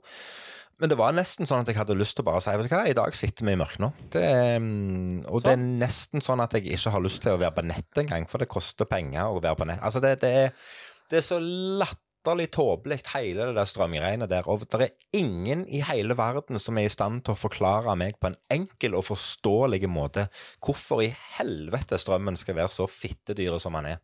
Men 0.83 0.91
det 0.91 0.97
var 0.99 1.15
nesten 1.15 1.47
sånn 1.47 1.63
at 1.63 1.71
jeg 1.71 1.79
hadde 1.79 1.97
lyst 1.97 2.17
til 2.19 2.25
å 2.25 2.31
bare 2.33 2.43
si 2.43 2.55
vet 2.59 2.67
du 2.67 2.73
hva, 2.75 2.85
i 2.91 2.97
dag 2.97 3.15
sitter 3.17 3.47
vi 3.47 3.55
i 3.55 3.59
mørket 3.61 3.83
nå. 3.85 3.91
Det 4.15 4.23
er, 4.27 4.57
og 5.25 5.37
og 5.37 5.45
det 5.45 5.53
er 5.55 5.61
nesten 5.63 6.25
sånn 6.25 6.43
at 6.43 6.57
jeg 6.57 6.67
ikke 6.75 6.95
har 6.95 7.05
lyst 7.05 7.23
til 7.23 7.37
å 7.37 7.43
være 7.43 7.55
på 7.59 7.67
nett 7.69 8.01
engang, 8.03 8.27
for 8.31 8.43
det 8.43 8.51
koster 8.51 8.89
penger 8.91 9.31
å 9.31 9.43
være 9.43 9.61
på 9.61 9.69
nett. 9.71 9.83
Altså, 9.87 10.03
det, 10.03 10.17
det, 10.25 10.33
er, 10.47 10.75
det 11.13 11.21
er 11.21 11.27
så 11.27 11.39
latterlig 11.39 12.49
tåpelig, 12.57 13.01
hele 13.13 13.47
det 13.51 13.57
der 13.59 13.71
strømgreiene 13.71 14.29
der. 14.31 14.51
Og 14.51 14.67
det 14.67 14.89
er 14.89 15.21
ingen 15.21 15.63
i 15.71 15.85
hele 15.87 16.19
verden 16.19 16.59
som 16.63 16.81
er 16.81 16.89
i 16.89 16.93
stand 16.93 17.23
til 17.23 17.37
å 17.37 17.43
forklare 17.45 17.95
meg 18.01 18.19
på 18.19 18.33
en 18.33 18.41
enkel 18.59 18.99
og 18.99 19.07
forståelig 19.13 19.85
måte 19.91 20.27
hvorfor 20.65 21.05
i 21.07 21.13
helvete 21.39 22.01
strømmen 22.03 22.41
skal 22.41 22.59
være 22.59 22.75
så 22.75 22.91
fittedyre 22.91 23.63
som 23.63 23.79
den 23.79 23.95
er. 23.95 24.03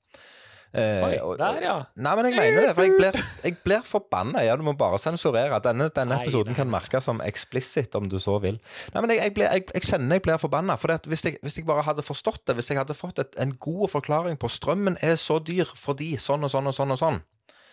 Eh, 0.71 1.03
Oi, 1.03 1.35
der, 1.35 1.57
ja. 1.65 1.73
Nei, 1.99 2.11
men 2.15 2.27
jeg 2.29 2.37
mener 2.37 2.69
det, 2.69 2.75
for 2.77 2.87
jeg 2.87 2.93
blir, 2.95 3.17
jeg 3.43 3.57
blir 3.65 3.81
forbanna. 3.87 4.45
Ja, 4.47 4.55
du 4.55 4.63
må 4.63 4.77
bare 4.79 5.01
sensurere. 5.03 5.59
Denne, 5.65 5.89
denne 5.91 6.15
Nei, 6.15 6.21
episoden 6.23 6.53
nei. 6.55 6.59
kan 6.61 6.71
merkes 6.71 7.09
som 7.09 7.23
eksplisitt, 7.25 7.97
om 7.99 8.07
du 8.11 8.21
så 8.23 8.37
vil. 8.43 8.61
Nei, 8.95 9.03
men 9.03 9.15
jeg, 9.17 9.25
jeg, 9.25 9.35
blir, 9.35 9.49
jeg, 9.51 9.83
kjenner 9.89 10.21
jeg 10.21 10.25
blir 10.29 10.39
forbanna. 10.39 10.79
For 10.79 10.95
hvis, 11.11 11.27
hvis 11.43 11.59
jeg 11.59 11.67
bare 11.67 11.83
hadde 11.89 12.07
forstått 12.07 12.45
det, 12.47 12.55
hvis 12.61 12.71
jeg 12.71 12.79
hadde 12.79 12.95
fått 12.95 13.19
et, 13.19 13.35
en 13.43 13.57
god 13.59 13.91
forklaring 13.97 14.39
på 14.39 14.51
strømmen 14.53 15.01
er 15.03 15.19
så 15.19 15.41
dyr 15.43 15.75
fordi 15.75 16.13
sånn 16.23 16.47
og 16.47 16.55
sånn 16.55 16.71
og 16.71 16.77
sånn 16.79 16.95
og 16.95 17.03
sånn, 17.03 17.23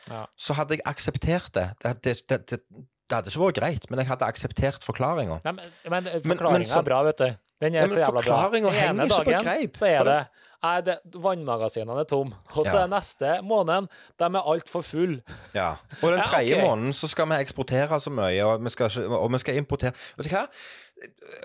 Ja. 0.10 0.26
så 0.40 0.56
hadde 0.58 0.80
jeg 0.80 0.86
akseptert 0.90 1.54
det. 1.54 1.68
Det, 1.84 1.96
det, 2.02 2.16
det, 2.32 2.40
det, 2.50 3.14
hadde 3.14 3.30
ikke 3.30 3.46
vært 3.46 3.60
greit, 3.60 3.90
men 3.92 4.02
jeg 4.02 4.10
hadde 4.10 4.26
akseptert 4.26 4.86
forklaringa. 4.88 5.42
Men, 5.46 5.62
men 5.86 6.10
forklaringa 6.26 6.80
er 6.82 6.88
bra, 6.90 7.04
vet 7.12 7.22
du. 7.22 7.30
Den 7.62 7.74
er 7.76 7.86
Ja, 7.86 7.88
så 7.90 8.02
jævla 8.02 8.22
bra. 8.22 8.42
Den 8.54 8.66
ene 8.70 9.08
dagen 9.10 9.72
Så 9.76 9.88
er 9.90 10.04
det, 10.06 10.18
er 10.64 10.82
det 10.82 10.96
Vannmagasinene 11.14 12.00
er 12.00 12.08
tom, 12.10 12.34
og 12.56 12.66
så 12.66 12.78
Ja. 12.80 12.84
er 12.84 12.88
neste 12.88 13.42
måneden 13.44 13.88
de 14.20 14.24
er 14.26 14.48
altfor 14.54 14.82
full. 14.82 15.22
Ja. 15.56 15.76
Og 16.02 16.12
den 16.12 16.20
Ja, 16.20 16.24
tredje 16.24 16.56
ok. 16.58 16.64
måneden 16.70 16.94
så 16.94 17.08
skal 17.08 17.30
vi 17.30 17.36
eksportere 17.36 18.00
så 18.00 18.10
mye, 18.10 18.44
og 18.46 18.64
vi 18.64 18.70
skal, 18.70 18.92
og 19.12 19.32
vi 19.32 19.38
skal 19.38 19.56
importere 19.56 19.92
Vet 20.18 20.30
du 20.30 20.36
hva? 20.36 20.48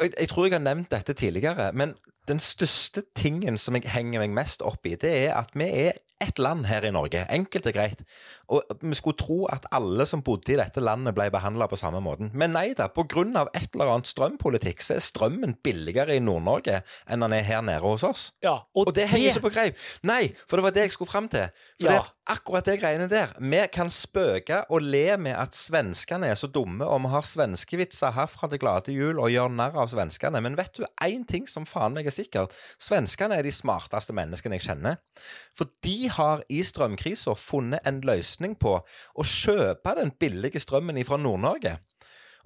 Jeg, 0.00 0.12
jeg 0.20 0.28
tror 0.28 0.44
jeg 0.46 0.52
har 0.52 0.64
nevnt 0.64 0.90
dette 0.90 1.12
tidligere, 1.12 1.72
men 1.72 1.94
den 2.28 2.38
største 2.40 3.02
tingen 3.14 3.58
som 3.58 3.74
jeg 3.74 3.82
henger 3.90 4.20
meg 4.22 4.30
mest 4.30 4.62
opp 4.62 4.86
i, 4.86 4.94
det 4.96 5.10
er 5.28 5.34
at 5.36 5.50
vi 5.54 5.64
er 5.88 5.92
ett 6.22 6.38
land 6.38 6.66
her 6.66 6.84
i 6.86 6.90
Norge. 6.94 7.26
Enkelt 7.28 7.66
og 7.66 7.72
greit. 7.74 8.04
Og 8.52 8.74
vi 8.82 8.94
skulle 8.98 9.16
tro 9.16 9.38
at 9.52 9.64
alle 9.72 10.04
som 10.08 10.22
bodde 10.24 10.52
i 10.52 10.58
dette 10.60 10.82
landet, 10.84 11.14
ble 11.16 11.30
behandla 11.32 11.68
på 11.70 11.78
samme 11.80 12.02
måten. 12.04 12.30
Men 12.36 12.52
nei 12.52 12.72
da. 12.76 12.90
Av 12.92 13.48
et 13.56 13.72
eller 13.74 13.90
annet 13.94 14.08
strømpolitikk, 14.10 14.82
så 14.84 14.96
er 14.98 15.04
strømmen 15.04 15.56
billigere 15.64 16.16
i 16.16 16.20
Nord-Norge 16.22 16.82
enn 17.08 17.24
den 17.24 17.32
er 17.36 17.46
her 17.46 17.62
nede 17.64 17.80
hos 17.84 18.04
oss. 18.04 18.24
Ja, 18.44 18.58
og, 18.74 18.88
Og 18.90 18.94
det 18.96 19.08
henger 19.08 19.32
ikke 19.32 19.46
på 19.48 19.52
greip. 19.54 19.78
Nei, 20.06 20.34
for 20.46 20.60
det 20.60 20.66
var 20.66 20.74
det 20.76 20.84
jeg 20.86 20.92
skulle 20.98 21.10
fram 21.10 21.28
til. 21.32 21.48
For 21.80 21.88
Ja. 21.88 22.02
det, 22.02 22.12
akkurat 22.32 22.68
det 22.68 22.76
greiene 22.82 23.08
der. 23.10 23.32
Vi 23.40 23.62
kan 23.72 23.90
spøke 23.90 24.62
og 24.70 24.82
le 24.82 25.16
med 25.16 25.32
at 25.38 25.56
svenskene 25.56 26.28
er 26.28 26.34
så 26.38 26.46
dumme, 26.52 26.84
og 26.84 27.00
vi 27.06 27.12
har 27.14 27.22
svenskevitser 27.26 28.12
herfra 28.16 28.48
til 28.52 28.60
glade 28.62 28.92
jul 28.92 29.18
og 29.18 29.30
gjør 29.32 29.48
narr 29.54 29.76
av 29.80 29.88
svenskene. 29.92 30.40
Men 30.42 30.56
vet 30.58 30.76
du 30.76 30.84
én 31.02 31.24
ting 31.28 31.48
som 31.48 31.64
faen 31.66 31.94
meg 31.96 32.06
er 32.06 32.14
sikkert? 32.14 32.52
Svenskene 32.78 33.38
er 33.38 33.46
de 33.46 33.52
smarteste 33.54 34.12
menneskene 34.12 34.58
jeg 34.58 34.66
kjenner. 34.68 34.98
For 35.56 35.68
de 35.84 36.08
har 36.08 36.42
i 36.52 36.62
strømkrisa 36.66 37.34
funnet 37.38 37.80
en 37.88 38.00
løsning 38.04 38.41
på 38.58 38.74
å 39.16 39.22
kjøpe 39.24 39.94
den 39.98 40.10
billige 40.18 40.60
strømmen 40.62 40.98
fra 41.08 41.16
Nord-Norge. 41.16 41.78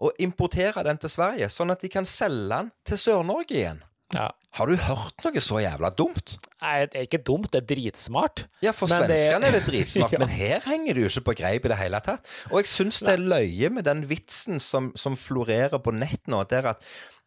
Og 0.04 0.12
importere 0.20 0.82
den 0.84 0.98
til 1.00 1.08
Sverige, 1.08 1.48
sånn 1.48 1.72
at 1.72 1.80
de 1.80 1.88
kan 1.88 2.04
selge 2.04 2.50
den 2.52 2.72
til 2.84 2.96
Sør-Norge 3.00 3.54
igjen. 3.56 3.82
ja. 4.14 4.30
Har 4.56 4.66
du 4.72 4.76
hørt 4.80 5.20
noe 5.24 5.40
så 5.44 5.58
jævla 5.60 5.90
dumt? 5.92 6.38
Nei, 6.62 6.86
Det 6.86 6.96
er 6.96 7.04
ikke 7.04 7.18
dumt, 7.28 7.50
det 7.52 7.58
er 7.62 7.74
dritsmart. 7.74 8.46
Ja, 8.62 8.72
for 8.72 8.88
Men 8.88 9.02
det- 9.10 9.18
svenskene 9.18 9.44
er 9.44 9.52
det 9.52 9.64
dritsmart, 9.66 10.12
Ja. 10.16 10.18
men 10.18 10.28
her 10.28 10.60
henger 10.64 10.94
det 10.94 11.02
jo 11.02 11.08
ikke 11.10 11.24
på 11.26 11.34
greip 11.36 11.64
i 11.66 11.68
det 11.68 11.76
hele 11.76 12.00
tatt. 12.00 12.24
Og 12.50 12.56
jeg 12.62 12.64
syns 12.64 13.00
det 13.04 13.08
er 13.18 13.18
løye 13.20 13.68
med 13.70 13.84
den 13.84 14.06
vitsen 14.08 14.58
som, 14.58 14.92
som 14.96 15.14
florerer 15.14 15.76
på 15.78 15.92
nett 15.92 16.24
nå, 16.26 16.40
der 16.48 16.68
at 16.72 16.80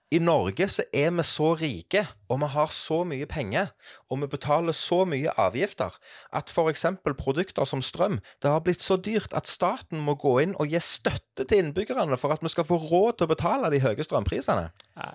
I 0.10 0.18
Norge 0.18 0.66
så 0.66 0.84
er 0.90 1.12
vi 1.14 1.24
så 1.28 1.52
rike, 1.54 2.02
og 2.34 2.40
vi 2.42 2.48
har 2.50 2.72
så 2.74 3.04
mye 3.06 3.28
penger, 3.30 3.68
og 4.10 4.24
vi 4.24 4.30
betaler 4.32 4.74
så 4.74 5.04
mye 5.06 5.30
avgifter, 5.38 5.94
at 6.34 6.50
f.eks. 6.50 6.86
produkter 7.20 7.68
som 7.70 7.84
strøm, 7.86 8.18
det 8.42 8.50
har 8.50 8.64
blitt 8.66 8.82
så 8.82 8.98
dyrt 8.98 9.36
at 9.38 9.46
staten 9.48 10.02
må 10.02 10.18
gå 10.18 10.40
inn 10.42 10.56
og 10.58 10.74
gi 10.74 10.82
støtte 10.82 11.29
til 11.48 11.62
innbyggerne 11.64 12.18
for 12.20 12.34
at 12.34 12.42
vi 12.44 12.50
skal 12.52 12.66
få 12.68 12.78
råd 12.82 13.20
til 13.20 13.28
å 13.28 13.32
betale 13.32 13.70
de 13.72 13.80
høye 13.84 14.06
strømprisene. 14.06 14.66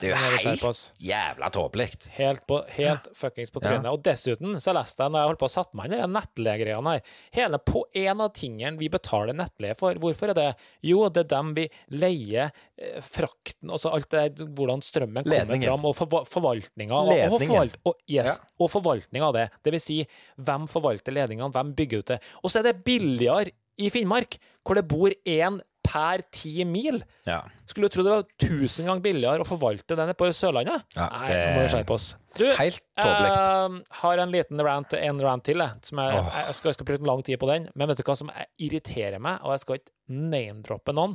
Det 0.00 0.10
er 0.10 0.14
jo 0.14 0.38
helt 0.48 0.92
jævla 1.04 1.50
tåpelig. 1.52 1.88
Helt, 2.16 2.44
på, 2.48 2.60
helt 2.76 3.08
fuckings 3.18 3.52
på 3.52 3.60
trynet. 3.64 3.90
Og 3.92 4.00
dessuten 4.06 4.56
så 4.64 4.72
leste 4.76 5.04
jeg 5.04 5.12
når 5.12 5.20
jeg 5.24 5.30
holdt 5.32 5.42
på 5.42 5.48
å 5.50 5.54
sette 5.54 5.76
meg 5.78 5.90
inn 5.90 5.96
i 5.98 6.02
den 6.02 6.14
nettleiegreiene 6.16 6.94
her 6.94 7.02
Hele 7.34 7.58
på 7.60 7.84
en 8.04 8.22
av 8.24 8.32
tingene 8.36 8.80
vi 8.80 8.88
betaler 8.92 9.36
nettleie 9.36 9.76
for, 9.78 9.98
hvorfor 10.00 10.32
er 10.32 10.38
det? 10.38 10.46
Jo, 10.86 11.08
det 11.12 11.24
er 11.26 11.30
dem 11.34 11.52
vi 11.58 11.66
leier 11.92 12.48
eh, 12.48 13.00
frakten, 13.04 13.70
altså 13.74 13.92
alt 13.94 14.10
det 14.14 14.46
hvordan 14.54 14.82
strømmen 14.84 15.24
kommer 15.24 15.36
Ledningen. 15.42 15.68
fram, 15.68 15.84
og 15.90 15.96
forva 15.98 16.22
forvaltninga 16.30 17.02
og, 17.04 17.12
og, 17.34 17.36
forvalt, 17.42 17.76
og, 17.84 17.98
yes, 18.08 18.32
Ja. 18.34 18.54
og 18.60 18.70
forvaltning 18.72 19.24
av 19.26 19.34
det. 19.36 19.48
Det 19.64 19.74
vil 19.74 19.82
si, 19.82 19.98
hvem 20.40 20.66
forvalter 20.70 21.14
ledningene, 21.16 21.50
hvem 21.54 21.74
bygger 21.76 22.02
ut 22.04 22.12
det. 22.14 22.18
Og 22.42 22.50
så 22.52 22.60
er 22.62 22.70
det 22.70 22.78
billigere 22.86 23.52
i 23.82 23.90
Finnmark, 23.90 24.38
hvor 24.64 24.78
det 24.78 24.86
bor 24.88 25.10
én 25.26 25.60
per 25.84 26.22
ti 26.32 26.64
mil. 26.64 27.02
Ja. 27.28 27.42
Skulle 27.68 27.88
du 27.90 27.94
tro 27.94 28.04
det 28.06 28.14
var 28.14 28.24
tusen 28.40 28.88
ganger 28.88 29.04
billigere 29.04 29.44
å 29.44 29.48
forvalte 29.48 29.96
den 29.98 30.12
på 30.18 30.28
Sørlandet. 30.34 30.84
Ja, 30.96 31.08
Nei, 31.12 31.28
det- 31.28 31.40
nå 31.44 31.56
må 31.58 31.64
vi 31.66 31.72
skjerpe 31.74 31.94
oss. 31.94 32.08
Du, 32.34 32.44
Helt 32.58 32.80
eh, 32.98 33.76
har 34.00 34.18
en 34.18 34.32
liten 34.32 34.58
rant, 34.66 34.92
en 34.98 35.20
rant 35.22 35.44
til, 35.44 35.60
jeg. 35.62 35.84
Som 35.86 36.00
jeg, 36.02 36.18
oh. 36.18 36.30
jeg, 36.34 36.54
skal, 36.58 36.68
jeg 36.72 36.74
skal 36.80 36.88
bruke 36.88 37.06
lang 37.06 37.22
tid 37.22 37.38
på 37.38 37.46
den. 37.52 37.68
Men 37.76 37.88
vet 37.88 38.00
du 38.00 38.02
hva 38.02 38.16
som 38.18 38.32
irriterer 38.58 39.20
meg? 39.22 39.38
Og 39.44 39.52
jeg 39.54 39.62
skal 39.62 39.78
ikke 39.78 39.94
name-droppe 40.32 40.94
noen. 40.96 41.14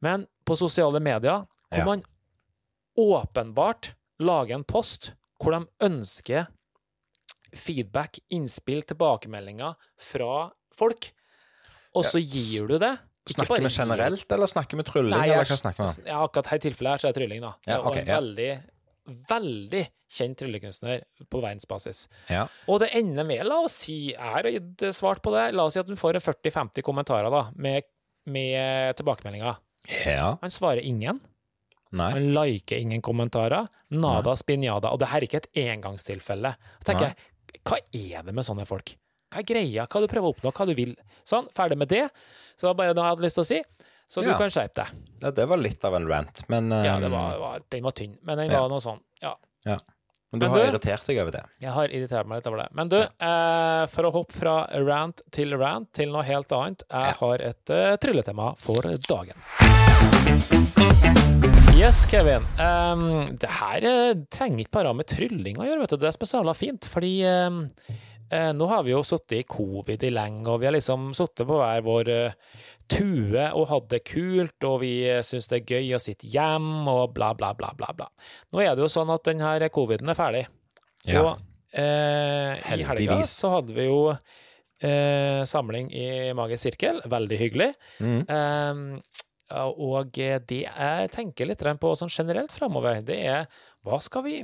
Men 0.00 0.24
på 0.46 0.56
sosiale 0.56 1.02
medier, 1.04 1.44
hvor 1.68 1.82
Ja. 1.82 1.84
man 1.84 2.04
åpenbart 2.98 3.92
lager 4.20 4.54
en 4.54 4.64
post 4.64 5.12
hvor 5.38 5.54
de 5.54 5.66
ønsker 5.86 6.48
feedback, 7.54 8.18
innspill, 8.34 8.82
tilbakemeldinger 8.82 9.76
fra 9.96 10.50
folk, 10.74 11.12
og 11.96 12.04
så 12.04 12.20
gir 12.20 12.66
du 12.68 12.76
det. 12.78 12.94
Snakker 13.34 13.62
vi 13.64 13.70
generelt, 13.74 14.32
eller 14.32 14.50
snakker 14.50 14.80
vi 14.80 14.86
trylling, 14.88 15.14
Nei, 15.14 15.28
eller 15.28 15.46
hva 15.48 15.60
snakker 15.60 15.84
vi 15.84 15.88
om? 15.88 16.08
Ja, 16.08 16.24
akkurat 16.24 16.50
her 16.52 16.60
tilfellet 16.64 16.94
her 16.94 17.02
så 17.02 17.08
er 17.08 17.14
det 17.14 17.20
trylling, 17.20 17.44
da. 17.44 17.52
Ja, 17.68 17.78
og 17.82 17.96
en 17.98 18.08
ja. 18.08 18.18
veldig, 18.18 18.50
veldig 19.30 19.84
kjent 20.18 20.40
tryllekunstner 20.40 21.02
på 21.28 21.40
verdensbasis. 21.44 22.06
Ja. 22.32 22.46
Og 22.68 22.82
det 22.82 22.90
ender 22.98 23.26
med, 23.28 23.44
la 23.48 23.62
oss 23.66 23.80
si, 23.84 23.98
jeg 24.14 24.34
har 24.36 24.48
gitt 24.48 24.86
svart 24.96 25.22
på 25.24 25.32
det, 25.34 25.50
la 25.56 25.68
oss 25.68 25.76
si 25.76 25.82
at 25.82 25.88
du 25.88 25.96
får 25.98 26.20
40-50 26.24 26.86
kommentarer 26.86 27.32
da, 27.32 27.48
med, 27.56 27.88
med 28.30 28.96
tilbakemeldinger. 29.00 29.60
ja. 30.06 30.30
Han 30.42 30.54
svarer 30.54 30.84
ingen. 30.84 31.20
Nei. 31.96 32.10
Han 32.12 32.30
liker 32.36 32.76
ingen 32.76 33.02
kommentarer. 33.04 33.68
Nada 33.96 34.34
spinjada. 34.36 34.90
Og 34.92 35.00
det 35.00 35.08
her 35.08 35.22
er 35.22 35.28
ikke 35.28 35.40
et 35.40 35.50
engangstilfelle. 35.64 36.52
Så 36.82 36.90
tenker 36.90 37.08
Nei. 37.08 37.14
jeg, 37.14 37.62
hva 37.64 37.78
er 37.96 38.26
det 38.26 38.34
med 38.36 38.44
sånne 38.44 38.66
folk? 38.68 38.92
Hva 39.28 39.42
er 39.42 39.48
greia? 39.50 39.84
Hva 39.86 40.00
du 40.00 40.08
prøver 40.08 40.30
å 40.30 40.34
oppnå? 40.34 40.52
Hva 40.56 40.66
du 40.66 40.74
vil? 40.78 40.94
Sånn, 41.28 41.48
ferdig 41.52 41.76
med 41.76 41.88
det. 41.92 42.06
Så 42.56 42.64
det 42.64 42.70
var 42.70 42.78
bare 42.80 42.94
noe 42.96 43.04
jeg 43.04 43.12
hadde 43.16 43.26
lyst 43.26 43.36
til 43.36 43.44
å 43.44 43.50
si. 43.50 43.60
Så 44.08 44.22
du 44.24 44.30
Ja. 44.30 44.38
kan 44.38 44.48
skjerpe 44.48 44.74
deg. 44.86 44.88
Ja, 45.20 45.30
det 45.36 45.44
var 45.50 45.58
litt 45.60 45.84
av 45.84 45.94
en 45.94 46.06
rant, 46.08 46.42
men 46.48 46.70
Ja, 46.72 46.96
det 46.98 47.10
um, 47.10 47.12
var, 47.12 47.38
var, 47.38 47.60
den 47.68 47.82
var 47.84 47.92
tynn, 47.92 48.16
men 48.22 48.38
den 48.38 48.50
Ja. 48.50 48.60
var 48.62 48.70
noe 48.70 48.80
sånn. 48.80 49.00
Ja, 49.20 49.34
ja. 49.66 49.76
Men 50.32 50.40
du 50.40 50.46
Men 50.46 50.50
har 50.54 50.64
du- 50.64 50.72
irritert 50.78 51.06
deg 51.06 51.18
over 51.18 51.30
det. 51.32 51.44
jeg 51.60 51.70
har 51.72 51.88
irritert 51.88 52.26
meg 52.26 52.36
litt 52.38 52.46
over 52.46 52.58
det. 52.58 52.68
Men 52.74 52.88
du, 52.88 52.96
eh, 53.00 53.86
for 53.86 54.02
å 54.04 54.12
hoppe 54.12 54.32
fra 54.32 54.66
rant 54.80 55.20
til 55.30 55.52
rant 55.56 55.90
til 55.92 56.08
noe 56.10 56.22
helt 56.22 56.48
annet, 56.52 56.82
jeg 56.90 57.14
har 57.20 57.34
et 57.40 57.70
uh, 57.70 57.96
trylletema 57.96 58.54
for 58.60 58.82
dagen. 58.82 59.36
Yes, 61.78 62.04
Kevin. 62.06 62.44
Um, 62.58 63.24
det 63.38 63.48
her 63.48 63.84
uh, 63.86 64.14
trenger 64.34 64.64
ikke 64.64 64.72
bare 64.80 64.92
med 64.98 65.06
trylling 65.06 65.56
å 65.60 65.64
gjøre, 65.64 65.80
vet 65.84 65.90
du. 65.94 65.96
Det 66.02 66.08
er 66.10 66.16
spesielt 66.16 66.56
fint, 66.58 66.84
fordi 66.90 67.12
um, 67.46 67.68
eh, 68.30 68.50
nå 68.56 68.66
har 68.70 68.84
vi 68.86 68.94
jo 68.94 69.02
sittet 69.06 69.38
i 69.40 69.46
covid 69.48 70.04
i 70.04 70.10
lenge, 70.14 70.46
og 70.48 70.60
vi 70.62 70.68
har 70.68 70.74
liksom 70.76 71.12
sittet 71.16 71.46
på 71.48 71.58
hver 71.60 71.84
vår 71.86 72.10
eh, 72.14 72.58
tue 72.88 73.44
og 73.52 73.68
hatt 73.70 73.90
det 73.92 74.02
kult, 74.08 74.56
og 74.64 74.80
vi 74.82 74.92
uh, 75.10 75.20
syns 75.26 75.50
det 75.50 75.60
er 75.60 75.76
gøy 75.76 75.94
å 75.96 76.00
sitte 76.02 76.30
hjemme, 76.32 76.88
og 76.88 77.12
bla, 77.16 77.34
bla, 77.36 77.52
bla, 77.58 77.74
bla. 77.76 77.92
bla. 77.96 78.08
Nå 78.54 78.64
er 78.64 78.74
det 78.74 78.86
jo 78.86 78.92
sånn 78.92 79.12
at 79.12 79.26
denne 79.28 79.68
coviden 79.74 80.08
er 80.08 80.18
ferdig. 80.18 80.44
Ja. 81.04 81.22
Og 81.22 81.30
eh, 81.76 82.56
i 82.78 82.84
helga 82.88 83.20
så 83.28 83.52
hadde 83.58 83.76
vi 83.76 83.86
jo 83.86 84.00
eh, 84.10 85.44
samling 85.48 85.92
i 85.94 86.08
Magisk 86.36 86.64
sirkel. 86.68 87.02
Veldig 87.08 87.40
hyggelig. 87.40 87.70
Mm. 88.00 88.24
Og 89.48 90.12
det 90.12 90.58
jeg 90.60 91.10
tenker 91.14 91.48
litt 91.48 91.62
på 91.80 91.92
sånn 91.96 92.12
generelt 92.12 92.52
framover, 92.52 93.00
det 93.00 93.16
er 93.30 93.46
hva, 93.86 93.96
skal 94.04 94.26
vi, 94.26 94.42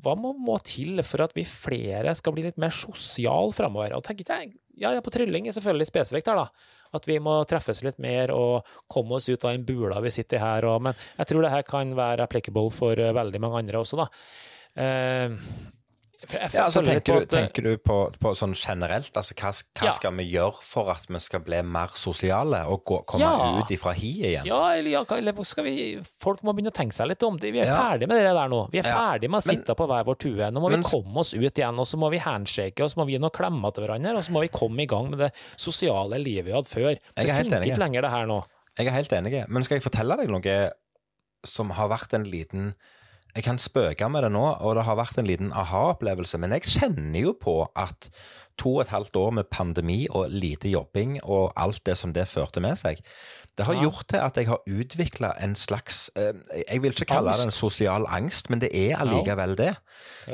hva 0.00 0.14
må, 0.16 0.32
må 0.32 0.56
til 0.64 1.02
for 1.04 1.26
at 1.26 1.34
vi 1.36 1.44
flere 1.44 2.14
skal 2.16 2.32
bli 2.32 2.46
litt 2.46 2.60
mer 2.60 2.72
sosiale 2.72 3.52
framover? 3.52 3.92
Og 3.98 4.04
tenker 4.06 4.24
ikke 4.24 4.38
jeg, 4.40 4.54
ja, 4.76 4.92
ja, 4.92 5.02
på 5.04 5.12
trylling 5.12 5.48
er 5.48 5.56
selvfølgelig 5.56 5.88
spesifikt 5.88 6.28
her, 6.32 6.40
da. 6.40 6.72
At 6.96 7.08
vi 7.08 7.18
må 7.20 7.38
treffes 7.48 7.82
litt 7.84 8.00
mer 8.02 8.32
og 8.32 8.68
komme 8.92 9.18
oss 9.18 9.28
ut 9.28 9.44
av 9.44 9.52
den 9.52 9.64
bula 9.68 10.00
vi 10.04 10.12
sitter 10.14 10.40
i 10.40 10.44
her. 10.44 10.68
Og, 10.68 10.82
men 10.88 10.96
jeg 11.16 11.30
tror 11.30 11.44
det 11.44 11.52
her 11.52 11.66
kan 11.68 11.92
være 11.96 12.24
applicable 12.24 12.72
for 12.72 13.00
eh, 13.00 13.14
veldig 13.16 13.42
mange 13.44 13.60
andre 13.64 13.80
også, 13.82 14.00
da. 14.00 14.08
Eh, 14.76 15.32
jeg 15.32 15.85
Ja, 16.26 16.64
altså, 16.64 16.80
tenker, 16.82 17.20
du, 17.20 17.26
tenker 17.28 17.62
du 17.62 17.76
på, 17.78 17.96
på 18.18 18.30
sånn 18.34 18.54
generelt? 18.56 19.12
Altså, 19.20 19.34
hva, 19.36 19.50
hva 19.52 19.84
Ja. 19.86 19.92
skal 19.92 20.14
vi 20.16 20.24
gjøre 20.32 20.62
for 20.64 20.88
at 20.90 21.04
vi 21.12 21.18
skal 21.20 21.42
bli 21.44 21.58
mer 21.62 21.92
sosiale 21.94 22.62
og 22.66 22.84
gå, 22.88 23.02
komme 23.06 23.20
Ja. 23.20 23.58
ut 23.60 23.70
ifra 23.70 23.92
hiet 23.92 24.24
igjen? 24.30 24.46
Ja, 24.48 24.62
eller, 24.74 25.44
skal 25.44 25.64
vi 25.64 26.00
Folk 26.18 26.40
må 26.42 26.54
begynne 26.56 26.72
å 26.72 26.74
tenke 26.74 26.96
seg 26.96 27.08
litt 27.08 27.22
om. 27.22 27.36
Det- 27.36 27.52
Vi 27.52 27.60
er 27.60 27.66
Ja. 27.66 27.76
ferdig 27.76 28.08
med 28.08 28.16
det 28.16 28.32
der 28.32 28.48
nå. 28.48 28.70
Vi 28.72 28.78
er 28.78 28.82
ferdig 28.82 29.28
med 29.30 29.42
å 29.42 29.46
Men- 29.46 29.56
sitte 29.56 29.74
på 29.76 29.86
hver 29.86 30.04
vår 30.04 30.18
tue. 30.18 30.50
Nå 30.50 30.60
må 30.60 30.70
Men- 30.70 30.82
vi 30.82 30.88
komme 30.88 31.16
oss 31.18 31.34
ut 31.34 31.54
igjen, 31.54 31.78
og 31.78 31.86
så 31.86 31.96
må 31.96 32.10
vi 32.10 32.18
handshake, 32.18 32.80
og 32.80 32.90
så 32.90 32.96
må 32.96 33.06
vi 33.06 33.12
gi 33.12 33.18
noen 33.18 33.30
klemmer 33.32 33.72
til 33.74 33.84
hverandre, 33.86 34.16
og 34.16 34.24
så 34.24 34.30
må 34.32 34.40
vi 34.40 34.48
komme 34.48 34.80
i 34.82 34.86
gang 34.86 35.10
med 35.10 35.18
det 35.18 35.32
sosiale 35.56 36.18
livet 36.18 36.46
vi 36.46 36.52
hadde 36.52 36.66
før. 36.66 36.98
Det 37.14 37.28
funker 37.28 37.62
ikke 37.62 37.78
lenger, 37.78 38.00
det 38.02 38.10
her 38.10 38.26
nå. 38.26 38.44
Jeg 38.78 38.86
er 38.88 38.90
helt 38.90 39.10
enig. 39.10 39.48
Men 39.48 39.62
skal 39.62 39.78
jeg 39.80 39.84
fortelle 39.84 40.16
deg 40.16 40.28
noe 40.28 40.70
som 41.44 41.70
har 41.70 41.88
vært 41.88 42.12
en 42.14 42.24
liten 42.24 42.74
Jeg 43.36 43.44
kan 43.44 43.58
spøke 43.60 44.08
med 44.08 44.24
det 44.24 44.30
nå, 44.32 44.44
og 44.64 44.78
det 44.78 44.86
har 44.88 44.96
vært 44.96 45.18
en 45.20 45.28
liten 45.28 45.50
aha-opplevelse. 45.52 46.38
Men 46.40 46.54
jeg 46.56 46.70
kjenner 46.72 47.20
jo 47.20 47.34
på 47.36 47.56
at 47.76 48.08
to 48.56 48.78
og 48.78 48.86
et 48.86 48.92
halvt 48.94 49.18
år 49.20 49.34
med 49.36 49.50
pandemi 49.52 50.06
og 50.08 50.32
lite 50.32 50.70
jobbing 50.72 51.18
og 51.20 51.52
alt 51.52 51.82
det 51.84 51.98
som 52.00 52.14
det 52.16 52.24
førte 52.30 52.62
med 52.64 52.80
seg, 52.80 53.02
det 53.56 53.64
har 53.66 53.74
Ja. 53.74 53.82
gjort 53.82 54.04
til 54.08 54.16
at 54.16 54.36
jeg 54.36 54.46
har 54.46 54.60
utvikla 54.68 55.30
en 55.42 55.54
slags 55.56 56.10
eh, 56.16 56.32
Jeg 56.68 56.82
vil 56.82 56.90
ikke 56.92 57.04
kalle 57.14 57.32
det 57.32 57.46
en 57.46 57.52
sosial 57.52 58.04
angst, 58.08 58.50
men 58.50 58.60
det 58.60 58.68
er 58.72 58.96
allikevel 59.00 59.56
det. 59.56 59.76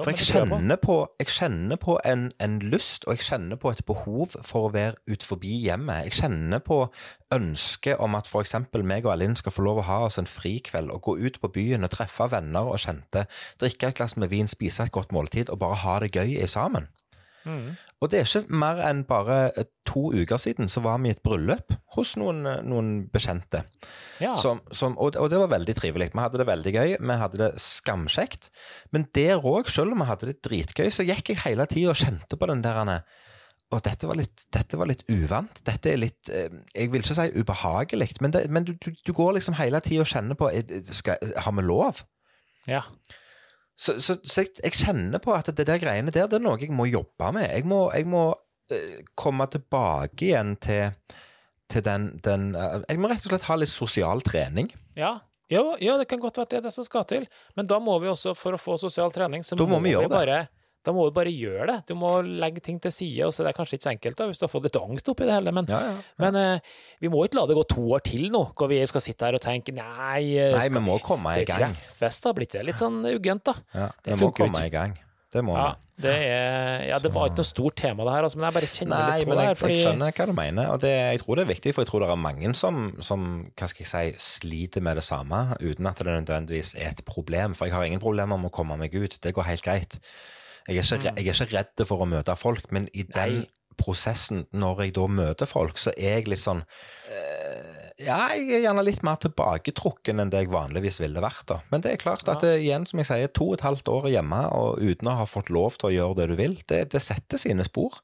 For 0.03 0.11
jeg 0.11 0.19
kjenner 0.19 0.77
på, 0.77 0.97
jeg 1.21 1.27
kjenner 1.29 1.77
på 1.77 1.99
en, 2.05 2.33
en 2.41 2.59
lyst, 2.59 3.05
og 3.07 3.13
jeg 3.17 3.21
kjenner 3.27 3.57
på 3.57 3.71
et 3.71 3.85
behov 3.87 4.35
for 4.43 4.69
å 4.69 4.73
være 4.73 4.95
ut 5.09 5.23
forbi 5.23 5.63
hjemmet. 5.69 6.05
Jeg 6.05 6.13
kjenner 6.13 6.59
på 6.59 6.89
ønsket 7.33 7.97
om 7.99 8.15
at 8.15 8.27
f.eks. 8.27 8.55
meg 8.83 9.07
og 9.07 9.13
Alin 9.13 9.37
skal 9.37 9.53
få 9.53 9.63
lov 9.63 9.79
å 9.83 9.87
ha 9.89 9.99
oss 10.07 10.19
en 10.19 10.27
frikveld 10.27 10.91
og 10.91 11.03
gå 11.03 11.17
ut 11.27 11.41
på 11.41 11.49
byen 11.53 11.85
og 11.85 11.91
treffe 11.91 12.27
venner 12.33 12.67
og 12.69 12.79
kjente, 12.83 13.27
drikke 13.61 13.89
et 13.93 13.95
glass 14.01 14.17
med 14.17 14.29
vin, 14.33 14.49
spise 14.49 14.83
et 14.83 14.93
godt 14.93 15.13
måltid 15.13 15.51
og 15.51 15.59
bare 15.63 15.75
ha 15.85 15.99
det 16.01 16.13
gøy 16.17 16.39
i 16.43 16.47
sammen. 16.51 16.89
Mm. 17.49 17.73
Og 18.03 18.11
det 18.11 18.19
er 18.21 18.27
ikke 18.27 18.59
mer 18.59 18.81
enn 18.87 19.03
bare 19.07 19.39
eh, 19.59 19.67
to 19.89 20.09
uker 20.15 20.41
siden 20.41 20.71
så 20.71 20.83
var 20.85 21.01
vi 21.03 21.11
i 21.11 21.15
et 21.15 21.23
bryllup 21.25 21.75
hos 21.97 22.15
noen, 22.21 22.43
eh, 22.49 22.61
noen 22.67 22.93
bekjente. 23.13 23.65
Ja. 24.23 24.35
Som, 24.41 24.63
som, 24.75 24.97
og, 24.99 25.17
og 25.21 25.31
det 25.33 25.41
var 25.43 25.53
veldig 25.55 25.75
trivelig. 25.79 26.11
Vi 26.15 26.23
hadde 26.23 26.41
det 26.43 26.49
veldig 26.49 26.75
gøy. 26.77 26.95
Vi 26.99 27.19
hadde 27.23 27.41
det 27.41 27.51
skamkjekt. 27.63 28.51
Men 28.95 29.09
der 29.15 29.43
òg, 29.43 29.71
selv 29.71 29.95
om 29.95 30.03
vi 30.03 30.09
hadde 30.11 30.31
det 30.31 30.41
dritgøy, 30.47 30.89
så 30.95 31.07
gikk 31.07 31.35
jeg 31.35 31.43
hele 31.47 31.67
tida 31.71 31.95
og 31.95 32.01
kjente 32.03 32.39
på 32.39 32.51
den 32.51 32.65
der 32.65 32.83
Og 33.73 33.81
dette 33.81 34.07
var 34.07 34.19
litt, 34.19 34.45
dette 34.53 34.77
var 34.77 34.91
litt 34.91 35.05
uvant. 35.09 35.63
Dette 35.65 35.93
er 35.93 35.97
litt 36.03 36.29
eh, 36.29 36.51
Jeg 36.75 36.93
vil 36.93 37.03
ikke 37.03 37.17
si 37.17 37.31
ubehagelig, 37.41 38.13
men, 38.21 38.35
det, 38.35 38.47
men 38.51 38.65
du, 38.65 38.75
du, 38.75 38.93
du 38.93 39.13
går 39.13 39.39
liksom 39.39 39.57
hele 39.57 39.81
tida 39.81 40.05
og 40.05 40.11
kjenner 40.11 40.39
på 40.39 40.51
skal, 40.93 41.19
Har 41.37 41.53
vi 41.57 41.63
lov? 41.67 42.05
ja. 42.67 42.83
Så, 43.83 43.97
så, 43.99 44.17
så 44.23 44.45
jeg, 44.45 44.55
jeg 44.63 44.79
kjenner 44.79 45.23
på 45.23 45.35
at 45.35 45.51
det 45.51 45.67
der 45.67 45.81
greiene 45.83 46.15
der, 46.15 46.29
det 46.31 46.39
er 46.39 46.45
noe 46.45 46.61
jeg 46.61 46.71
må 46.77 46.87
jobbe 46.87 47.33
med. 47.35 47.49
Jeg 47.51 47.67
må, 47.67 47.83
jeg 47.91 48.07
må 48.11 48.29
eh, 48.71 49.03
komme 49.19 49.49
tilbake 49.51 50.29
igjen 50.29 50.55
til, 50.63 50.95
til 51.73 51.85
den, 51.87 52.13
den 52.23 52.53
eh, 52.55 52.79
Jeg 52.87 53.03
må 53.03 53.11
rett 53.11 53.27
og 53.27 53.35
slett 53.35 53.49
ha 53.49 53.59
litt 53.59 53.73
sosial 53.73 54.23
trening. 54.27 54.71
Ja. 54.99 55.17
Jo, 55.53 55.75
jo, 55.83 55.99
det 56.01 56.07
kan 56.09 56.21
godt 56.23 56.39
være 56.39 56.47
at 56.47 56.53
det 56.55 56.59
er 56.63 56.67
det 56.69 56.73
som 56.73 56.87
skal 56.87 57.05
til, 57.11 57.27
men 57.59 57.67
da 57.69 57.77
må 57.83 57.99
vi 58.01 58.09
også, 58.09 58.33
for 58.39 58.57
å 58.57 58.61
få 58.61 58.79
sosial 58.81 59.13
trening, 59.13 59.43
så 59.45 59.59
må, 59.59 59.67
må 59.69 59.83
vi 59.85 59.91
gjøre 59.93 60.23
det. 60.31 60.39
Da 60.83 60.93
må 60.95 61.05
du 61.07 61.13
bare 61.15 61.31
gjøre 61.31 61.67
det. 61.71 61.77
Du 61.87 61.95
må 61.95 62.11
legge 62.27 62.59
ting 62.65 62.81
til 62.83 62.91
side, 62.91 63.23
og 63.29 63.31
så 63.35 63.45
er 63.45 63.51
det 63.51 63.57
kanskje 63.59 63.79
ikke 63.79 63.87
så 63.87 63.93
enkelt 63.93 64.19
da, 64.19 64.27
hvis 64.31 64.41
du 64.41 64.47
har 64.49 64.51
fått 64.51 64.67
litt 64.67 64.79
angst 64.81 65.09
oppi 65.13 65.29
det 65.29 65.37
hele, 65.37 65.53
men, 65.55 65.69
Ja, 65.71 65.79
ja. 65.93 65.95
men 66.25 66.41
uh, 66.59 66.75
vi 67.05 67.09
må 67.13 67.23
ikke 67.29 67.39
la 67.39 67.47
det 67.47 67.59
gå 67.61 67.65
to 67.71 67.85
år 67.95 68.03
til 68.09 68.27
nå, 68.35 68.43
hvor 68.59 68.69
vi 68.73 68.81
skal 68.91 69.05
sitte 69.05 69.29
her 69.31 69.39
og 69.39 69.45
tenke 69.45 69.71
nei, 69.77 70.35
eh, 70.35 70.51
Nei, 70.57 70.67
skal 70.67 70.81
vi 70.81 70.85
må 70.89 70.99
komme 71.07 71.37
i 71.39 71.47
gang. 71.47 71.71
treffes 71.77 72.21
da? 72.27 72.33
Blitt 72.35 72.53
det 72.59 72.67
litt 72.67 72.83
sånn 72.83 72.99
uggent, 73.15 73.45
da? 73.47 73.55
Ja, 73.75 73.89
Det 74.03 74.17
vi 74.19 74.25
må 74.27 74.33
komme 74.35 74.59
ut. 74.59 74.67
i 74.67 74.75
gang. 74.75 74.99
Det 75.33 75.41
må 75.41 75.55
Ja, 75.57 75.71
vi. 75.81 76.03
det, 76.05 76.11
er, 76.29 76.83
ja, 76.91 76.99
det 77.01 77.09
var 77.15 77.31
ikke 77.31 77.39
noe 77.41 77.49
stort 77.49 77.77
tema, 77.81 78.05
det 78.05 78.13
her, 78.13 78.27
altså, 78.27 78.37
men 78.37 78.51
jeg 78.51 78.57
bare 78.59 78.69
kjenner 78.69 78.99
Nei, 79.01 79.15
litt 79.17 79.25
på 79.25 79.31
men 79.31 79.39
det 79.39 79.45
jeg, 79.47 79.49
her. 79.49 79.61
Fordi, 79.63 79.77
jeg 79.79 79.87
skjønner 79.87 80.13
hva 80.19 80.27
du 80.29 80.33
mener, 80.37 80.67
og 80.75 80.83
det, 80.83 80.91
jeg 80.93 81.21
tror 81.23 81.39
det 81.39 81.45
er 81.47 81.49
viktig, 81.55 81.73
for 81.73 81.81
jeg 81.87 81.89
tror 81.89 82.05
det 82.05 82.11
er 82.13 82.21
mange 82.21 82.53
som, 82.59 82.83
som 83.01 83.25
hva 83.57 83.69
skal 83.73 83.87
jeg 83.87 84.19
si, 84.19 84.21
sliter 84.43 84.85
med 84.85 85.01
det 85.01 85.07
samme, 85.07 85.41
uten 85.63 85.89
at 85.89 86.03
det 86.03 86.19
nødvendigvis 86.19 86.75
er 86.77 86.91
et 86.93 87.01
problem. 87.09 87.55
For 87.57 87.65
jeg 87.71 87.73
har 87.79 87.87
ingen 87.89 88.03
problemer 88.03 88.37
med 88.37 88.51
å 88.51 88.57
komme 88.59 88.77
meg 88.77 88.93
ut, 88.93 89.17
det 89.25 89.33
går 89.33 89.49
helt 89.49 89.65
greit. 89.65 89.97
Jeg 90.69 90.79
er 90.79 90.99
ikke, 90.99 91.13
jeg 91.19 91.29
er 91.29 91.43
ikke 91.47 91.57
redd 91.59 91.87
for 91.89 92.05
å 92.05 92.07
møte 92.09 92.37
folk, 92.39 92.71
men 92.73 92.89
i 92.95 93.03
den 93.03 93.39
Nei. 93.43 93.47
prosessen, 93.81 94.45
når 94.53 94.83
jeg 94.85 94.95
da 94.99 95.07
møter 95.11 95.47
folk, 95.51 95.79
så 95.81 95.91
er 95.97 96.19
jeg 96.21 96.29
litt 96.31 96.43
sånn 96.45 96.63
eh, 97.11 97.79
Ja, 98.03 98.29
jeg 98.35 98.49
er 98.51 98.65
gjerne 98.67 98.83
litt 98.87 99.03
mer 99.07 99.19
tilbaketrukken 99.23 100.23
enn 100.23 100.31
det 100.33 100.45
jeg 100.45 100.53
vanligvis 100.53 101.01
ville 101.03 101.21
vært. 101.23 101.45
da. 101.51 101.61
Men 101.71 101.83
det 101.85 101.93
er 101.93 102.01
klart 102.03 102.27
at 102.29 102.41
det, 102.43 102.57
igjen, 102.65 102.87
som 102.89 102.99
jeg 103.03 103.07
sier, 103.11 103.29
to 103.35 103.51
og 103.53 103.59
et 103.59 103.67
halvt 103.67 103.89
år 103.93 104.09
hjemme 104.11 104.41
og 104.57 104.81
uten 104.83 105.11
å 105.13 105.17
ha 105.21 105.27
fått 105.29 105.51
lov 105.55 105.77
til 105.79 105.91
å 105.91 105.95
gjøre 105.97 106.19
det 106.23 106.29
du 106.33 106.37
vil, 106.41 106.57
det, 106.69 106.81
det 106.95 107.03
setter 107.03 107.39
sine 107.43 107.65
spor. 107.69 108.01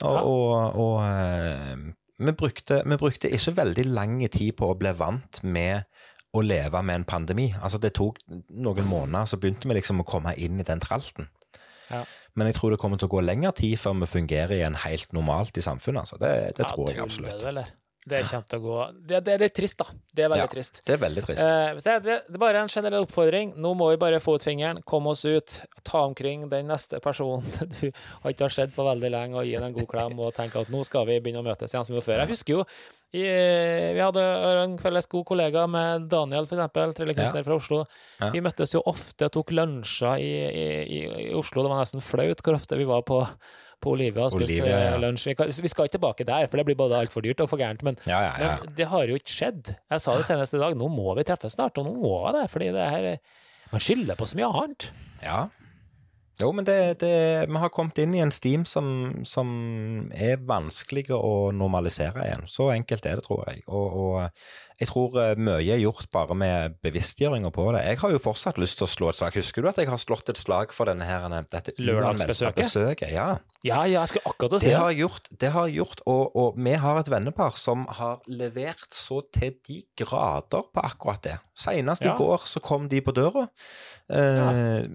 Og, 0.00 0.14
Ja. 0.14 0.22
og, 0.24 0.76
og 0.80 0.96
eh, 1.04 1.76
vi, 2.20 2.32
brukte, 2.32 2.82
vi 2.86 2.96
brukte 2.96 3.28
ikke 3.30 3.56
veldig 3.58 3.84
lang 3.92 4.16
tid 4.32 4.54
på 4.56 4.70
å 4.72 4.78
bli 4.80 4.92
vant 4.96 5.42
med 5.44 5.84
å 6.32 6.40
leve 6.46 6.80
med 6.86 6.94
en 7.02 7.04
pandemi. 7.04 7.48
Altså 7.60 7.78
Det 7.82 7.92
tok 7.98 8.18
noen 8.48 8.86
måneder, 8.88 9.26
så 9.26 9.36
begynte 9.40 9.68
vi 9.68 9.74
liksom 9.76 10.00
å 10.00 10.06
komme 10.08 10.32
inn 10.38 10.60
i 10.62 10.66
den 10.66 10.80
tralten. 10.80 11.28
Ja. 11.90 12.04
Men 12.38 12.50
jeg 12.50 12.56
tror 12.56 12.74
det 12.74 12.80
kommer 12.82 13.00
til 13.00 13.10
å 13.10 13.14
gå 13.16 13.22
lengre 13.24 13.52
tid 13.58 13.76
før 13.82 13.98
vi 14.04 14.08
fungerer 14.10 14.56
igjen 14.56 14.78
helt 14.84 15.12
normalt 15.16 15.58
i 15.58 15.64
samfunnet. 15.64 16.06
Altså. 16.06 16.18
Det, 16.22 16.32
det 16.58 16.68
tror 16.70 16.90
jeg 16.92 17.02
absolutt. 17.04 17.36
Det, 17.40 17.48
eller? 17.50 17.72
Det 18.08 18.22
kommer 18.30 18.46
til 18.48 18.60
å 18.60 18.62
gå 18.64 18.76
det, 18.96 19.18
det 19.26 19.32
er 19.34 19.42
litt 19.42 19.54
trist, 19.54 19.76
da. 19.82 19.86
Det 20.16 20.24
er 20.24 20.30
veldig 20.32 20.46
Ja. 20.46 20.52
trist. 20.54 20.80
Det 20.86 20.94
er 20.94 21.00
veldig 21.02 21.24
trist. 21.26 21.42
Eh, 21.44 21.80
det, 21.84 21.96
det, 22.06 22.14
det 22.28 22.38
er 22.38 22.42
bare 22.42 22.62
en 22.62 22.70
generell 22.72 23.04
oppfordring. 23.04 23.52
Nå 23.60 23.74
må 23.76 23.90
vi 23.90 23.98
bare 24.00 24.20
få 24.24 24.38
ut 24.38 24.46
fingeren, 24.46 24.80
komme 24.88 25.12
oss 25.12 25.26
ut, 25.28 25.58
ta 25.84 26.06
omkring 26.08 26.48
den 26.48 26.70
neste 26.70 27.00
personen 27.04 27.44
du 27.76 27.90
har 27.92 28.32
ikke 28.32 28.48
har 28.48 28.56
sett 28.56 28.72
på 28.76 28.86
veldig 28.86 29.12
lenge, 29.12 29.36
og 29.36 29.44
gi 29.44 29.58
den 29.58 29.68
en 29.68 29.76
god 29.76 29.90
klem 29.90 30.16
og 30.18 30.32
tenke 30.36 30.64
at 30.64 30.72
nå 30.72 30.80
skal 30.88 31.04
vi 31.10 31.20
begynne 31.20 31.44
å 31.44 31.46
møtes 31.46 31.74
igjen 31.74 31.84
som 31.84 31.92
vi 31.92 32.00
gjorde 32.00 32.08
før. 32.08 32.24
Jeg 32.24 32.34
husker 32.34 32.56
jo 32.56 32.64
i, 33.10 33.22
vi 33.96 33.98
hadde 33.98 34.22
en 34.62 34.76
felles 34.78 35.08
god 35.10 35.24
kollega 35.26 35.64
med 35.66 36.04
Daniel, 36.12 36.46
for 36.46 36.60
eksempel, 36.60 36.92
ja. 37.18 37.42
fra 37.42 37.56
Oslo. 37.56 37.80
Ja. 38.20 38.28
Vi 38.30 38.42
møttes 38.44 38.74
jo 38.76 38.84
ofte 38.86 39.26
og 39.26 39.34
tok 39.34 39.50
lunsjer 39.50 40.22
i, 40.22 40.30
i, 40.46 40.68
i, 40.84 41.00
i 41.26 41.32
Oslo. 41.34 41.64
Det 41.64 41.72
var 41.72 41.82
nesten 41.82 42.04
flaut 42.04 42.44
hvor 42.46 42.60
ofte 42.60 42.78
vi 42.78 42.86
var 42.86 43.02
på, 43.08 43.18
på 43.82 43.94
Olivia 43.96 44.26
og 44.26 44.34
spise 44.34 44.60
Olivia, 44.60 44.80
ja. 44.90 44.96
lunsj. 45.00 45.28
Vi, 45.30 45.36
kan, 45.38 45.50
vi 45.50 45.72
skal 45.72 45.88
ikke 45.88 45.96
tilbake 45.98 46.26
der, 46.28 46.48
for 46.50 46.60
det 46.60 46.66
blir 46.68 46.78
både 46.78 46.98
altfor 47.00 47.24
dyrt 47.24 47.42
og 47.44 47.50
for 47.52 47.60
gærent. 47.60 47.84
Men 47.86 47.98
ja, 48.08 48.20
ja. 48.26 48.32
men 48.60 48.74
det 48.76 48.88
har 48.90 49.10
jo 49.10 49.20
ikke 49.20 49.34
skjedd. 49.34 49.72
Jeg 49.76 50.04
sa 50.04 50.16
det 50.18 50.26
senest 50.28 50.56
i 50.56 50.62
dag, 50.62 50.76
nå 50.78 50.90
må 50.92 51.14
vi 51.18 51.26
treffes 51.28 51.56
snart, 51.56 51.80
og 51.80 51.88
nå 51.88 51.94
må 52.00 52.16
jeg 52.26 52.36
det, 52.40 52.44
fordi 52.52 52.74
det 52.76 52.90
her 52.94 53.08
Man 53.70 53.82
skylder 53.82 54.18
på 54.18 54.26
så 54.26 54.38
mye 54.38 54.50
annet. 54.50 54.90
Ja. 55.22 55.40
Jo, 56.40 56.48
men 56.56 56.64
det, 56.64 57.00
det, 57.02 57.12
vi 57.50 57.60
har 57.60 57.72
kommet 57.74 57.98
inn 58.00 58.14
i 58.16 58.22
en 58.24 58.32
steam 58.32 58.64
som, 58.68 59.20
som 59.28 59.50
er 60.16 60.40
vanskelig 60.48 61.10
å 61.12 61.50
normalisere 61.52 62.24
igjen. 62.24 62.46
Så 62.48 62.70
enkelt 62.72 63.06
er 63.06 63.20
det, 63.20 63.26
tror 63.26 63.44
jeg. 63.50 63.60
Og, 63.68 63.98
og 64.00 64.69
jeg 64.80 64.88
tror 64.88 65.16
eh, 65.20 65.34
mye 65.36 65.74
er 65.74 65.82
gjort 65.82 66.06
bare 66.14 66.34
med 66.40 66.78
bevisstgjøringa 66.80 67.50
på 67.52 67.66
det. 67.76 67.82
Jeg 67.84 67.98
har 68.00 68.14
jo 68.14 68.20
fortsatt 68.24 68.56
lyst 68.62 68.78
til 68.80 68.86
å 68.86 68.90
slå 68.90 69.10
et 69.10 69.18
slag. 69.18 69.34
Husker 69.36 69.60
du 69.60 69.68
at 69.68 69.76
jeg 69.82 69.90
har 69.90 70.00
slått 70.00 70.32
et 70.32 70.40
slag 70.40 70.72
for 70.72 70.88
denne 70.88 71.04
her, 71.04 71.26
dette 71.52 71.74
Lørdagsbesøket? 71.76 73.04
Ja. 73.12 73.26
Ja, 73.60 73.82
ja, 73.84 74.00
jeg 74.00 74.08
skal 74.14 74.24
akkurat 74.30 74.62
si 74.62 74.70
Det 74.70 74.78
har 74.80 74.88
jeg 74.94 75.02
gjort, 75.02 75.28
det 75.42 75.50
har 75.52 75.68
jeg 75.68 75.76
gjort 75.82 76.00
og, 76.08 76.36
og 76.40 76.56
vi 76.64 76.72
har 76.80 77.00
et 77.02 77.10
vennepar 77.12 77.58
som 77.60 77.84
har 78.00 78.22
levert 78.32 78.88
så 78.96 79.20
til 79.36 79.58
de 79.68 79.82
grader 80.00 80.64
på 80.72 80.84
akkurat 80.88 81.22
det. 81.28 81.36
Senest 81.60 82.00
Ja. 82.06 82.14
i 82.14 82.16
går 82.16 82.48
så 82.48 82.62
kom 82.64 82.88
de 82.88 83.02
på 83.04 83.12
døra. 83.12 83.46
Eh, 84.08 84.88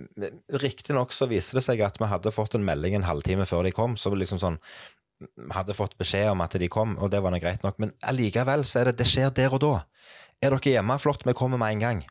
Riktignok 0.66 1.14
så 1.14 1.30
viste 1.30 1.60
det 1.60 1.64
seg 1.66 1.86
at 1.86 2.02
vi 2.02 2.10
hadde 2.10 2.34
fått 2.34 2.58
en 2.58 2.66
melding 2.66 2.98
en 2.98 3.06
halvtime 3.08 3.46
før 3.46 3.64
de 3.70 3.72
kom, 3.76 3.96
så 4.02 4.10
liksom 4.18 4.42
sånn 4.42 4.58
hadde 5.54 5.76
fått 5.78 5.98
beskjed 6.00 6.32
om 6.32 6.44
at 6.46 6.58
de 6.60 6.70
kom, 6.72 6.98
og 6.98 7.12
det 7.14 7.22
var 7.24 7.34
nå 7.34 7.40
greit 7.44 7.66
nok, 7.66 7.80
men 7.82 7.94
allikevel 8.06 8.66
så 8.68 8.82
er 8.82 8.92
det 8.92 9.00
det 9.02 9.10
skjer 9.10 9.34
der 9.36 9.56
og 9.56 9.64
da. 9.64 9.74
Er 10.44 10.56
dere 10.56 10.76
hjemme? 10.78 10.98
Flott, 11.02 11.26
vi 11.26 11.34
kommer 11.38 11.62
med 11.62 11.76
en 11.76 11.84
gang. 11.86 12.06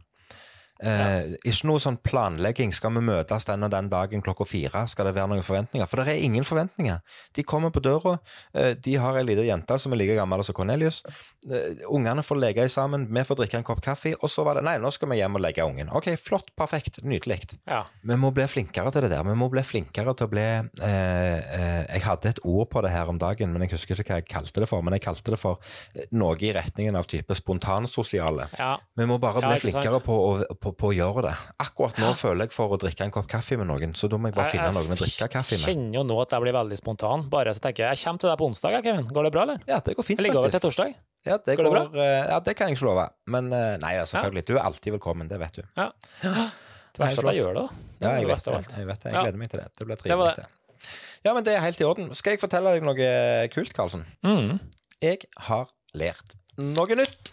Eh, 0.82 1.36
Ikke 1.46 1.68
noe 1.68 1.78
sånn 1.78 1.96
planlegging. 2.02 2.72
Skal 2.74 2.90
vi 2.96 3.00
møtes 3.06 3.44
den 3.46 3.62
og 3.62 3.70
den 3.70 3.88
dagen 3.88 4.20
klokka 4.22 4.44
fire? 4.46 4.86
Skal 4.90 5.06
det 5.06 5.14
være 5.14 5.28
noen 5.30 5.44
forventninger? 5.46 5.86
For 5.88 6.02
det 6.02 6.14
er 6.16 6.24
ingen 6.26 6.44
forventninger. 6.44 6.98
De 7.34 7.42
kommer 7.46 7.70
på 7.70 7.80
døra. 7.80 8.18
eh, 8.54 8.74
De 8.74 8.96
har 8.96 9.16
ei 9.16 9.22
lita 9.24 9.42
jente 9.46 9.78
som 9.78 9.92
er 9.92 9.96
like 10.02 10.16
gammel 10.16 10.42
som 10.44 10.54
Cornelius. 10.54 11.02
Eh, 11.50 11.84
Ungene 11.88 12.22
får 12.26 12.40
leke 12.40 12.68
sammen, 12.68 13.06
vi 13.08 13.20
får 13.24 13.36
drikke 13.36 13.54
en 13.58 13.64
kopp 13.64 13.80
kaffe, 13.82 14.14
og 14.20 14.28
så 14.28 14.44
var 14.44 14.54
det 14.58 14.64
nei, 14.64 14.76
nå 14.78 14.90
skal 14.92 15.08
vi 15.08 15.16
hjem 15.20 15.36
og 15.36 15.40
legge 15.44 15.62
ungen. 15.64 15.88
Ok, 15.94 16.10
flott, 16.18 16.50
perfekt, 16.56 17.02
nydelig. 17.04 17.54
Ja. 17.68 17.84
Vi 18.02 18.16
må 18.16 18.32
bli 18.34 18.44
flinkere 18.48 18.90
til 18.92 19.02
det 19.02 19.10
der. 19.10 19.22
Vi 19.24 19.34
må 19.38 19.48
bli 19.50 19.62
flinkere 19.62 20.14
til 20.16 20.26
å 20.26 20.30
bli 20.30 20.40
eh, 20.42 20.74
eh, 20.82 21.86
Jeg 21.94 22.02
hadde 22.02 22.28
et 22.34 22.40
ord 22.44 22.68
på 22.70 22.82
det 22.82 22.90
her 22.90 23.08
om 23.08 23.18
dagen, 23.18 23.52
men 23.52 23.62
jeg 23.62 23.72
husker 23.76 23.94
ikke 24.02 24.10
hva 24.14 24.20
jeg 24.22 24.28
kalte 24.28 24.60
det 24.60 24.68
for. 24.68 24.82
Men 24.82 24.94
jeg 24.98 25.02
kalte 25.06 25.30
det 25.30 25.38
for 25.40 25.60
eh, 25.94 26.06
noe 26.12 26.34
i 26.40 26.52
retningen 26.52 26.96
av 26.96 27.06
type 27.06 27.34
spontansosiale. 27.34 28.48
ja. 28.58 28.76
Vi 28.96 29.06
må 29.06 29.18
bare 29.18 29.40
bli 29.42 29.54
ja, 29.56 29.58
flinkere 29.58 30.00
på 30.04 30.14
å, 30.14 30.30
på, 30.64 30.72
på 30.80 30.88
å 30.90 30.94
gjøre 30.96 31.22
det. 31.28 31.32
Akkurat 31.62 31.98
nå 32.00 32.10
føler 32.18 32.48
jeg 32.48 32.54
for 32.56 32.72
å 32.74 32.78
drikke 32.80 33.06
en 33.06 33.12
kopp 33.14 33.28
kaffe 33.30 33.58
med 33.60 33.68
noen, 33.68 33.92
så 33.98 34.08
da 34.10 34.18
må 34.20 34.30
jeg 34.30 34.36
bare 34.38 34.50
finne 34.54 34.70
noen 34.74 34.94
å 34.96 34.98
drikke 34.98 35.28
kaffe 35.32 35.58
med. 35.58 35.62
Jeg 35.66 35.74
kjenner 35.76 35.98
jo 36.00 36.04
nå 36.08 36.16
at 36.24 36.32
jeg 36.34 36.44
blir 36.46 36.56
veldig 36.56 36.78
spontan. 36.80 37.26
Bare 37.32 37.52
så 37.56 37.62
tenker 37.64 37.84
jeg 37.86 37.98
jeg 37.98 38.04
kommer 38.08 38.24
til 38.24 38.32
deg 38.32 38.38
på 38.40 38.48
onsdag, 38.50 38.78
Kevin. 38.86 39.06
Går 39.14 39.28
det 39.28 39.32
bra, 39.36 39.42
eller? 39.46 39.58
Ja, 39.68 39.78
det 39.84 39.94
går 39.98 40.06
fint, 40.08 40.18
Jeg 40.20 40.26
ligger 40.30 40.40
over 40.42 40.54
til 40.54 40.64
torsdag. 40.64 40.94
Ja, 41.24 41.38
det, 41.40 41.54
Går 41.56 41.64
det 41.64 41.72
går, 41.72 42.00
eh, 42.04 42.26
ja, 42.32 42.38
det 42.44 42.52
kan 42.58 42.68
jeg 42.68 42.76
ikke 42.76 42.88
love. 42.90 43.06
Men 43.32 43.52
eh, 43.56 43.76
nei, 43.80 43.94
selvfølgelig. 44.10 44.44
Du 44.50 44.54
er 44.58 44.64
alltid 44.66 44.92
velkommen, 44.98 45.28
det 45.30 45.38
vet 45.40 45.54
du. 45.60 45.62
Ja. 45.78 45.88
Det 46.20 47.00
Verst 47.00 47.16
helt 47.18 47.26
at 47.26 47.34
jeg 47.34 47.40
gjør 47.42 47.54
det. 47.58 47.66
Det 47.72 48.04
Ja, 48.04 48.10
jeg 48.12 48.26
det 48.26 48.28
vet 48.28 48.44
jeg, 48.44 48.52
det. 48.68 48.76
Jeg 48.78 48.86
vet 48.90 49.00
det. 49.02 49.10
Jeg 49.14 49.22
gleder 49.24 49.40
meg 49.40 49.48
til 49.54 49.58
det. 49.62 49.68
Det 49.78 49.86
blir 49.88 49.96
Det 49.96 50.18
var 50.20 50.34
trivelig. 50.36 50.36
det. 50.36 50.44
det. 50.84 50.90
Ja, 51.24 51.32
men 51.34 51.42
det 51.48 51.52
er 51.56 51.60
helt 51.64 51.80
i 51.80 51.84
orden. 51.88 52.12
Skal 52.14 52.36
jeg 52.36 52.40
fortelle 52.44 52.74
deg 52.76 52.84
noe 52.84 53.48
kult, 53.54 53.72
Karlsen? 53.74 54.04
Mm. 54.22 54.60
Jeg 55.02 55.18
har 55.48 55.72
lært 55.96 56.36
noe 56.60 57.00
nytt. 57.00 57.32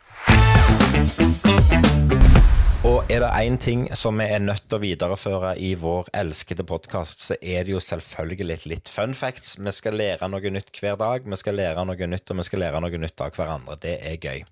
Og 2.92 3.06
er 3.08 3.22
det 3.24 3.28
én 3.40 3.56
ting 3.56 3.86
som 3.96 4.18
vi 4.20 4.26
er 4.28 4.42
nødt 4.44 4.66
til 4.68 4.76
å 4.76 4.82
videreføre 4.82 5.54
i 5.64 5.70
vår 5.80 6.10
elskede 6.18 6.66
podkast, 6.68 7.22
så 7.24 7.38
er 7.40 7.64
det 7.64 7.72
jo 7.72 7.80
selvfølgelig 7.80 8.66
litt 8.68 8.92
fun 8.92 9.14
facts. 9.16 9.54
Vi 9.56 9.72
skal 9.72 9.96
lære 9.96 10.28
noe 10.28 10.52
nytt 10.52 10.76
hver 10.76 10.98
dag. 11.00 11.24
Vi 11.24 11.40
skal 11.40 11.56
lære 11.56 11.86
noe 11.88 12.10
nytt, 12.12 12.34
og 12.34 12.42
vi 12.42 12.46
skal 12.50 12.60
lære 12.66 12.82
noe 12.84 13.00
nytt 13.00 13.24
av 13.24 13.32
hverandre. 13.38 13.78
Det 13.80 13.94
er 13.96 14.18
gøy. 14.20 14.44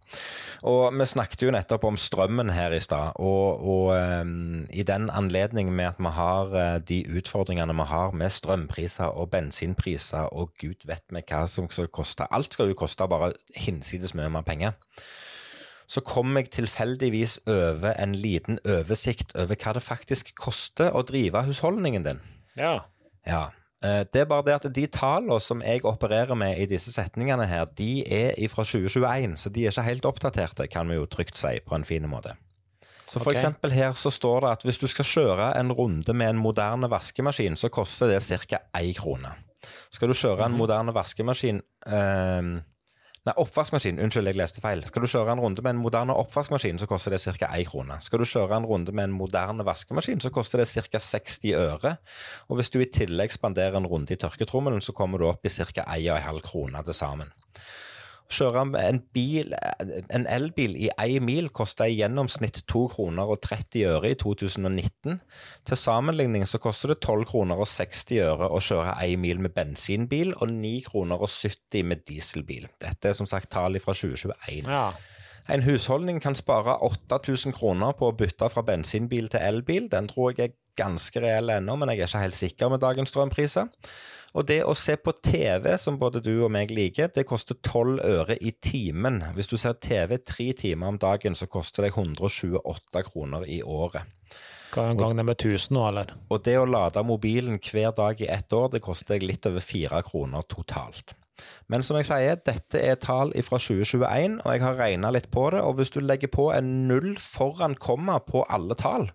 Og 0.72 0.96
vi 0.96 1.10
snakket 1.12 1.44
jo 1.44 1.52
nettopp 1.52 1.90
om 1.90 2.00
strømmen 2.00 2.54
her 2.56 2.72
i 2.72 2.80
stad, 2.80 3.20
og, 3.20 3.60
og 3.60 3.92
um, 4.24 4.64
i 4.72 4.88
den 4.88 5.12
anledning 5.12 5.74
med 5.76 5.90
at 5.90 6.00
vi 6.00 6.16
har 6.16 6.56
eh, 6.62 6.78
de 6.80 7.02
utfordringene 7.20 7.76
vi 7.76 7.90
har 7.92 8.16
med 8.16 8.32
strømpriser 8.32 9.20
og 9.20 9.34
bensinpriser, 9.36 10.32
og 10.32 10.56
gud 10.64 10.88
vet 10.88 11.04
vi 11.12 11.26
hva 11.26 11.44
som 11.44 11.68
skal 11.68 11.92
koste. 11.92 12.30
Alt 12.32 12.56
skal 12.56 12.72
jo 12.72 12.80
koste 12.86 13.10
bare 13.12 13.34
hinsides 13.68 14.16
mye 14.16 14.32
mer 14.32 14.48
penger 14.48 14.80
så 15.90 16.04
kom 16.06 16.38
jeg 16.38 16.52
tilfeldigvis 16.54 17.40
over 17.50 17.96
en 17.98 18.14
liten 18.14 18.60
oversikt 18.62 19.34
over 19.40 19.58
hva 19.58 19.74
det 19.74 19.82
faktisk 19.82 20.36
koster 20.38 20.94
å 20.94 21.02
drive 21.08 21.42
husholdningen 21.48 22.06
din. 22.06 22.20
Ja. 22.60 22.76
Ja. 23.26 23.48
eh, 23.84 24.04
Det 24.06 24.22
er 24.22 24.30
bare 24.30 24.46
det 24.46 24.58
at 24.60 24.68
de 24.76 24.86
tallene 24.88 25.40
som 25.42 25.64
jeg 25.66 25.86
opererer 25.86 26.38
med 26.38 26.62
i 26.62 26.68
disse 26.70 26.94
setningene 26.94 27.48
her, 27.50 27.66
de 27.78 28.04
er 28.06 28.38
fra 28.54 28.64
2021, 28.64 29.36
så 29.38 29.50
de 29.50 29.66
er 29.66 29.74
ikke 29.74 29.88
helt 29.88 30.06
oppdaterte, 30.06 30.70
kan 30.70 30.90
vi 30.90 31.00
jo 31.00 31.10
trygt 31.10 31.42
si 31.42 31.58
på 31.66 31.76
en 31.76 31.86
fin 31.86 32.06
måte. 32.10 32.38
Så 33.10 33.18
for 33.18 33.34
okay. 33.34 33.74
her 33.74 33.94
så 33.98 34.12
står 34.14 34.44
det 34.46 34.50
at 34.52 34.64
hvis 34.68 34.78
du 34.78 34.86
skal 34.88 35.06
kjøre 35.06 35.54
en 35.58 35.72
runde 35.74 36.14
med 36.14 36.36
en 36.36 36.42
moderne 36.42 36.90
vaskemaskin, 36.92 37.58
så 37.58 37.72
koster 37.74 38.12
det 38.14 38.22
ca. 38.22 38.62
én 38.78 38.94
krone. 38.94 39.34
Skal 39.90 40.12
du 40.12 40.14
kjøre 40.14 40.46
en 40.46 40.54
moderne 40.54 40.94
vaskemaskin 40.94 41.64
eh, 41.88 42.60
Nei, 43.28 43.34
oppvaskmaskin. 43.36 44.00
Unnskyld, 44.00 44.30
jeg 44.32 44.38
leste 44.40 44.62
feil. 44.64 44.82
Skal 44.88 45.04
du 45.04 45.10
kjøre 45.12 45.34
en 45.36 45.42
runde 45.44 45.64
med 45.66 45.76
en 45.76 45.82
moderne 45.84 46.16
oppvaskmaskin, 46.22 46.80
så 46.80 46.88
koster 46.88 47.14
det 47.14 47.20
ca. 47.20 47.50
1 47.52 47.68
krone. 47.68 47.98
Skal 48.04 48.24
du 48.24 48.28
kjøre 48.30 48.62
en 48.62 48.68
runde 48.70 48.96
med 48.96 49.10
en 49.10 49.18
moderne 49.18 49.66
vaskemaskin, 49.68 50.22
så 50.24 50.32
koster 50.32 50.64
det 50.64 50.70
ca. 50.72 51.02
60 51.04 51.52
øre. 51.60 51.98
Og 52.48 52.60
hvis 52.60 52.72
du 52.72 52.80
i 52.80 52.88
tillegg 52.88 53.36
spanderer 53.36 53.76
en 53.78 53.90
runde 53.92 54.16
i 54.16 54.20
tørketrommelen, 54.20 54.80
så 54.82 54.96
kommer 54.96 55.20
du 55.20 55.28
opp 55.28 55.44
i 55.44 55.52
ca. 55.52 55.84
1,5 55.84 56.42
kroner 56.48 56.88
til 56.88 56.96
sammen. 56.96 57.36
Kjøre 58.30 58.62
en 58.78 59.00
bil, 59.14 59.56
en 60.14 60.28
elbil 60.30 60.76
i 60.78 60.90
én 61.02 61.24
mil 61.26 61.50
koster 61.50 61.90
i 61.90 61.96
gjennomsnitt 61.98 62.62
2 62.70 62.84
kroner 62.94 63.32
og 63.34 63.42
30 63.42 63.88
øre 63.90 64.12
i 64.12 64.18
2019. 64.22 65.18
Til 65.66 65.80
sammenligning 65.82 66.46
så 66.46 66.62
koster 66.62 66.94
det 66.94 67.00
12 67.02 67.26
kroner 67.32 67.58
og 67.58 67.68
60 67.68 68.22
øre 68.22 68.52
å 68.54 68.62
kjøre 68.62 68.98
én 69.08 69.18
mil 69.24 69.42
med 69.42 69.56
bensinbil, 69.58 70.36
og 70.38 70.54
9 70.54 70.76
kroner 70.86 71.18
og 71.18 71.32
70 71.34 71.88
med 71.90 72.06
dieselbil. 72.06 72.70
Dette 72.82 73.10
er 73.10 73.18
som 73.18 73.30
sagt 73.30 73.50
tall 73.56 73.80
fra 73.82 73.98
2021. 73.98 74.70
ja. 74.70 74.92
En 75.50 75.64
husholdning 75.66 76.22
kan 76.22 76.36
spare 76.38 76.76
8000 76.86 77.56
kroner 77.58 77.96
på 77.98 78.12
å 78.12 78.14
bytte 78.14 78.52
fra 78.54 78.62
bensinbil 78.62 79.32
til 79.34 79.42
elbil. 79.42 79.88
Den 79.90 80.06
tror 80.12 80.36
jeg 80.38 80.52
er 80.52 80.58
ganske 80.80 81.22
reelle 81.24 81.60
ennå, 81.60 81.76
men 81.80 81.92
jeg 81.92 82.06
er 82.06 82.10
ikke 82.10 82.24
helt 82.24 82.40
sikker 82.40 82.72
med 82.74 82.82
dagens 82.84 83.14
strømpriser. 83.14 83.70
Og 84.38 84.46
det 84.46 84.60
å 84.62 84.76
se 84.78 84.94
på 85.02 85.14
TV, 85.26 85.72
som 85.82 85.98
både 86.02 86.22
du 86.22 86.36
og 86.46 86.52
meg 86.54 86.70
liker, 86.74 87.10
det 87.14 87.26
koster 87.30 87.58
12 87.58 87.98
øre 88.06 88.38
i 88.38 88.54
timen. 88.62 89.24
Hvis 89.36 89.50
du 89.50 89.58
ser 89.58 89.80
TV 89.82 90.20
tre 90.22 90.52
timer 90.58 90.94
om 90.94 91.00
dagen, 91.02 91.38
så 91.38 91.50
koster 91.50 91.88
det 91.88 91.96
128 91.96 93.06
kroner 93.10 93.48
i 93.50 93.62
året. 93.66 94.06
Hva 94.70 94.86
en 94.92 95.00
gang 95.00 95.18
det 95.18 95.26
med 95.26 95.40
1000 95.40 95.74
nå, 95.74 95.88
eller? 95.90 96.14
Og 96.30 96.44
det 96.46 96.60
å 96.60 96.68
lade 96.70 97.02
mobilen 97.02 97.58
hver 97.58 97.90
dag 97.98 98.22
i 98.22 98.30
ett 98.30 98.54
år, 98.54 98.70
det 98.76 98.84
koster 98.86 99.24
litt 99.24 99.50
over 99.50 99.66
fire 99.66 100.04
kroner 100.06 100.46
totalt. 100.46 101.16
Men 101.72 101.82
som 101.86 101.98
jeg 101.98 102.10
sier, 102.10 102.38
dette 102.46 102.82
er 102.84 103.00
tall 103.02 103.32
fra 103.48 103.58
2021, 103.62 104.42
og 104.44 104.54
jeg 104.54 104.64
har 104.66 104.78
regna 104.78 105.12
litt 105.16 105.30
på 105.34 105.48
det. 105.56 105.64
Og 105.66 105.80
hvis 105.80 105.94
du 105.96 106.02
legger 106.04 106.30
på 106.30 106.50
en 106.54 106.84
null 106.90 107.16
foran 107.24 107.78
komma 107.80 108.20
på 108.26 108.44
alle 108.52 108.78
tall, 108.78 109.10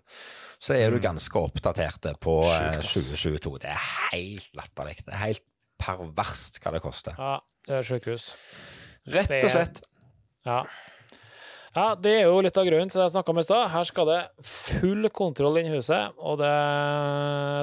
så 0.65 0.73
er 0.77 0.89
du 0.95 0.97
ganske 1.03 1.37
oppdaterte 1.41 2.15
på 2.23 2.39
eh, 2.49 2.79
2022. 2.81 3.59
Det 3.61 3.69
er 3.75 3.83
helt 4.11 4.49
latterlig. 4.57 4.97
Det 5.05 5.13
er 5.13 5.21
helt 5.27 5.43
perverst 5.81 6.57
hva 6.63 6.71
det 6.73 6.81
koster. 6.81 7.17
Ja, 7.19 7.35
det 7.67 7.79
er 7.81 7.85
sykehus. 7.85 8.31
Rett 9.13 9.29
Det 9.29 9.43
og 9.43 9.49
er- 9.51 9.55
slett. 9.59 9.81
Ja. 10.45 10.59
ja, 11.75 11.85
det 11.97 12.11
er 12.19 12.23
jo 12.29 12.39
litt 12.45 12.57
av 12.57 12.65
grunnen 12.67 12.89
til 12.89 12.99
det 13.01 13.05
jeg 13.07 13.15
snakka 13.17 13.33
om 13.33 13.39
i 13.41 13.43
stad. 13.45 13.67
Her 13.73 13.83
skal 13.89 14.05
det 14.09 14.19
full 14.45 15.09
kontroll 15.13 15.57
inn 15.61 15.69
i 15.71 15.75
huset, 15.75 16.13
og 16.17 16.37
det 16.41 16.53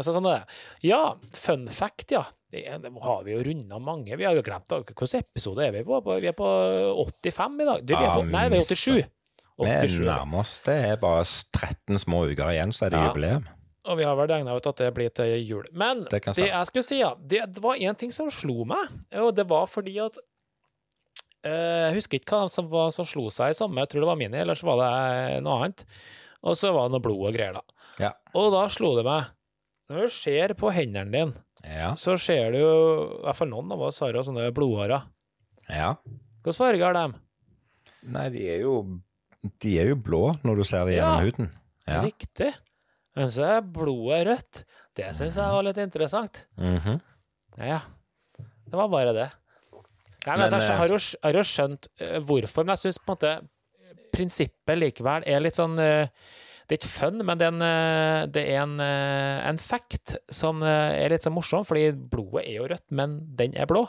Så 0.07 0.14
sånn 0.14 0.26
er 0.30 0.42
det. 0.42 0.61
Ja, 0.90 1.14
fun 1.34 1.66
fact, 1.72 2.11
ja. 2.14 2.24
Det, 2.53 2.66
er- 2.68 2.78
det 2.82 2.90
har 3.03 3.22
vi 3.24 3.32
jo 3.32 3.42
runda 3.46 3.78
mange. 3.80 4.14
Vi 4.18 4.24
har 4.28 4.34
jo 4.36 4.42
glemt. 4.44 4.68
Hvilken 4.68 5.22
episode 5.22 5.64
er 5.66 5.72
vi 5.72 5.82
på? 5.88 6.03
på? 6.05 6.18
Vi 6.20 6.28
er 6.28 6.36
på 6.36 6.48
85 7.24 7.61
i 7.62 7.64
dag. 7.70 7.86
Du, 7.86 7.94
vi 7.96 8.05
er 8.05 8.14
på, 8.18 8.26
nei, 8.28 8.48
vi 8.53 8.59
er 8.61 8.66
87. 8.68 9.07
Vi 9.65 9.89
87 9.89 10.01
nærmer 10.07 10.39
oss. 10.43 10.61
Det 10.65 10.77
er 10.91 10.97
bare 11.03 11.25
13 11.25 11.99
små 12.03 12.25
uker 12.31 12.51
igjen, 12.53 12.73
så 12.73 12.87
er 12.87 12.91
det 12.91 12.99
Ja. 13.01 13.09
jubileum. 13.11 13.47
Og 13.85 13.97
vi 13.99 14.05
har 14.07 14.15
vel 14.15 14.29
regna 14.31 14.55
ut 14.55 14.67
at 14.67 14.77
det 14.79 14.93
blir 14.95 15.11
til 15.11 15.33
jul. 15.43 15.65
Men 15.73 16.05
Det 16.11 16.21
det 16.25 16.47
jeg 16.47 16.67
skulle 16.69 16.85
si, 16.87 16.99
ja, 17.01 17.15
det, 17.19 17.41
det 17.55 17.63
var 17.63 17.75
én 17.77 17.97
ting 17.99 18.13
som 18.15 18.31
slo 18.31 18.65
meg, 18.65 18.89
og 19.19 19.35
det 19.35 19.49
var 19.51 19.67
fordi 19.67 19.97
at 20.05 20.17
eh, 21.45 21.89
Jeg 21.91 21.95
husker 21.97 22.21
ikke 22.21 22.37
hva 22.45 22.49
som, 22.51 22.69
var, 22.71 22.91
som 22.95 23.05
slo 23.09 23.29
seg 23.35 23.51
i 23.51 23.59
sommer, 23.59 23.83
jeg 23.83 23.89
tror 23.95 24.05
det 24.05 24.11
var 24.13 24.17
Mini, 24.21 24.39
eller 24.39 24.55
så 24.55 24.69
var 24.71 24.83
det 24.83 25.43
noe 25.43 25.59
annet. 25.65 25.85
Og 26.43 26.57
så 26.59 26.73
var 26.75 26.89
det 26.89 26.95
noe 26.97 27.05
blod 27.05 27.27
og 27.29 27.35
greier, 27.35 27.55
da. 27.59 27.63
Ja. 28.03 28.13
Og 28.39 28.53
da 28.55 28.65
slo 28.73 28.95
det 28.97 29.05
meg 29.07 29.27
Når 29.91 30.07
du 30.07 30.15
ser 30.15 30.55
på 30.55 30.71
hendene 30.73 31.11
dine, 31.13 31.35
Ja. 31.63 31.93
så 31.95 32.17
ser 32.19 32.51
du 32.53 32.59
jo 32.59 32.71
I 33.21 33.25
hvert 33.27 33.37
fall 33.37 33.49
noen 33.51 33.71
av 33.73 33.83
oss 33.83 33.99
har 34.01 34.13
jo 34.13 34.23
sånne 34.23 34.49
blodårer. 34.55 35.05
ja. 35.69 35.95
Hvilken 36.43 36.57
farge 36.59 36.83
har 36.83 36.95
de? 36.95 37.19
Nei, 38.11 38.29
de 38.31 38.41
er 38.51 38.61
jo 38.65 39.01
De 39.43 39.72
er 39.82 39.88
jo 39.90 39.97
blå 39.97 40.22
når 40.45 40.57
du 40.61 40.64
ser 40.64 40.84
det 40.86 40.97
gjennom 40.99 41.18
Ja. 41.18 41.24
huden. 41.26 41.51
Ja. 41.88 42.03
Riktig. 42.05 42.53
Men 43.16 43.28
så 43.34 43.45
er 43.59 43.61
blodet 43.62 44.26
rødt. 44.28 44.64
Det 44.97 45.09
syns 45.16 45.34
jeg 45.36 45.53
var 45.57 45.62
litt 45.66 45.78
interessant. 45.82 46.45
Mhm. 46.57 47.01
Ja, 47.59 47.80
det 48.38 48.72
var 48.78 48.88
bare 48.88 49.12
det. 49.12 49.30
Nei, 50.24 50.36
men, 50.38 50.51
Men, 50.51 50.61
jeg 50.61 50.70
eh, 50.70 50.76
har 50.78 50.88
jo, 50.88 50.99
har 51.24 51.32
jo 51.34 51.43
skjønt 51.43 51.88
eh, 51.99 52.20
hvorfor, 52.20 52.64
men 52.64 52.76
jeg 52.76 52.84
syns 52.93 52.99
på 53.03 53.11
en 53.11 53.16
måte 53.16 53.49
prinsippet 54.14 54.78
likevel 54.78 55.24
er 55.26 55.40
litt 55.43 55.57
sånn 55.59 55.74
eh, 55.82 56.07
Det 56.68 56.76
er 56.76 56.78
ikke 56.78 56.93
fun, 56.95 57.18
men 57.26 57.36
det 57.40 57.47
er 57.49 57.53
en, 57.53 57.62
eh, 57.66 58.26
det 58.32 58.45
er 58.49 58.61
en, 58.62 58.76
eh, 58.80 59.49
en 59.51 59.59
fact 59.59 60.14
som 60.30 60.62
eh, 60.62 61.03
er 61.03 61.11
litt 61.11 61.22
sånn 61.26 61.34
morsom, 61.34 61.64
fordi 61.66 61.90
blodet 61.93 62.47
er 62.47 62.55
jo 62.61 62.68
rødt, 62.70 62.86
men 62.95 63.18
den 63.36 63.53
er 63.59 63.66
blå. 63.66 63.82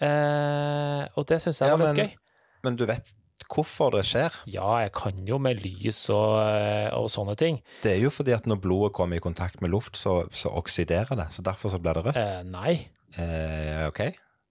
Eh, 0.00 1.02
og 1.16 1.26
det 1.28 1.40
syns 1.42 1.60
jeg 1.60 1.68
Ja, 1.68 1.76
var 1.76 1.88
litt 1.90 1.96
men- 1.96 2.06
gøy. 2.08 2.16
Men 2.62 2.76
du 2.76 2.86
vet 2.86 3.12
hvorfor 3.52 3.94
det 3.94 4.04
skjer? 4.08 4.34
Ja, 4.50 4.68
jeg 4.84 4.92
kan 4.96 5.22
jo 5.28 5.38
med 5.42 5.62
lys 5.64 6.04
og, 6.14 6.36
eh, 6.42 6.90
og 6.96 7.08
sånne 7.12 7.36
ting. 7.38 7.60
Det 7.84 7.94
er 7.94 8.02
jo 8.02 8.12
fordi 8.12 8.34
at 8.36 8.46
når 8.50 8.60
blodet 8.64 8.92
kommer 8.96 9.18
i 9.18 9.24
kontakt 9.24 9.62
med 9.64 9.72
luft, 9.74 9.96
så, 9.98 10.22
så 10.34 10.52
oksiderer 10.58 11.18
det. 11.18 11.30
Så 11.34 11.44
derfor 11.46 11.72
så 11.72 11.80
blir 11.82 11.98
det 11.98 12.06
rødt. 12.08 12.20
Eh, 12.20 12.44
nei. 12.50 12.76
Eh, 13.16 13.86
ok, 13.88 14.02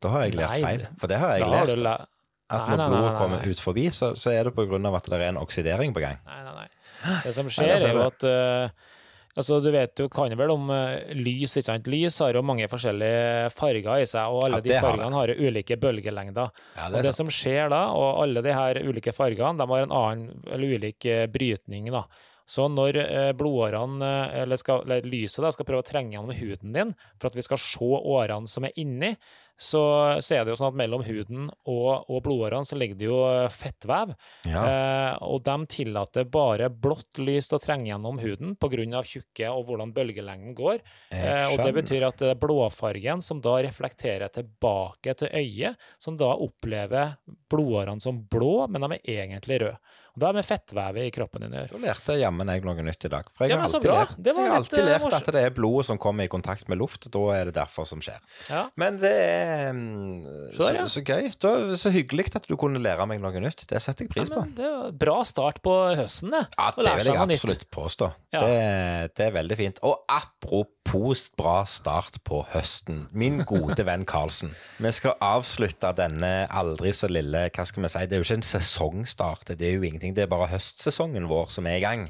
da 0.02 0.12
har 0.14 0.26
jeg 0.26 0.38
lært 0.40 0.56
Nei, 0.56 0.62
feil. 0.66 0.86
For 1.02 1.12
det 1.12 1.22
har 1.22 1.36
jeg 1.36 1.46
Da 1.46 1.52
lært. 1.54 1.86
Har. 1.86 2.12
At 2.46 2.68
når 2.70 2.78
nei, 2.78 2.78
nei, 2.78 2.90
blodet 2.94 3.14
kommer 3.18 3.48
ut 3.50 3.62
forbi, 3.62 3.86
så, 3.90 4.12
så 4.22 4.30
er 4.30 4.46
det 4.46 4.54
av 4.54 4.98
at 5.00 5.08
det 5.10 5.18
er 5.18 5.30
en 5.32 5.40
oksidering 5.42 5.96
på 5.96 6.04
gang. 6.04 6.20
Nei, 6.30 6.42
nei, 6.46 6.54
nei. 6.60 7.16
Det 7.26 7.34
som 7.38 7.50
skjer, 7.50 7.74
er 7.80 7.96
jo 7.98 8.04
at 8.06 8.26
eh, 8.30 8.92
Altså, 9.36 9.58
du 9.60 9.68
vet 9.74 10.00
jo, 10.00 10.08
kan 10.12 10.32
vel 10.40 10.54
om 10.54 10.70
uh, 10.72 10.96
lys, 11.12 11.58
ikke 11.58 11.68
sant? 11.68 11.90
Lys 11.92 12.20
har 12.24 12.38
jo 12.38 12.44
mange 12.46 12.70
forskjellige 12.72 13.50
farger 13.52 14.04
i 14.04 14.06
seg, 14.08 14.32
og 14.32 14.46
alle 14.48 14.62
Ja, 14.62 14.68
de 14.70 14.78
fargene 14.86 15.12
har 15.12 15.26
har 15.26 15.34
jo 15.34 15.50
ulike 15.50 15.78
bølgelengder. 15.82 16.54
Ja, 16.78 16.86
Og 16.88 16.94
det 16.94 17.02
det 17.02 17.10
er 17.10 17.12
sant. 17.12 17.20
som 17.24 17.34
skjer 17.34 17.70
da, 17.74 17.82
og 17.92 18.22
alle 18.24 18.44
de 18.46 18.54
her 18.56 18.80
ulike 18.86 19.12
fargene, 19.16 19.58
de 19.60 19.68
har 19.74 19.84
en 19.84 19.92
annen, 19.92 20.42
eller 20.48 20.78
ulik 20.78 21.06
eh, 21.10 21.26
brytning, 21.28 21.92
da. 21.92 22.06
Så 22.46 22.68
når 22.70 23.00
eh, 23.02 23.32
blodårene, 23.34 24.12
eller, 24.44 24.60
skal, 24.62 24.84
eller 24.86 25.08
lyset 25.10 25.42
da, 25.42 25.50
skal 25.52 25.66
prøve 25.66 25.82
å 25.82 25.88
trenge 25.88 26.14
gjennom 26.14 26.36
huden 26.38 26.76
din, 26.76 26.94
for 27.18 27.32
at 27.32 27.36
vi 27.40 27.46
skal 27.46 27.58
se 27.62 27.90
årene 27.98 28.48
som 28.52 28.68
er 28.68 28.76
inni, 28.78 29.16
så, 29.58 29.82
så 30.20 30.36
er 30.36 30.44
det 30.44 30.52
jo 30.52 30.58
sånn 30.60 30.74
at 30.74 30.80
mellom 30.80 31.04
huden 31.06 31.48
og, 31.72 32.10
og 32.12 32.22
blodårene 32.26 32.68
så 32.68 32.78
ligger 32.80 33.00
det 33.00 33.08
jo 33.08 33.20
eh, 33.30 33.48
fettvev. 33.54 34.12
Ja. 34.50 34.64
Eh, 34.68 35.12
og 35.24 35.44
de 35.46 35.56
tillater 35.72 36.28
bare 36.32 36.70
blått 36.70 37.22
lys 37.24 37.48
til 37.50 37.60
å 37.60 37.64
trenge 37.64 37.88
gjennom 37.90 38.20
huden 38.20 38.56
pga. 38.60 39.04
tjukke 39.08 39.52
og 39.52 39.70
hvordan 39.70 39.94
bølgelengden 39.96 40.56
går. 40.58 40.82
Eh, 41.16 41.46
og 41.54 41.64
det 41.64 41.72
betyr 41.80 42.08
at 42.10 42.20
det 42.20 42.34
er 42.34 42.42
blåfargen 42.42 43.24
som 43.24 43.40
da 43.44 43.58
reflekterer 43.64 44.34
tilbake 44.36 45.16
til 45.22 45.32
øyet, 45.32 45.80
som 45.98 46.20
da 46.20 46.34
opplever 46.36 47.16
blodårene 47.52 48.04
som 48.04 48.20
blå, 48.28 48.68
men 48.68 48.84
de 48.84 49.00
er 49.00 49.24
egentlig 49.26 49.62
røde. 49.64 49.80
Har 50.22 50.34
med 50.38 50.46
fettvevet 50.48 51.08
i 51.10 51.12
kroppen 51.12 51.44
din 51.44 51.52
gjør? 51.58 51.68
Da 51.74 51.80
lærte 51.84 52.16
jammen 52.20 52.48
jeg 52.48 52.64
noe 52.64 52.86
nytt 52.88 53.06
i 53.06 53.12
dag. 53.12 53.28
For 53.36 53.46
jeg 53.46 53.52
Ja, 53.52 53.58
har 53.60 53.68
alltid, 53.68 53.90
lært, 53.92 54.16
Det 54.18 54.32
jeg 54.36 54.46
har 54.48 54.56
alltid 54.56 54.80
litt, 54.80 55.04
lært 55.04 55.14
at 55.20 55.32
det 55.36 55.42
er 55.44 55.50
blodet 55.58 55.86
som 55.90 55.98
kommer 55.98 56.24
i 56.24 56.32
kontakt 56.32 56.70
med 56.72 56.78
luft. 56.80 57.10
Da 57.12 57.24
er 57.36 57.46
det 57.50 57.56
derfor 57.58 57.86
som 57.90 58.00
skjer. 58.02 58.20
Ja. 58.50 58.66
Men 58.80 58.98
det 59.02 59.12
er 59.12 59.74
mm, 59.74 60.54
Så 60.56 60.70
så, 60.70 60.86
så 60.96 61.04
gøy. 61.04 61.32
Da, 61.42 61.52
så 61.78 61.92
hyggelig 61.92 62.30
at 62.36 62.48
du 62.48 62.56
kunne 62.60 62.80
lære 62.80 63.06
meg 63.12 63.20
noe 63.20 63.44
nytt. 63.44 63.66
Det 63.68 63.82
setter 63.84 64.06
jeg 64.06 64.12
Ja, 64.16 64.22
pris 64.22 64.32
på. 64.32 64.46
det 64.56 64.66
er 64.70 64.92
bra 65.04 65.18
start 65.28 65.60
på 65.66 65.74
høsten, 66.00 66.32
det. 66.32 66.46
Ja, 66.58 66.72
det 66.78 66.96
vil 67.02 67.12
jeg 67.12 67.22
absolutt 67.26 67.66
nytt. 67.66 67.72
påstå. 67.76 68.12
Ja. 68.36 68.40
Det, 68.46 69.16
det 69.20 69.26
er 69.28 69.36
veldig 69.36 69.58
fint. 69.60 69.80
Og 69.84 70.00
apropos 70.12 71.26
bra 71.38 71.58
start 71.68 72.22
på 72.24 72.44
høsten. 72.54 73.08
Min 73.12 73.42
gode 73.48 73.84
venn 73.88 74.06
Karlsen. 74.08 74.54
Vi 74.80 74.92
skal 74.96 75.16
avslutte 75.24 75.92
denne 75.98 76.34
aldri 76.50 76.92
så 76.96 77.10
lille 77.12 77.48
Hva 77.56 77.66
skal 77.68 77.84
vi 77.84 77.90
si? 77.92 78.06
Det 78.06 78.16
er 78.18 78.22
jo 78.24 78.28
ikke 78.28 78.40
en 78.40 78.48
sesongstart. 78.54 79.52
Det 79.58 79.66
er 79.70 79.76
jo 79.80 79.84
ingenting. 79.88 80.05
Det 80.14 80.26
er 80.26 80.32
bare 80.32 80.52
høstsesongen 80.52 81.30
vår 81.32 81.50
som 81.54 81.66
er 81.70 81.80
i 81.80 81.84
gang. 81.84 82.08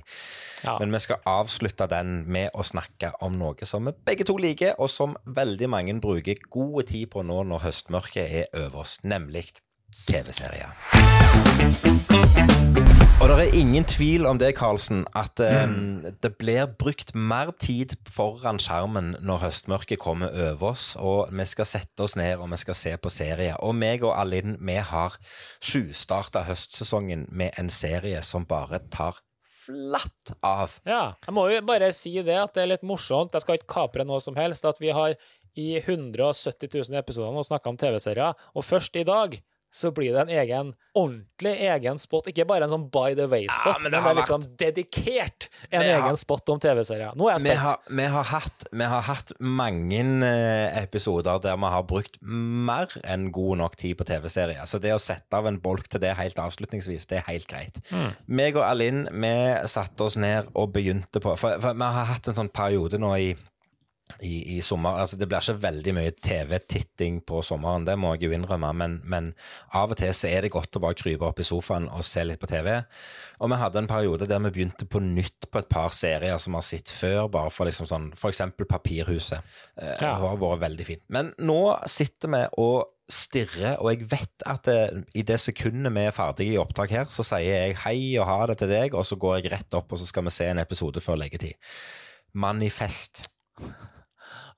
Ja. 0.66 0.78
Men 0.82 0.92
vi 0.96 1.00
skal 1.04 1.22
avslutte 1.30 1.88
den 1.92 2.24
med 2.32 2.50
å 2.58 2.66
snakke 2.66 3.14
om 3.26 3.38
noe 3.40 3.68
som 3.70 3.86
vi 3.88 3.96
begge 4.08 4.26
to 4.28 4.38
liker, 4.42 4.76
og 4.80 4.90
som 4.92 5.16
veldig 5.26 5.70
mange 5.72 5.96
bruker 6.02 6.42
god 6.52 6.90
tid 6.92 7.08
på 7.14 7.24
nå 7.24 7.44
når 7.48 7.68
høstmørket 7.68 8.26
er 8.42 8.46
over 8.66 8.82
oss, 8.86 8.98
nemlig 9.04 9.52
TV-serier. 10.08 10.74
Og 13.24 13.30
det 13.32 13.36
er 13.46 13.54
ingen 13.56 13.86
tvil 13.88 14.26
om 14.28 14.36
det, 14.36 14.50
Karlsen, 14.58 15.06
at 15.16 15.40
eh, 15.40 15.64
det 16.24 16.34
blir 16.36 16.68
brukt 16.76 17.14
mer 17.16 17.54
tid 17.64 17.96
foran 18.12 18.60
skjermen 18.60 19.14
når 19.24 19.46
høstmørket 19.46 20.02
kommer 20.04 20.36
over 20.50 20.74
oss, 20.74 20.90
og 21.00 21.32
vi 21.32 21.46
skal 21.48 21.70
sette 21.70 22.04
oss 22.04 22.18
ned 22.20 22.44
og 22.44 22.52
vi 22.52 22.60
skal 22.60 22.76
se 22.76 22.92
på 23.00 23.12
serier. 23.14 23.56
Og 23.64 23.72
meg 23.80 24.04
og 24.04 24.18
Alin, 24.20 24.58
vi 24.60 24.76
har 24.92 25.16
tjuvstarta 25.64 26.44
høstsesongen 26.50 27.30
med 27.32 27.56
en 27.62 27.72
serie 27.72 28.20
som 28.20 28.44
bare 28.50 28.84
tar 28.92 29.24
flatt 29.66 30.36
av. 30.44 30.76
Ja, 30.84 31.16
jeg 31.24 31.40
må 31.40 31.48
jo 31.50 31.64
bare 31.66 31.94
si 31.96 32.14
det 32.20 32.36
at 32.36 32.54
det 32.58 32.66
er 32.66 32.72
litt 32.76 32.86
morsomt. 32.86 33.34
Jeg 33.34 33.48
skal 33.48 33.62
ikke 33.62 33.74
kapre 33.80 34.06
noe 34.06 34.20
som 34.22 34.36
helst. 34.38 34.68
At 34.68 34.84
vi 34.84 34.92
har 34.94 35.16
i 35.56 35.72
170 35.80 36.68
000 36.68 37.00
episoder 37.00 37.32
nå 37.32 37.48
snakka 37.48 37.72
om 37.72 37.80
TV-serier, 37.80 38.36
og 38.54 38.68
først 38.68 39.00
i 39.00 39.08
dag 39.08 39.40
så 39.76 39.90
blir 39.92 40.14
det 40.16 40.22
en 40.24 40.30
egen, 40.32 40.70
ordentlig 40.96 41.52
egen 41.68 41.98
spot. 42.00 42.30
Ikke 42.32 42.46
bare 42.48 42.64
en 42.64 42.72
sånn 42.72 42.86
by 42.94 43.12
the 43.18 43.26
way-spot, 43.28 43.82
Ja, 43.82 43.90
men 43.90 43.92
men, 43.92 44.16
liksom 44.22 44.46
dedikert 44.62 45.50
en 45.70 45.82
Vi 45.82 45.90
har- 45.92 46.06
egen 46.06 46.16
spot 46.18 46.50
om 46.54 46.60
TV-serier. 46.64 47.12
Nå 47.16 47.28
er 47.28 47.34
jeg 47.40 47.44
Vi 47.44 47.56
har, 47.60 47.80
vi, 47.90 48.04
har 48.04 48.24
hatt, 48.24 48.64
vi 48.72 48.84
har 48.86 49.02
hatt 49.02 49.34
mange 49.40 50.00
eh, 50.24 50.78
episoder 50.84 51.40
der 51.44 51.58
vi 51.58 51.72
har 51.76 51.84
brukt 51.84 52.18
mer 52.22 52.88
enn 53.04 53.32
god 53.36 53.58
nok 53.58 53.76
tid 53.76 53.98
på 53.98 54.06
TV-serier. 54.08 54.64
Så 54.66 54.80
det 54.80 54.94
å 54.96 55.00
sette 55.02 55.34
av 55.36 55.46
en 55.48 55.60
bolk 55.60 55.90
til 55.90 56.00
det 56.00 56.16
helt 56.16 56.40
avslutningsvis, 56.40 57.08
det 57.08 57.18
er 57.20 57.28
helt 57.32 57.48
greit. 57.48 57.82
Meg 58.28 58.56
og 58.56 58.64
Alin, 58.64 59.08
vi 59.12 59.34
satte 59.68 60.08
oss 60.08 60.16
ned 60.16 60.48
og 60.56 60.72
begynte 60.74 61.20
på 61.20 61.36
For, 61.38 61.60
for 61.60 61.74
vi 61.74 61.84
har 61.84 62.06
hatt 62.06 62.28
en 62.30 62.34
sånn 62.38 62.50
periode 62.54 62.98
nå 63.02 63.12
i 63.20 63.36
i, 64.22 64.58
i 64.58 64.62
sommer. 64.62 65.00
Altså, 65.02 65.18
det 65.18 65.28
blir 65.32 65.42
ikke 65.42 65.62
veldig 65.64 65.94
mye 65.98 66.12
TV-titting 66.24 67.20
på 67.28 67.42
sommeren, 67.46 67.88
det 67.88 67.98
må 68.00 68.14
jeg 68.16 68.28
jo 68.28 68.36
innrømme, 68.38 68.70
men, 68.78 68.98
men 69.04 69.32
av 69.76 69.92
og 69.96 70.00
til 70.00 70.14
så 70.16 70.30
er 70.30 70.46
det 70.46 70.54
godt 70.54 70.78
å 70.78 70.84
bare 70.84 70.98
krype 71.00 71.26
opp 71.28 71.42
i 71.42 71.48
sofaen 71.48 71.88
og 71.90 72.06
se 72.06 72.24
litt 72.26 72.42
på 72.42 72.50
TV. 72.52 72.70
Og 73.42 73.52
vi 73.52 73.60
hadde 73.60 73.82
en 73.82 73.90
periode 73.92 74.28
der 74.30 74.44
vi 74.46 74.54
begynte 74.60 74.88
på 74.90 75.02
nytt 75.04 75.50
på 75.52 75.62
et 75.62 75.70
par 75.72 75.90
serier 75.96 76.38
som 76.42 76.54
vi 76.56 76.62
har 76.62 76.68
sett 76.70 76.94
før, 76.94 77.26
bare 77.34 77.54
for 77.54 77.68
liksom 77.70 77.90
sånn, 77.90 78.12
eksempel 78.16 78.70
Papirhuset. 78.70 79.42
Eh, 79.78 79.96
Ja. 79.96 80.16
Det 80.16 80.28
har 80.30 80.38
vært 80.42 80.62
veldig 80.66 80.86
fint. 80.88 81.04
Men 81.10 81.34
nå 81.40 81.60
sitter 81.90 82.32
vi 82.32 82.44
og 82.62 82.92
stirrer, 83.12 83.76
og 83.82 83.92
jeg 83.92 84.08
vet 84.10 84.46
at 84.50 84.66
det, 84.66 85.04
i 85.14 85.22
det 85.26 85.38
sekundet 85.40 85.94
vi 85.94 86.06
er 86.08 86.16
ferdige 86.16 86.56
i 86.56 86.62
opptak 86.62 86.90
her, 86.94 87.06
så 87.14 87.22
sier 87.26 87.46
jeg 87.68 87.76
hei 87.84 88.00
og 88.18 88.26
ha 88.26 88.38
det 88.50 88.58
til 88.62 88.72
deg, 88.72 88.96
og 88.98 89.06
så 89.06 89.18
går 89.22 89.40
jeg 89.40 89.52
rett 89.54 89.78
opp, 89.78 89.94
og 89.94 90.02
så 90.02 90.08
skal 90.10 90.26
vi 90.26 90.34
se 90.34 90.48
en 90.50 90.62
episode 90.64 91.04
før 91.06 91.20
leggetid. 91.22 91.54
Manifest. 92.34 93.28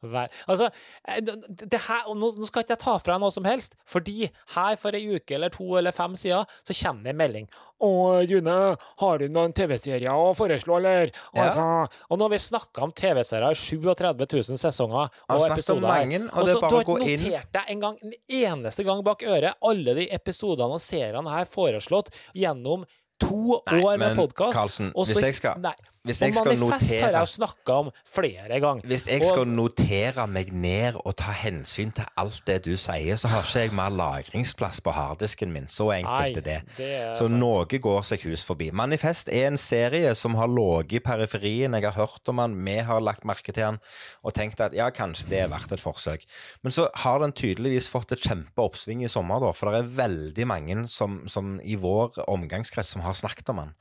Vær. 0.06 0.30
Altså, 0.48 0.70
eh, 1.08 1.22
det 1.22 1.80
her, 1.88 2.04
nå, 2.14 2.30
nå 2.38 2.46
skal 2.46 2.62
ikke 2.64 2.76
jeg 2.76 2.82
ta 2.84 2.98
fra 3.02 3.16
deg 3.16 3.24
noe 3.24 3.34
som 3.34 3.48
helst, 3.50 3.74
fordi 3.90 4.28
her 4.54 4.76
for 4.78 4.94
ei 4.94 5.02
uke 5.18 5.34
eller 5.34 5.50
to 5.50 5.66
eller 5.80 5.96
fem 5.96 6.14
siden 6.14 6.46
så 6.68 6.76
kommer 6.78 7.08
det 7.08 7.14
en 7.16 7.18
melding. 7.18 7.48
'Å, 7.82 7.90
June, 8.30 8.78
har 9.02 9.18
du 9.18 9.28
noen 9.30 9.54
TV-serier 9.58 10.14
å 10.14 10.36
foreslå, 10.38 10.78
eller?' 10.78 11.12
Ja. 11.34 11.48
Altså, 11.48 11.66
og 12.10 12.18
nå 12.20 12.28
har 12.28 12.30
vi 12.36 12.42
snakka 12.46 12.84
om 12.86 12.92
TV-serier 12.92 13.52
i 13.52 13.58
37 13.58 14.28
000 14.54 14.62
sesonger 14.62 15.10
og 15.30 15.48
episoder 15.50 15.88
mange, 15.88 16.22
og 16.30 16.48
så 16.48 16.60
du 16.62 16.68
har 16.70 16.86
ikke 16.86 17.02
notert 17.02 17.52
deg 17.58 17.74
en 17.74 17.80
gang, 17.80 17.98
en 18.04 18.14
eneste 18.30 18.86
gang 18.86 19.04
bak 19.04 19.26
øret 19.26 19.54
alle 19.66 19.98
de 19.98 20.08
episodene 20.14 20.78
og 20.78 20.82
seriene 20.82 21.34
her 21.34 21.46
foreslått 21.50 22.14
gjennom 22.36 22.86
to 23.20 23.62
Nei, 23.66 23.82
år 23.82 23.98
med 23.98 24.16
men. 24.16 24.28
Karlsen, 24.30 24.92
hvis 24.94 25.22
jeg 25.22 25.36
skal- 25.36 25.58
Nei. 25.60 25.74
Hvis 26.06 26.22
Og 26.22 26.28
jeg 26.28 26.36
skal 26.36 26.58
Manifest 26.58 26.94
har 27.02 27.12
jeg 27.12 27.20
jo 27.20 27.32
snakka 27.34 27.74
om 27.82 27.90
flere 28.06 28.60
ganger. 28.64 28.82
Hvis 28.88 29.06
jeg 29.08 29.22
Og- 29.22 29.28
skal 29.28 29.48
notere 29.48 30.28
meg 30.28 30.54
ned 30.54 30.96
og 31.04 31.16
ta 31.16 31.32
hensyn 31.32 31.92
til 31.94 32.06
alt 32.18 32.42
det 32.46 32.64
du 32.64 32.78
sier, 32.78 33.16
så 33.16 33.28
har 33.28 33.42
ikke 33.44 33.60
jeg 33.60 33.72
mer 33.74 33.90
lagringsplass 33.90 34.80
på 34.82 34.92
harddisken 34.94 35.52
min. 35.52 35.66
Så 35.68 35.90
enkelt 35.92 36.38
er 36.38 36.42
det. 36.42 36.62
det 36.78 36.92
er 37.02 37.14
Så 37.16 37.28
sant. 37.28 37.40
noe 37.40 37.66
går 37.66 38.04
seg 38.04 38.22
hus 38.22 38.44
forbi. 38.44 38.72
Manifest 38.72 39.28
er 39.30 39.48
en 39.48 39.58
serie 39.58 40.14
som 40.16 40.36
har 40.36 40.48
ligget 40.48 40.94
i 40.94 41.00
periferien. 41.00 41.74
Jeg 41.74 41.84
har 41.84 41.92
hørt 42.08 42.28
om 42.30 42.38
den, 42.38 42.64
vi 42.66 42.78
har 42.80 43.00
lagt 43.02 43.26
merke 43.26 43.52
til 43.54 43.64
den 43.64 43.80
og 44.24 44.34
tenkt 44.34 44.60
at 44.62 44.74
ja, 44.74 44.90
kanskje 44.90 45.30
det 45.30 45.40
er 45.44 45.48
verdt 45.50 45.72
et 45.72 45.80
forsøk. 45.80 46.24
Men 46.64 46.72
så 46.72 46.90
har 46.96 47.20
den 47.20 47.32
tydeligvis 47.34 47.90
fått 47.90 48.12
et 48.12 48.22
kjempeoppsving 48.22 49.04
i 49.04 49.08
sommer, 49.08 49.40
da, 49.40 49.52
for 49.52 49.72
det 49.72 49.84
er 49.84 50.08
veldig 50.08 50.48
mange 50.48 50.88
som, 50.88 51.28
som 51.28 51.60
i 51.64 51.76
vår 51.76 52.24
omgangskrets 52.28 52.90
som 52.96 53.02
har 53.02 53.14
snakket 53.14 53.50
om 53.50 53.58
den. 53.58 53.74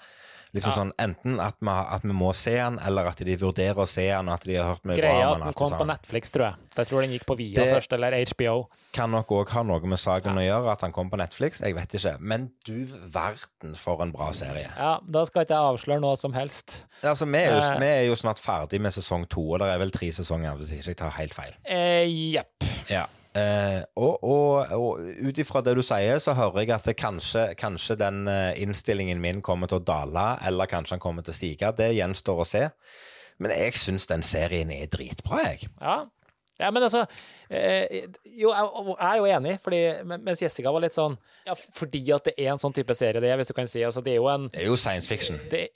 Liksom 0.57 0.73
Ja. 0.73 0.77
sånn, 0.81 0.93
Enten 0.99 1.39
at 1.45 1.55
vi, 1.61 1.69
at 1.69 2.03
vi 2.03 2.13
må 2.17 2.33
se 2.35 2.55
den, 2.57 2.79
eller 2.81 3.07
at 3.11 3.19
de 3.19 3.37
vurderer 3.37 3.77
å 3.77 3.87
se 3.87 4.07
den, 4.09 4.29
og 4.29 4.35
at 4.35 4.45
de 4.49 4.55
har 4.57 4.71
hørt 4.75 4.85
mye 4.89 4.97
bra 4.97 5.03
Greia 5.13 5.31
at 5.35 5.43
den. 5.45 5.53
kom 5.53 5.71
sånn. 5.71 5.79
på. 5.79 5.87
Netflix, 5.87 6.31
tror 6.33 6.45
jeg. 6.49 6.55
Jeg 6.77 6.87
tror 6.89 7.01
den 7.03 7.11
gikk 7.13 7.27
på 7.27 7.37
Via 7.37 7.55
Det- 7.61 7.75
først, 7.75 7.93
eller 7.93 8.13
HBO. 8.25 8.69
Kan 8.93 9.11
nok 9.13 9.29
òg 9.29 9.49
ha 9.51 9.63
noe 9.63 9.81
med 9.87 9.99
saken 9.99 10.35
å 10.35 10.43
gjøre, 10.43 10.73
at 10.73 10.81
han 10.81 10.93
kom 10.93 11.11
på 11.11 11.19
Netflix. 11.19 11.61
Jeg 11.61 11.75
vet 11.75 11.89
ikke. 11.95 12.19
Men 12.21 12.51
du 12.65 12.87
verden 12.87 13.75
for 13.77 14.01
en 14.03 14.13
bra 14.13 14.31
serie. 14.33 14.71
Ja, 14.77 14.99
Da 15.09 15.25
skal 15.27 15.45
ikke 15.45 15.55
jeg 15.55 15.79
avsløre 15.79 16.01
noe 16.01 16.17
som 16.17 16.33
helst. 16.33 16.83
Altså, 17.03 17.27
vi, 17.31 17.39
er 17.39 17.51
jo, 17.53 17.61
Eh. 17.61 17.79
vi 17.79 17.87
er 17.87 18.07
jo 18.09 18.15
snart 18.15 18.41
ferdig 18.41 18.81
med 18.81 18.93
sesong 18.93 19.29
to, 19.29 19.53
og 19.53 19.59
det 19.61 19.69
er 19.69 19.79
vel 19.79 19.91
tre 19.91 20.09
sesonger, 20.09 20.57
hvis 20.59 20.73
ikke 20.73 20.87
jeg 20.87 20.97
tar 20.97 21.11
helt 21.11 21.35
feil. 21.35 21.53
Eh, 21.65 22.07
Jepp. 22.07 22.65
Ja. 22.89 23.07
Eh, 23.37 23.83
og 24.01 24.23
og, 24.25 24.73
og 24.73 25.01
ut 25.29 25.39
ifra 25.43 25.61
det 25.65 25.75
du 25.77 25.83
sier, 25.85 26.21
så 26.23 26.33
hører 26.39 26.63
jeg 26.63 26.73
at 26.77 26.87
det 26.89 26.97
kanskje, 26.97 27.51
kanskje 27.61 27.99
den 28.01 28.25
eh, 28.33 28.57
innstillingen 28.65 29.21
min 29.21 29.43
kommer 29.45 29.69
til 29.69 29.81
å 29.81 29.85
dale, 29.85 30.29
eller 30.47 30.71
kanskje 30.71 30.97
den 30.97 31.05
kommer 31.05 31.27
til 31.27 31.35
å 31.35 31.37
stige. 31.37 31.73
Det 31.77 31.91
gjenstår 31.99 32.43
å 32.43 32.49
se. 32.49 32.67
Men 33.43 33.53
jeg 33.53 33.77
syns 33.77 34.09
den 34.09 34.25
serien 34.25 34.73
er 34.73 34.89
dritbra, 34.89 35.43
jeg. 35.51 35.69
Ja. 35.83 35.99
ja, 36.63 36.71
men 36.73 36.87
altså 36.87 37.03
eh, 37.53 38.07
Jo, 38.25 38.55
jeg, 38.55 38.97
er 38.97 39.19
jo 39.21 39.29
enig, 39.37 39.57
fordi, 39.65 39.83
mens 40.17 40.41
Jessica 40.41 40.73
var 40.73 40.87
litt 40.87 40.97
sånn 40.97 41.19
Ja, 41.45 41.53
fordi 41.57 42.01
at 42.17 42.31
det 42.31 42.39
er 42.41 42.55
en 42.55 42.63
sånn 42.63 42.75
type 42.77 42.97
serie, 42.97 43.21
det 43.21 43.29
er, 43.29 43.37
hvis 43.41 43.53
du 43.53 43.57
kan 43.59 43.69
si. 43.69 43.85
Altså, 43.85 44.01
det 44.07 44.15
er 44.15 44.23
jo 44.23 44.31
en 44.33 44.49
Det 44.55 44.65
er 44.65 44.71
jo 44.71 44.81
science 44.81 45.13
fiction. 45.13 45.37
det, 45.53 45.67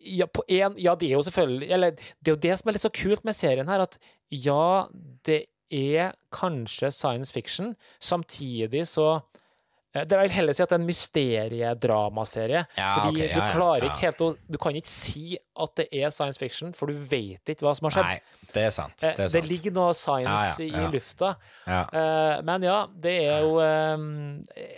ja, 0.00 0.30
på 0.30 0.46
en, 0.46 0.78
ja, 0.80 0.94
det 0.96 1.10
er 1.10 1.18
jo 1.18 1.24
selvfølgelig 1.26 1.72
Eller 1.74 1.98
det 1.98 2.30
er 2.30 2.36
jo 2.36 2.42
det 2.46 2.54
som 2.56 2.70
er 2.70 2.78
litt 2.78 2.86
så 2.86 2.94
kult 2.94 3.26
med 3.26 3.36
serien 3.36 3.68
her, 3.68 3.82
at 3.84 3.98
ja, 4.30 4.86
det 5.26 5.42
er 5.70 6.12
kanskje 6.32 6.90
science 6.90 7.32
fiction, 7.32 7.74
samtidig 8.00 8.86
så 8.86 9.20
det 9.92 10.14
er 10.14 10.20
vel 10.22 10.30
heller 10.30 10.54
si 10.54 10.62
at 10.62 10.70
det 10.70 10.76
er 10.76 10.82
en 10.82 10.88
mysteriedramaserie. 10.88 12.64
Ja, 12.78 12.90
fordi 12.94 13.16
okay, 13.16 13.28
ja, 13.30 13.38
du 13.38 13.56
klarer 13.56 13.86
ikke 13.88 14.04
helt 14.04 14.22
å 14.22 14.28
Du 14.46 14.58
kan 14.62 14.76
ikke 14.78 14.92
si 14.92 15.38
at 15.60 15.74
det 15.76 15.86
er 15.92 16.12
science 16.14 16.40
fiction, 16.40 16.70
for 16.76 16.88
du 16.88 16.96
vet 17.10 17.52
ikke 17.52 17.66
hva 17.66 17.74
som 17.76 17.88
har 17.88 17.96
skjedd. 17.96 18.12
Nei, 18.14 18.46
det 18.54 18.62
er 18.68 18.74
sant. 18.74 19.02
Eh, 19.02 19.16
Det 19.18 19.26
er 19.26 19.34
det 19.34 19.42
ligger 19.50 19.74
noe 19.76 19.96
science 19.98 20.62
i 20.64 20.70
lufta. 20.94 21.34
Ja. 21.66 21.82
Eh, 21.90 22.36
men 22.46 22.64
ja, 22.64 22.78
det 22.94 23.16
er 23.26 23.44
jo 23.44 23.58
eh, 23.64 24.06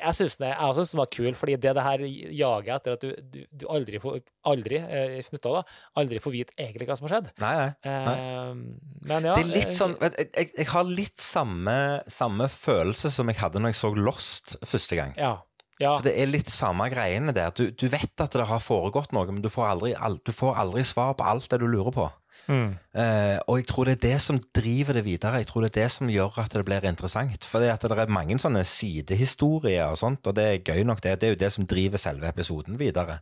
Jeg 0.01 0.19
syns 0.19 0.39
det, 0.41 0.53
den 0.57 1.01
var 1.03 1.11
kul, 1.13 1.33
fordi 1.39 1.59
det 1.61 1.77
det 1.77 1.85
her 1.87 2.03
jaget 2.43 2.75
etter 2.81 2.97
at 2.97 3.05
du, 3.05 3.13
du, 3.33 3.41
du 3.63 3.67
aldri 3.71 4.01
får 4.03 4.23
Aldri, 4.43 4.81
eh, 4.83 5.21
da, 5.39 5.61
aldri 6.01 6.19
får 6.19 6.33
vite 6.35 6.57
egentlig 6.59 6.89
hva 6.89 6.97
som 6.99 7.07
har 7.07 7.13
skjedd. 7.15 7.29
Nei, 7.43 7.53
nei. 7.61 7.69
nei. 7.87 8.15
Eh, 8.17 9.03
men 9.07 9.29
ja 9.29 9.37
Det 9.37 9.45
er 9.45 9.53
litt 9.53 9.71
eh, 9.71 9.77
sånn 9.77 9.95
jeg, 10.01 10.27
jeg, 10.33 10.49
jeg 10.59 10.69
har 10.73 10.89
litt 10.89 11.23
samme, 11.23 11.77
samme 12.11 12.49
følelse 12.51 13.13
som 13.15 13.31
jeg 13.31 13.39
hadde 13.39 13.63
når 13.63 13.75
jeg 13.75 13.79
så 13.83 13.93
Lost 14.03 14.57
første 14.67 14.99
gang. 14.99 15.02
Ja. 15.19 15.35
ja. 15.81 15.97
For 15.97 16.07
Det 16.07 16.15
er 16.19 16.31
litt 16.31 16.51
samme 16.53 16.89
greiene 16.93 17.35
der. 17.37 17.53
Du, 17.57 17.71
du 17.71 17.87
vet 17.93 18.25
at 18.25 18.35
det 18.37 18.49
har 18.49 18.63
foregått 18.63 19.15
noe, 19.17 19.29
men 19.31 19.43
du 19.45 19.51
får 19.53 19.71
aldri, 19.75 19.95
du 20.25 20.33
får 20.35 20.59
aldri 20.65 20.85
svar 20.87 21.17
på 21.19 21.27
alt 21.29 21.51
det 21.51 21.61
du 21.63 21.69
lurer 21.69 21.95
på. 21.95 22.09
Mm. 22.49 22.75
Eh, 22.99 23.39
og 23.47 23.59
jeg 23.61 23.67
tror 23.71 23.85
det 23.89 23.93
er 23.97 24.03
det 24.09 24.21
som 24.25 24.39
driver 24.55 24.99
det 24.99 25.05
videre. 25.07 25.41
Jeg 25.43 25.47
tror 25.47 25.65
det 25.65 25.71
er 25.73 25.83
det 25.83 25.91
som 25.95 26.11
gjør 26.11 26.39
at 26.43 26.53
det 26.57 26.65
blir 26.67 26.85
interessant. 26.89 27.45
For 27.45 27.63
det, 27.63 27.71
er 27.71 28.07
mange 28.13 28.39
sånne 28.43 28.65
sidehistorier 28.67 29.87
og 29.93 29.99
sånt, 30.01 30.27
og 30.27 30.37
det 30.37 30.47
er 30.49 30.63
gøy 30.75 30.83
nok, 30.89 31.03
det. 31.03 31.21
Det 31.21 31.29
er 31.29 31.37
jo 31.37 31.43
det 31.45 31.53
som 31.55 31.67
driver 31.67 32.03
selve 32.03 32.29
episoden 32.29 32.79
videre. 32.81 33.21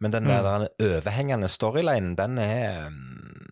Men 0.00 0.12
den 0.12 0.26
der, 0.26 0.42
Mm. 0.42 0.66
der 0.78 0.98
overhengende 0.98 1.48
storylinen, 1.48 2.16
den 2.16 2.38
er 2.38 2.90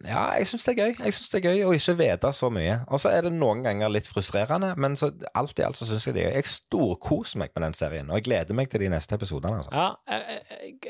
Ja, 0.06 0.30
jeg 0.38 0.46
syns 0.46 0.64
det 0.64 0.78
er 0.78 0.84
gøy. 0.84 1.04
Jeg 1.04 1.14
synes 1.14 1.28
det 1.28 1.44
er 1.44 1.48
gøy 1.50 1.64
å 1.66 1.72
ikke 1.74 1.96
vite 1.98 2.32
så 2.32 2.50
mye. 2.50 2.84
Og 2.86 3.00
så 3.00 3.08
er 3.10 3.20
det 3.26 3.32
noen 3.32 3.64
ganger 3.64 3.88
litt 3.88 4.06
frustrerende, 4.06 4.74
men 4.76 4.94
så 4.96 5.10
alt 5.34 5.58
i 5.58 5.62
alt 5.62 5.76
så 5.76 5.86
syns 5.88 6.06
jeg 6.06 6.14
det 6.14 6.22
er 6.22 6.28
gøy. 6.30 6.34
Jeg 6.36 6.44
storkoser 6.44 7.38
meg 7.38 7.50
med 7.56 7.64
den 7.64 7.74
serien, 7.74 8.10
og 8.10 8.16
jeg 8.20 8.24
gleder 8.28 8.54
meg 8.54 8.70
til 8.70 8.80
de 8.80 8.88
neste 8.88 9.14
episodene. 9.18 9.56
Altså. 9.56 9.70
ja. 9.72 9.94
eh, 10.06 10.38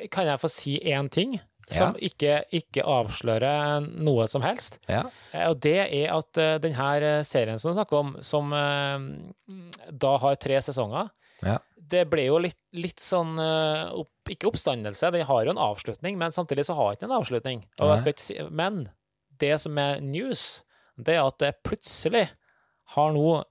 eh, 0.02 0.08
Kan 0.12 0.26
jeg 0.26 0.40
få 0.40 0.48
si 0.48 0.80
én 0.84 1.08
ting? 1.08 1.40
Som 1.66 1.96
ikke, 1.98 2.44
ikke 2.54 2.84
avslører 2.86 3.82
noe 3.98 4.28
som 4.30 4.44
helst. 4.46 4.76
Ja. 4.86 5.00
Eh, 5.32 5.48
Og 5.50 5.58
det 5.64 5.78
er 5.82 6.12
at 6.14 6.38
uh, 6.38 6.58
denne 6.62 7.24
serien 7.26 7.58
som 7.58 7.72
du 7.72 7.78
snakker 7.80 7.98
om, 7.98 8.12
som 8.22 8.52
eh, 8.54 9.06
da 9.90 10.12
har 10.22 10.38
tre 10.38 10.60
sesonger 10.62 11.10
Ja. 11.42 11.58
Det 11.86 12.04
ble 12.10 12.24
jo 12.26 12.38
litt, 12.42 12.58
litt 12.74 12.98
sånn 13.02 13.36
eh, 13.38 13.90
opp, 13.94 14.30
Ikke 14.32 14.48
oppstandelse, 14.48 15.10
den 15.14 15.26
har 15.28 15.44
jo 15.46 15.52
en 15.52 15.60
avslutning, 15.62 16.16
men 16.18 16.32
samtidig 16.34 16.64
så 16.66 16.74
har 16.74 16.88
den 16.92 16.96
ikke 16.98 17.10
en 17.10 17.18
avslutning. 17.20 17.60
Og 17.78 17.90
jeg 17.92 17.98
skal 18.00 18.14
ikke 18.14 18.24
si, 18.24 18.38
men 18.50 18.80
det 19.38 19.52
som 19.62 19.78
er 19.78 20.00
news, 20.02 20.62
det 20.96 21.14
er 21.14 21.26
at 21.26 21.38
det 21.42 21.52
plutselig 21.66 22.24
har 22.96 23.12
nå, 23.14 23.42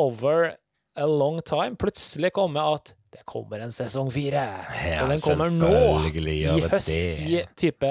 over 0.00 0.54
a 0.96 1.06
long 1.06 1.38
time, 1.46 1.76
plutselig 1.78 2.32
kommet 2.34 2.62
at 2.62 2.94
det 3.12 3.24
kommer 3.26 3.60
en 3.64 3.72
sesong 3.74 4.10
fire. 4.14 4.42
Ja, 4.86 5.02
og 5.04 5.10
den 5.10 5.20
kommer 5.24 5.50
nå, 5.50 5.70
i 6.10 6.44
høst, 6.68 6.92
det. 6.94 7.18
i 7.18 7.40
type 7.58 7.90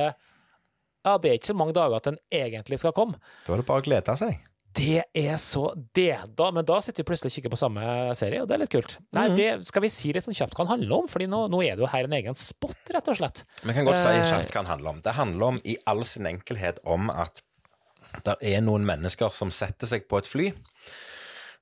Ja, 1.06 1.18
det 1.18 1.30
er 1.32 1.38
ikke 1.40 1.52
så 1.54 1.56
mange 1.58 1.74
dager 1.74 1.96
at 2.00 2.04
den 2.10 2.18
egentlig 2.32 2.80
skal 2.82 2.92
komme. 2.96 3.20
Da 3.46 3.54
er 3.56 3.62
det 3.62 3.66
bare 3.68 3.82
å 3.82 3.86
glede 3.86 4.16
seg. 4.20 4.40
Det 4.80 5.02
er 5.18 5.38
så 5.42 5.72
det, 5.98 6.36
da, 6.38 6.52
Men 6.54 6.64
da 6.64 6.76
sitter 6.80 7.02
vi 7.04 7.08
plutselig 7.10 7.32
og 7.32 7.36
kikker 7.40 7.54
på 7.56 7.58
samme 7.58 7.82
serie, 8.16 8.42
og 8.44 8.48
det 8.48 8.54
er 8.56 8.62
litt 8.62 8.70
kult. 8.76 8.98
Nei, 9.18 9.28
Mhm. 9.30 9.36
det 9.36 9.68
skal 9.68 9.82
vi 9.82 9.90
si 9.90 10.12
litt 10.14 10.24
sånn 10.24 10.36
kjapt 10.38 10.54
hva 10.54 10.66
den 10.68 10.74
handler 10.80 10.98
om, 11.00 11.08
Fordi 11.08 11.26
nå, 11.28 11.50
nå 11.50 11.64
er 11.66 11.76
det 11.76 11.80
jo 11.84 11.88
her 11.88 12.04
en 12.04 12.14
egen 12.14 12.36
spot, 12.36 12.78
rett 12.94 13.08
og 13.08 13.18
slett. 13.18 13.44
Vi 13.64 13.74
kan 13.74 13.84
godt 13.86 13.98
si 13.98 14.08
Eh, 14.10 14.30
kjapt 14.30 14.52
hva 14.54 14.62
den 14.62 14.66
handler 14.72 14.90
om. 14.90 15.00
Det 15.02 15.14
handler 15.16 15.44
om 15.48 15.62
i 15.66 15.76
all 15.88 16.04
sin 16.04 16.26
enkelhet 16.30 16.78
om 16.86 17.10
at 17.10 17.42
det 18.24 18.36
er 18.42 18.62
noen 18.62 18.86
mennesker 18.86 19.32
som 19.34 19.50
setter 19.50 19.88
seg 19.88 20.08
på 20.08 20.18
et 20.20 20.26
fly, 20.28 20.54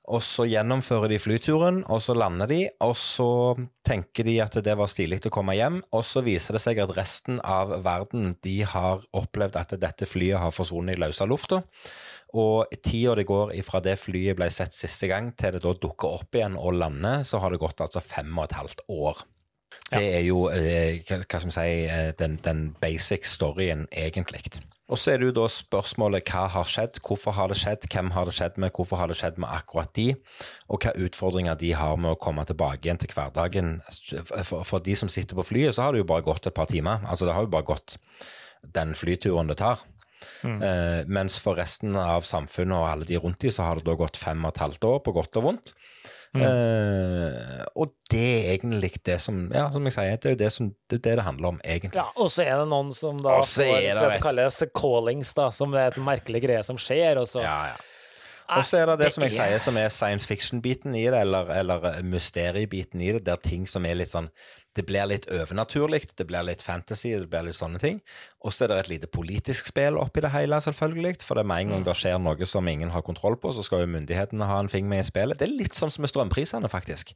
og 0.07 0.21
så 0.23 0.45
gjennomfører 0.47 1.11
de 1.11 1.19
flyturen, 1.19 1.81
og 1.91 1.99
så 2.03 2.15
lander 2.15 2.47
de, 2.47 2.59
og 2.83 2.93
så 2.95 3.29
tenker 3.87 4.23
de 4.27 4.37
at 4.43 4.55
det 4.63 4.75
var 4.79 4.87
stilig 4.87 5.19
å 5.27 5.33
komme 5.33 5.57
hjem, 5.57 5.81
og 5.91 6.05
så 6.07 6.23
viser 6.23 6.55
det 6.55 6.63
seg 6.63 6.79
at 6.79 6.93
resten 6.95 7.41
av 7.43 7.73
verden 7.83 8.37
de 8.45 8.61
har 8.63 9.03
opplevd 9.11 9.59
at 9.59 9.75
dette 9.81 10.07
flyet 10.07 10.39
har 10.39 10.55
forsvunnet 10.55 10.95
i 10.95 11.01
løse 11.03 11.27
lufta. 11.27 11.59
Og 12.39 12.71
tida 12.83 13.17
det 13.19 13.27
går 13.27 13.55
ifra 13.59 13.81
det 13.83 13.97
flyet 13.99 14.39
ble 14.39 14.47
sett 14.51 14.75
siste 14.75 15.11
gang 15.11 15.33
til 15.35 15.57
det 15.57 15.63
da 15.63 15.75
dukker 15.75 16.21
opp 16.21 16.39
igjen 16.39 16.55
og 16.59 16.79
lander, 16.79 17.27
så 17.27 17.43
har 17.43 17.51
det 17.51 17.59
gått 17.63 17.83
altså 17.83 18.03
fem 18.03 18.31
og 18.37 18.47
et 18.47 18.57
halvt 18.61 18.87
år. 18.87 19.27
Det 19.87 20.03
er 20.17 20.23
jo 20.25 20.47
eh, 20.51 20.99
hva 21.07 21.21
skal 21.23 21.47
vi 21.47 21.53
si, 21.55 21.67
eh, 21.87 22.09
den, 22.19 22.39
den 22.43 22.65
basic 22.81 23.27
storyen, 23.29 23.85
egentlig. 23.91 24.43
Og 24.87 24.99
så 24.99 25.13
er 25.13 25.19
det 25.19 25.29
jo 25.29 25.35
da 25.41 25.47
spørsmålet 25.51 26.29
hva 26.31 26.45
har 26.51 26.67
skjedd, 26.67 27.01
hvorfor 27.03 27.35
har 27.35 27.51
det 27.51 27.57
skjedd, 27.59 27.87
hvem 27.91 28.11
har 28.15 28.27
det 28.27 28.35
skjedd 28.37 28.59
med, 28.59 28.71
hvorfor 28.75 28.99
har 29.01 29.11
det 29.11 29.17
skjedd 29.19 29.39
med 29.43 29.51
akkurat 29.51 29.91
de, 29.99 30.07
og 30.71 30.83
hva 30.83 30.93
utfordringer 31.07 31.59
de 31.59 31.73
har 31.75 31.99
med 31.99 32.15
å 32.15 32.19
komme 32.19 32.45
tilbake 32.47 32.87
igjen 32.87 33.01
til 33.01 33.11
hverdagen. 33.15 33.73
For, 34.47 34.63
for 34.67 34.83
de 34.83 34.95
som 34.99 35.11
sitter 35.11 35.39
på 35.39 35.47
flyet, 35.49 35.75
så 35.75 35.87
har 35.87 35.95
det 35.95 36.05
jo 36.05 36.11
bare 36.11 36.25
gått 36.27 36.47
et 36.47 36.55
par 36.55 36.71
timer. 36.71 37.03
Altså 37.07 37.27
det 37.27 37.35
har 37.35 37.47
jo 37.47 37.51
bare 37.51 37.67
gått 37.67 37.97
den 38.75 38.95
flyturen 38.95 39.51
det 39.51 39.59
tar. 39.59 39.83
Eh, 40.43 41.03
mens 41.07 41.37
for 41.39 41.55
resten 41.59 41.95
av 41.95 42.23
samfunnet 42.27 42.75
og 42.77 42.89
alle 42.89 43.05
de 43.09 43.17
rundt 43.21 43.39
de, 43.43 43.51
så 43.53 43.63
har 43.67 43.75
det 43.81 43.85
da 43.85 43.95
gått 43.99 44.17
fem 44.17 44.45
og 44.45 44.55
et 44.55 44.61
halvt 44.63 44.87
år, 44.89 44.99
på 45.05 45.13
godt 45.13 45.37
og 45.37 45.43
vondt. 45.43 45.73
Eh, 46.37 47.65
og 47.79 47.93
det 48.11 48.23
er 48.45 48.49
egentlig 48.57 48.91
det 49.07 49.15
som 49.23 49.47
Ja, 49.53 49.67
som 49.73 49.85
jeg 49.87 49.95
sier, 49.95 50.17
det 50.21 50.29
er 50.29 50.35
jo 50.35 50.39
det 50.43 50.51
som, 50.53 50.69
det, 50.89 50.99
er 50.99 51.03
det, 51.05 51.15
det 51.19 51.25
handler 51.27 51.53
om, 51.55 51.59
egentlig. 51.65 51.95
Ja, 51.97 52.07
Og 52.15 52.29
så 52.33 52.43
er 52.45 52.57
det 52.61 52.67
noen 52.71 52.93
som 52.95 53.21
da 53.23 53.37
får 53.41 53.71
det 53.73 53.93
det 53.99 54.11
som 54.17 54.25
kalles 54.27 54.61
callings, 54.77 55.33
da, 55.37 55.49
som 55.55 55.73
er 55.77 55.93
et 55.93 56.01
merkelig 56.03 56.43
greie 56.45 56.63
som 56.67 56.79
skjer, 56.81 57.21
og 57.21 57.29
så 57.29 57.43
Ja, 57.45 57.59
ja. 57.73 57.77
Og 58.57 58.63
så 58.63 58.77
er 58.79 58.85
det 58.87 58.99
det 59.01 59.09
som 59.11 59.23
jeg 59.25 59.33
er- 59.35 59.49
sier, 59.49 59.59
som 59.59 59.75
er 59.77 59.89
science 59.91 60.25
fiction-biten 60.25 60.93
i 60.95 61.03
det, 61.11 61.19
eller, 61.19 61.49
eller 61.51 62.01
mysteriebiten 62.07 63.01
i 63.03 63.11
det, 63.17 63.25
der 63.25 63.35
ting 63.43 63.65
som 63.67 63.83
er 63.85 63.95
litt 63.99 64.13
sånn 64.13 64.29
det 64.77 64.85
blir 64.85 65.07
litt 65.09 65.25
overnaturlig, 65.33 66.03
det 66.19 66.27
blir 66.29 66.45
litt 66.45 66.61
fantasy, 66.61 67.15
det 67.17 67.27
blir 67.31 67.47
litt 67.49 67.57
sånne 67.57 67.79
ting. 67.81 67.99
Og 68.45 68.53
så 68.53 68.63
er 68.63 68.69
det 68.69 68.75
et 68.83 68.89
lite 68.91 69.07
politisk 69.11 69.65
spill 69.71 69.97
oppi 69.97 70.21
det 70.23 70.29
hele, 70.31 70.59
selvfølgelig. 70.61 71.15
For 71.25 71.35
det 71.35 71.43
er 71.43 71.47
med 71.49 71.63
en 71.65 71.71
gang 71.73 71.85
det 71.87 71.95
skjer 71.97 72.19
noe 72.21 72.45
som 72.47 72.67
ingen 72.69 72.91
har 72.93 73.01
kontroll 73.03 73.35
på, 73.41 73.49
så 73.57 73.63
skal 73.65 73.81
jo 73.83 73.89
myndighetene 73.91 74.45
ha 74.47 74.59
en 74.61 74.69
finger 74.71 74.91
med 74.93 75.01
i 75.01 75.07
spillet. 75.09 75.39
Det 75.41 75.47
er 75.49 75.55
litt 75.57 75.75
sånn 75.75 75.89
som 75.91 76.05
med 76.05 76.11
strømprisene, 76.13 76.69
faktisk. 76.71 77.15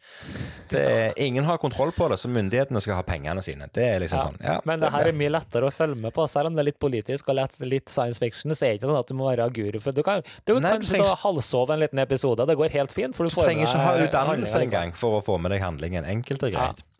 Det 0.74 0.82
er, 0.82 1.14
ingen 1.22 1.46
har 1.48 1.62
kontroll 1.62 1.94
på 1.96 2.10
det, 2.12 2.18
så 2.20 2.28
myndighetene 2.34 2.82
skal 2.84 2.98
ha 2.98 3.06
pengene 3.08 3.44
sine. 3.46 3.70
Det 3.74 3.86
er 3.86 4.02
liksom 4.04 4.18
Ja, 4.20 4.26
sånn. 4.32 4.42
Ja, 4.44 4.58
Men 4.66 4.82
det 4.84 4.92
her 4.92 5.08
er 5.12 5.18
mye 5.22 5.32
lettere 5.38 5.70
å 5.70 5.76
følge 5.76 6.02
med 6.02 6.14
på, 6.18 6.26
selv 6.28 6.50
om 6.52 6.58
det 6.58 6.66
er 6.66 6.70
litt 6.72 6.82
politisk 6.82 7.30
og 7.32 7.40
litt 7.70 7.90
science 7.94 8.20
fiction. 8.20 8.52
Så 8.58 8.66
er 8.66 8.74
det 8.74 8.82
ikke 8.82 8.90
sånn 8.92 9.00
at 9.00 9.08
du 9.08 9.14
må 9.22 9.30
være 9.30 9.48
guru. 9.54 9.80
For 9.80 9.92
du 9.96 10.02
kan, 10.04 10.26
du 10.50 10.56
Nei, 10.60 10.72
kan 10.74 10.82
du 10.82 10.88
trenger- 10.90 11.16
halvsove 11.22 11.70
en 11.78 11.80
liten 11.86 12.00
episode. 12.00 12.46
Det 12.50 12.58
går 12.58 12.70
helt 12.80 12.92
fint. 12.92 13.16
For 13.16 13.24
du, 13.24 13.30
Du 13.30 13.36
får 13.38 13.46
trenger 13.52 13.68
ikke 13.70 13.86
ha 13.86 13.94
utdannelse 14.08 14.62
engang 14.66 14.92
for 14.98 15.22
å 15.22 15.24
få 15.24 15.40
med 15.40 15.52
deg 15.52 15.62
handlingen. 15.62 16.06
Enkelt 16.06 16.44
og 16.44 16.52
greit. 16.52 16.82
ja, 16.82 16.91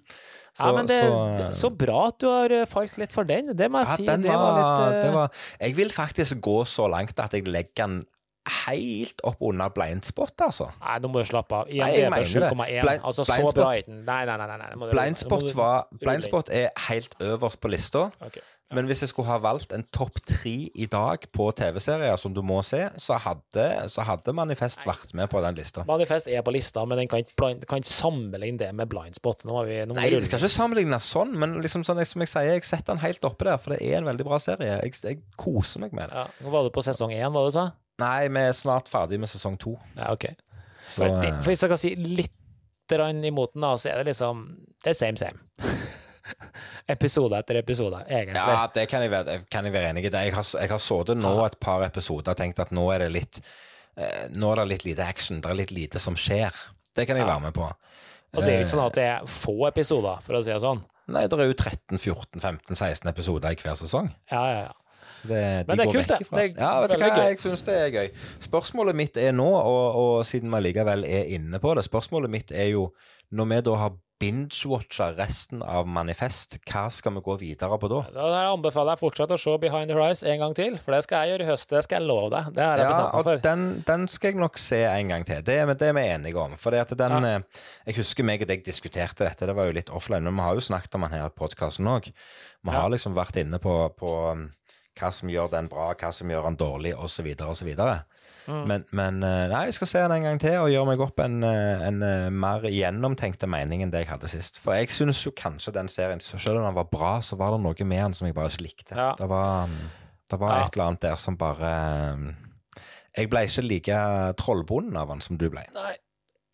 men 0.60 0.86
det, 0.88 1.00
så- 1.02 1.38
det- 1.38 1.56
så 1.56 1.70
bra 1.70 2.08
at 2.08 2.18
du 2.20 2.28
har 2.28 2.52
eh, 2.52 2.66
falt 2.66 2.98
litt 2.98 3.12
for 3.14 3.24
den. 3.24 3.56
Det 3.56 3.70
må 3.72 3.80
jeg 3.80 3.88
Ja, 3.88 3.96
si. 3.96 4.06
det 4.06 4.26
var 4.32 4.58
litt 4.58 4.94
eh, 4.96 5.02
det 5.06 5.14
var, 5.14 5.32
Jeg 5.60 5.76
vil 5.78 5.90
faktisk 5.90 6.42
gå 6.42 6.58
så 6.68 6.90
langt 6.92 7.20
at 7.20 7.32
jeg 7.34 7.48
legger 7.48 7.86
den 7.88 8.06
helt 8.66 9.22
opp 9.24 9.38
under 9.42 9.70
blindspot, 9.70 10.34
altså. 10.42 10.72
Nei, 10.82 10.98
nå 11.00 11.08
må 11.14 11.20
du 11.22 11.26
slappe 11.30 11.54
av. 11.54 11.68
Nei, 11.68 11.78
jeg 11.78 12.08
IMDb 12.08 12.10
mener 12.10 12.26
7,1. 12.26 12.82
Blind- 12.82 13.04
Altså, 13.06 13.24
så 13.24 13.34
blindspot- 13.38 13.54
bra 13.54 13.74
er 13.76 13.82
den. 13.86 14.06
Nei, 14.06 14.26
nei, 14.26 14.38
nei. 14.38 14.48
nei, 14.48 14.58
nei. 14.76 14.90
Blindspot, 14.92 15.56
var, 15.56 15.88
blindspot 16.00 16.50
er 16.52 16.70
helt 16.90 17.16
øverst 17.22 17.60
på 17.62 17.70
lista. 17.70 18.10
Ok. 18.22 18.40
Men 18.76 18.88
hvis 18.88 19.04
jeg 19.04 19.12
skulle 19.12 19.28
ha 19.28 19.38
valgt 19.44 19.74
en 19.76 19.84
topp 19.94 20.22
tre 20.28 20.54
i 20.72 20.88
dag 20.90 21.26
på 21.36 21.48
TV-serier 21.58 22.16
som 22.20 22.34
du 22.36 22.40
må 22.46 22.62
se, 22.66 22.86
så 23.02 23.18
hadde, 23.20 23.66
så 23.92 24.06
hadde 24.08 24.34
Manifest 24.36 24.86
vært 24.88 25.12
med 25.18 25.30
på 25.32 25.42
den 25.44 25.58
lista. 25.60 25.84
Manifest 25.88 26.30
er 26.32 26.44
på 26.46 26.54
lista, 26.56 26.86
men 26.88 27.02
den 27.02 27.12
kan 27.12 27.24
ikke, 27.24 27.82
sammenligne 27.88 28.62
det 28.62 28.72
med 28.78 28.90
blindspot. 28.92 29.46
Nå 29.50 29.66
vi, 29.68 29.82
nå 29.88 29.98
Nei, 29.98 30.08
det 30.14 30.24
skal 30.28 30.40
ikke 30.40 30.54
sammenlignes 30.56 31.10
sånn, 31.12 31.36
men 31.40 31.60
liksom 31.64 31.86
sånn, 31.88 32.00
som 32.08 32.24
jeg 32.24 32.32
sier, 32.32 32.54
jeg 32.56 32.68
setter 32.68 32.94
den 32.94 33.04
helt 33.04 33.28
oppe 33.28 33.50
der, 33.50 33.60
for 33.62 33.76
det 33.76 33.82
er 33.84 34.00
en 34.00 34.10
veldig 34.12 34.28
bra 34.28 34.40
serie. 34.42 34.80
Jeg, 34.80 34.98
jeg 35.04 35.22
koser 35.40 35.84
meg 35.84 35.96
med 35.98 36.12
det. 36.12 36.24
Ja, 36.24 36.46
nå 36.46 36.54
var 36.56 36.68
du 36.68 36.74
på 36.74 36.86
sesong 36.86 37.14
én, 37.16 37.28
hva 37.34 37.46
du 37.48 37.52
sa? 37.56 37.72
Nei, 38.02 38.30
vi 38.34 38.46
er 38.50 38.56
snart 38.58 38.90
ferdig 38.92 39.20
med 39.22 39.30
sesong 39.32 39.60
to. 39.62 39.76
Ja, 39.98 40.14
ok. 40.16 40.32
Så 40.88 41.04
For, 41.04 41.20
det, 41.22 41.30
eh, 41.30 41.42
for 41.42 41.52
hvis 41.54 41.64
jeg 41.64 41.72
kan 41.72 41.82
si 41.82 41.96
litt 42.00 42.38
imot 42.92 43.54
den, 43.54 43.64
da, 43.64 43.78
så 43.80 43.88
er 43.88 44.02
det 44.02 44.10
liksom 44.10 44.42
Det 44.84 44.92
er 44.92 44.98
same, 45.00 45.16
same. 45.16 45.40
episode 46.96 47.38
etter 47.40 47.60
episode, 47.62 48.04
egentlig. 48.10 48.38
Ja, 48.40 48.68
det 48.74 48.88
kan 48.92 49.02
jeg 49.06 49.12
være, 49.14 49.40
kan 49.52 49.66
jeg 49.68 49.74
være 49.76 49.92
enig 49.94 50.06
i. 50.06 50.12
Jeg 50.14 50.34
har, 50.36 50.48
jeg 50.62 50.70
har 50.74 50.82
sittet 50.82 51.18
nå 51.22 51.34
et 51.46 51.60
par 51.64 51.84
episoder 51.88 52.34
og 52.36 52.38
tenkt 52.42 52.60
at 52.64 52.72
nå 52.76 52.88
er 52.96 53.06
det 53.06 53.12
litt 53.16 53.42
eh, 53.98 54.28
Nå 54.36 54.52
er 54.54 54.62
det 54.64 54.68
litt 54.76 54.86
lite 54.88 55.08
action. 55.08 55.42
Det 55.42 55.52
er 55.52 55.60
litt 55.64 55.72
lite 55.76 56.00
som 56.00 56.16
skjer. 56.20 56.56
Det 56.96 57.08
kan 57.08 57.18
jeg 57.20 57.26
Ja. 57.28 57.34
være 57.34 57.46
med 57.48 57.54
på. 57.58 57.68
Og 58.32 58.46
det 58.46 58.48
er 58.54 58.60
jo 58.62 58.66
ikke 58.68 58.76
sånn 58.78 58.86
at 58.88 58.96
det 58.96 59.08
er 59.12 59.26
få 59.28 59.58
episoder, 59.68 60.22
for 60.24 60.40
å 60.40 60.44
si 60.44 60.52
det 60.54 60.62
sånn. 60.64 60.84
Nei, 61.12 61.26
det 61.28 61.36
er 61.36 61.50
jo 61.50 61.58
13-14-15-16 61.60 63.10
episoder 63.12 63.52
i 63.52 63.58
hver 63.60 63.76
sesong. 63.80 64.12
Ja, 64.32 64.44
ja, 64.52 64.62
ja. 64.68 64.78
Det, 65.22 65.42
Men 65.68 65.78
de 65.78 65.84
det 65.84 65.86
er 65.86 65.92
kult, 65.94 66.08
det. 66.08 66.18
Det 66.32 66.40
er 66.40 66.62
ja, 66.62 66.70
vet 66.82 66.94
du 66.94 66.98
hva, 66.98 67.10
gøy. 67.12 67.26
jeg 67.30 67.40
syns 67.44 67.62
det 67.68 67.74
er 67.78 67.92
gøy. 67.94 68.08
Spørsmålet 68.42 68.98
mitt 68.98 69.18
er 69.22 69.36
nå, 69.38 69.46
og, 69.46 69.98
og 70.02 70.14
siden 70.26 70.50
vi 70.56 70.62
likevel 70.66 71.04
er 71.06 71.30
inne 71.36 71.60
på 71.62 71.76
det, 71.78 71.84
spørsmålet 71.86 72.32
mitt 72.34 72.54
er 72.56 72.72
jo 72.72 72.88
når 73.38 73.50
vi 73.52 73.60
da 73.68 73.76
har 73.84 73.92
binge-watcha 74.22 75.08
resten 75.18 75.64
av 75.66 75.88
Manifest, 75.90 76.60
hva 76.70 76.84
skal 76.94 77.16
vi 77.16 77.24
gå 77.26 77.36
videre 77.42 77.78
på 77.82 77.90
da? 77.90 78.02
Da 78.14 78.28
anbefaler 78.52 78.94
jeg 78.94 79.02
fortsatt 79.02 79.34
å 79.34 79.40
se 79.42 79.56
Behind 79.64 79.90
the 79.90 79.98
Rise 79.98 80.24
en 80.30 80.40
gang 80.44 80.54
til, 80.58 80.78
for 80.84 80.94
det 80.96 81.02
skal 81.08 81.26
jeg 81.26 81.34
gjøre 81.34 81.48
i 81.48 81.50
høst. 81.52 81.70
Det 81.74 81.82
skal 81.88 82.00
jeg 82.02 82.08
love 82.12 82.30
deg. 82.34 82.52
Det 82.56 82.64
har 82.64 82.78
jeg 82.78 82.86
Ja, 82.86 82.92
bestemt 82.92 83.14
meg 83.18 83.24
for. 83.28 83.44
den, 83.48 83.66
den 83.88 84.08
skal 84.14 84.32
jeg 84.32 84.40
nok 84.44 84.58
se 84.62 84.82
en 84.86 85.08
gang 85.16 85.26
til. 85.26 85.42
Det, 85.42 85.58
er- 85.64 85.74
det 85.74 85.90
er 85.90 85.94
vi 85.98 86.06
enige 86.14 86.36
om. 86.46 86.56
For 86.58 86.72
den, 86.72 86.86
Ja. 87.12 87.36
eh, 87.36 87.42
Jeg 87.88 87.96
husker 87.96 88.24
meg 88.24 88.42
og 88.42 88.48
deg 88.48 88.64
diskuterte 88.64 89.26
dette, 89.26 89.46
det 89.48 89.56
var 89.56 89.66
jo 89.66 89.74
litt 89.74 89.90
offline, 89.90 90.24
men 90.24 90.36
vi 90.36 90.42
har 90.42 90.54
jo 90.56 90.62
snakket 90.62 90.96
om 90.96 91.02
den 91.02 91.12
her 91.12 91.26
i 91.26 91.30
podkasten 91.30 91.86
òg. 91.88 92.12
Vi 92.64 92.72
Ja. 92.72 92.82
har 92.82 92.90
liksom 92.90 93.14
vært 93.16 93.38
inne 93.42 93.60
på, 93.60 93.90
på 93.98 94.32
um, 94.34 94.52
hva 95.00 95.10
som 95.16 95.30
gjør 95.32 95.52
den 95.54 95.70
bra, 95.72 95.92
hva 95.98 96.10
som 96.14 96.30
gjør 96.32 96.50
den 96.50 96.58
dårlig, 96.60 96.92
osv., 97.00 97.30
osv. 97.48 97.70
Mm. 98.48 98.64
Men, 98.68 98.84
men 98.98 99.22
eh, 99.24 99.46
nei, 99.52 99.62
jeg 99.70 99.76
skal 99.78 99.90
se 99.92 100.02
den 100.04 100.16
en 100.18 100.26
gang 100.26 100.40
til 100.42 100.58
og 100.64 100.72
gjøre 100.74 100.90
meg 100.90 101.04
opp 101.06 101.22
en, 101.24 101.38
eh, 101.46 101.84
en 101.88 102.02
eh, 102.06 102.28
mer 102.34 102.66
gjennomtenkte 102.68 103.48
mening 103.50 103.84
enn 103.86 103.94
det 103.94 104.04
jeg 104.04 104.12
hadde 104.12 104.32
sist. 104.32 104.60
For 104.64 104.76
jeg 104.78 104.90
synes 104.94 105.22
jo 105.26 105.34
kanskje 105.38 105.74
den 105.78 105.90
serien, 105.92 106.22
så 106.26 106.40
selv 106.42 106.60
om 106.62 106.66
den 106.68 106.78
var 106.78 106.90
bra, 106.92 107.14
så 107.24 107.38
var 107.40 107.54
det 107.56 107.62
noe 107.64 107.88
med 107.88 108.04
den 108.08 108.18
som 108.18 108.28
jeg 108.28 108.38
bare 108.38 108.52
ikke 108.52 108.66
likte. 108.68 108.98
Ja. 108.98 109.12
Det 109.20 109.30
var, 109.32 109.66
um, 109.70 109.78
det 110.34 110.40
var 110.42 110.56
Ja. 110.58 110.66
et 110.66 110.76
eller 110.78 110.90
annet 110.92 111.06
der 111.06 111.16
som 111.22 111.38
bare 111.38 111.74
um, 112.18 112.30
Jeg 113.18 113.30
ble 113.30 113.46
ikke 113.48 113.66
like 113.68 114.02
trollbonden 114.40 114.98
av 114.98 115.10
den 115.14 115.22
som 115.22 115.38
du 115.38 115.50
ble. 115.52 115.66
Nei, 115.76 115.96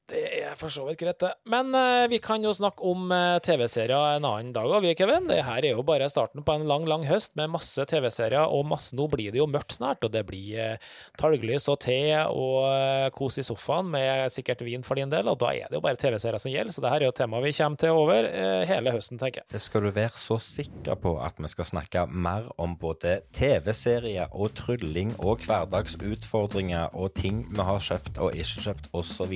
det 0.07 0.23
er 0.39 0.55
for 0.55 0.71
så 0.71 0.85
vidt 0.87 1.01
greit, 1.01 1.19
det. 1.19 1.33
Men 1.51 1.73
eh, 1.75 2.05
vi 2.11 2.19
kan 2.23 2.43
jo 2.43 2.53
snakke 2.55 2.83
om 2.87 3.11
eh, 3.11 3.39
TV-serier 3.43 4.17
en 4.17 4.27
annen 4.27 4.53
dag 4.55 4.69
òg, 4.69 4.85
vi, 4.85 4.93
Kevin. 4.95 5.27
Det 5.27 5.41
her 5.43 5.65
er 5.65 5.75
jo 5.75 5.83
bare 5.87 6.07
starten 6.11 6.45
på 6.47 6.55
en 6.55 6.67
lang, 6.69 6.85
lang 6.87 7.03
høst 7.09 7.35
med 7.39 7.51
masse 7.51 7.83
TV-serier, 7.89 8.47
og 8.47 8.67
masse 8.71 8.95
Nå 8.97 9.05
blir 9.11 9.33
det 9.33 9.41
jo 9.41 9.49
mørkt 9.51 9.75
snart, 9.75 10.05
og 10.07 10.13
det 10.13 10.23
blir 10.29 10.77
uh, 10.77 10.93
talglys 11.19 11.67
og 11.69 11.75
te 11.83 11.99
og 12.31 12.63
eh, 12.69 13.09
kos 13.13 13.37
i 13.41 13.43
sofaen 13.45 13.89
med 13.91 14.31
sikkert 14.33 14.63
vin 14.65 14.85
for 14.85 14.97
din 14.97 15.11
del, 15.11 15.27
og 15.29 15.37
da 15.41 15.51
er 15.51 15.67
det 15.67 15.77
jo 15.77 15.83
bare 15.83 15.99
TV-serier 15.99 16.39
som 16.41 16.53
gjelder, 16.53 16.73
så 16.73 16.83
det 16.83 16.93
her 16.93 17.03
er 17.03 17.09
jo 17.09 17.13
et 17.13 17.19
tema 17.19 17.41
vi 17.43 17.51
kommer 17.57 17.81
til 17.83 17.99
over 17.99 18.29
eh, 18.29 18.63
hele 18.69 18.93
høsten, 18.95 19.19
tenker 19.19 19.43
jeg. 19.43 19.49
Det 19.53 19.61
skal 19.61 19.85
du 19.85 19.91
være 19.91 20.15
så 20.17 20.39
sikker 20.41 20.97
på 21.03 21.17
at 21.21 21.37
vi 21.41 21.51
skal 21.51 21.67
snakke 21.67 22.07
mer 22.07 22.47
om 22.57 22.77
både 22.79 23.19
TV-serier 23.35 24.31
og 24.31 24.55
trylling 24.57 25.13
og 25.19 25.43
hverdagsutfordringer 25.45 26.95
og 26.95 27.11
ting 27.19 27.43
vi 27.51 27.67
har 27.69 27.83
kjøpt 27.83 28.23
og 28.23 28.39
ikke 28.39 28.67
kjøpt 28.69 28.89
osv. 28.97 29.35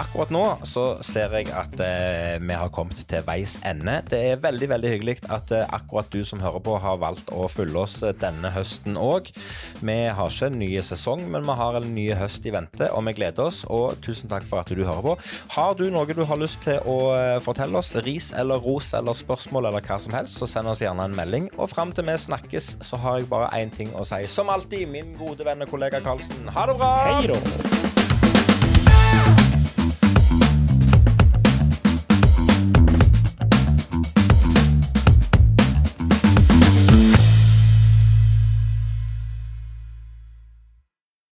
Akkurat 0.00 0.32
nå 0.34 0.42
så 0.66 0.84
ser 1.06 1.34
jeg 1.38 1.52
at 1.54 1.78
eh, 1.82 2.40
vi 2.42 2.56
har 2.58 2.72
kommet 2.74 2.98
til 3.10 3.22
veis 3.26 3.56
ende. 3.66 4.00
Det 4.08 4.18
er 4.32 4.40
veldig 4.42 4.68
veldig 4.72 4.90
hyggelig 4.90 5.16
at 5.32 5.52
eh, 5.54 5.68
akkurat 5.74 6.10
du 6.10 6.24
som 6.26 6.42
hører 6.42 6.62
på 6.64 6.74
har 6.82 6.98
valgt 7.02 7.30
å 7.34 7.46
følge 7.50 7.78
oss 7.84 7.96
eh, 8.02 8.14
denne 8.18 8.50
høsten 8.54 8.98
òg. 8.98 9.30
Vi 9.84 9.96
har 10.10 10.32
ikke 10.34 10.50
en 10.50 10.58
ny 10.58 10.70
sesong, 10.82 11.22
men 11.30 11.46
vi 11.46 11.56
har 11.60 11.78
en 11.78 11.88
ny 11.94 12.08
høst 12.18 12.46
i 12.48 12.54
vente, 12.54 12.88
og 12.90 13.06
vi 13.06 13.14
gleder 13.20 13.46
oss. 13.46 13.62
Og 13.70 14.00
tusen 14.04 14.32
takk 14.32 14.48
for 14.50 14.64
at 14.64 14.72
du 14.74 14.82
hører 14.82 15.04
på. 15.06 15.16
Har 15.54 15.78
du 15.78 15.86
noe 15.94 16.10
du 16.14 16.24
har 16.26 16.38
lyst 16.42 16.62
til 16.66 16.82
å 16.90 16.98
fortelle 17.44 17.78
oss, 17.78 17.94
ris 18.06 18.32
eller 18.36 18.62
ros 18.62 18.92
eller 18.94 19.16
spørsmål 19.16 19.70
eller 19.70 19.84
hva 19.84 19.98
som 20.02 20.14
helst, 20.14 20.38
så 20.38 20.50
send 20.50 20.70
oss 20.70 20.82
gjerne 20.82 21.06
en 21.06 21.16
melding. 21.16 21.48
Og 21.58 21.70
fram 21.70 21.94
til 21.94 22.06
vi 22.08 22.18
snakkes, 22.18 22.74
så 22.86 23.00
har 23.02 23.20
jeg 23.20 23.30
bare 23.30 23.50
én 23.58 23.72
ting 23.74 23.94
å 23.94 24.06
si. 24.08 24.24
Som 24.30 24.52
alltid, 24.52 24.88
min 24.90 25.14
gode 25.20 25.46
venn 25.46 25.62
og 25.64 25.70
kollega 25.70 26.02
Karlsen. 26.04 26.50
Ha 26.54 26.68
det 26.70 26.78
bra! 26.80 26.94
Hei 27.08 27.32
rå! 27.32 28.13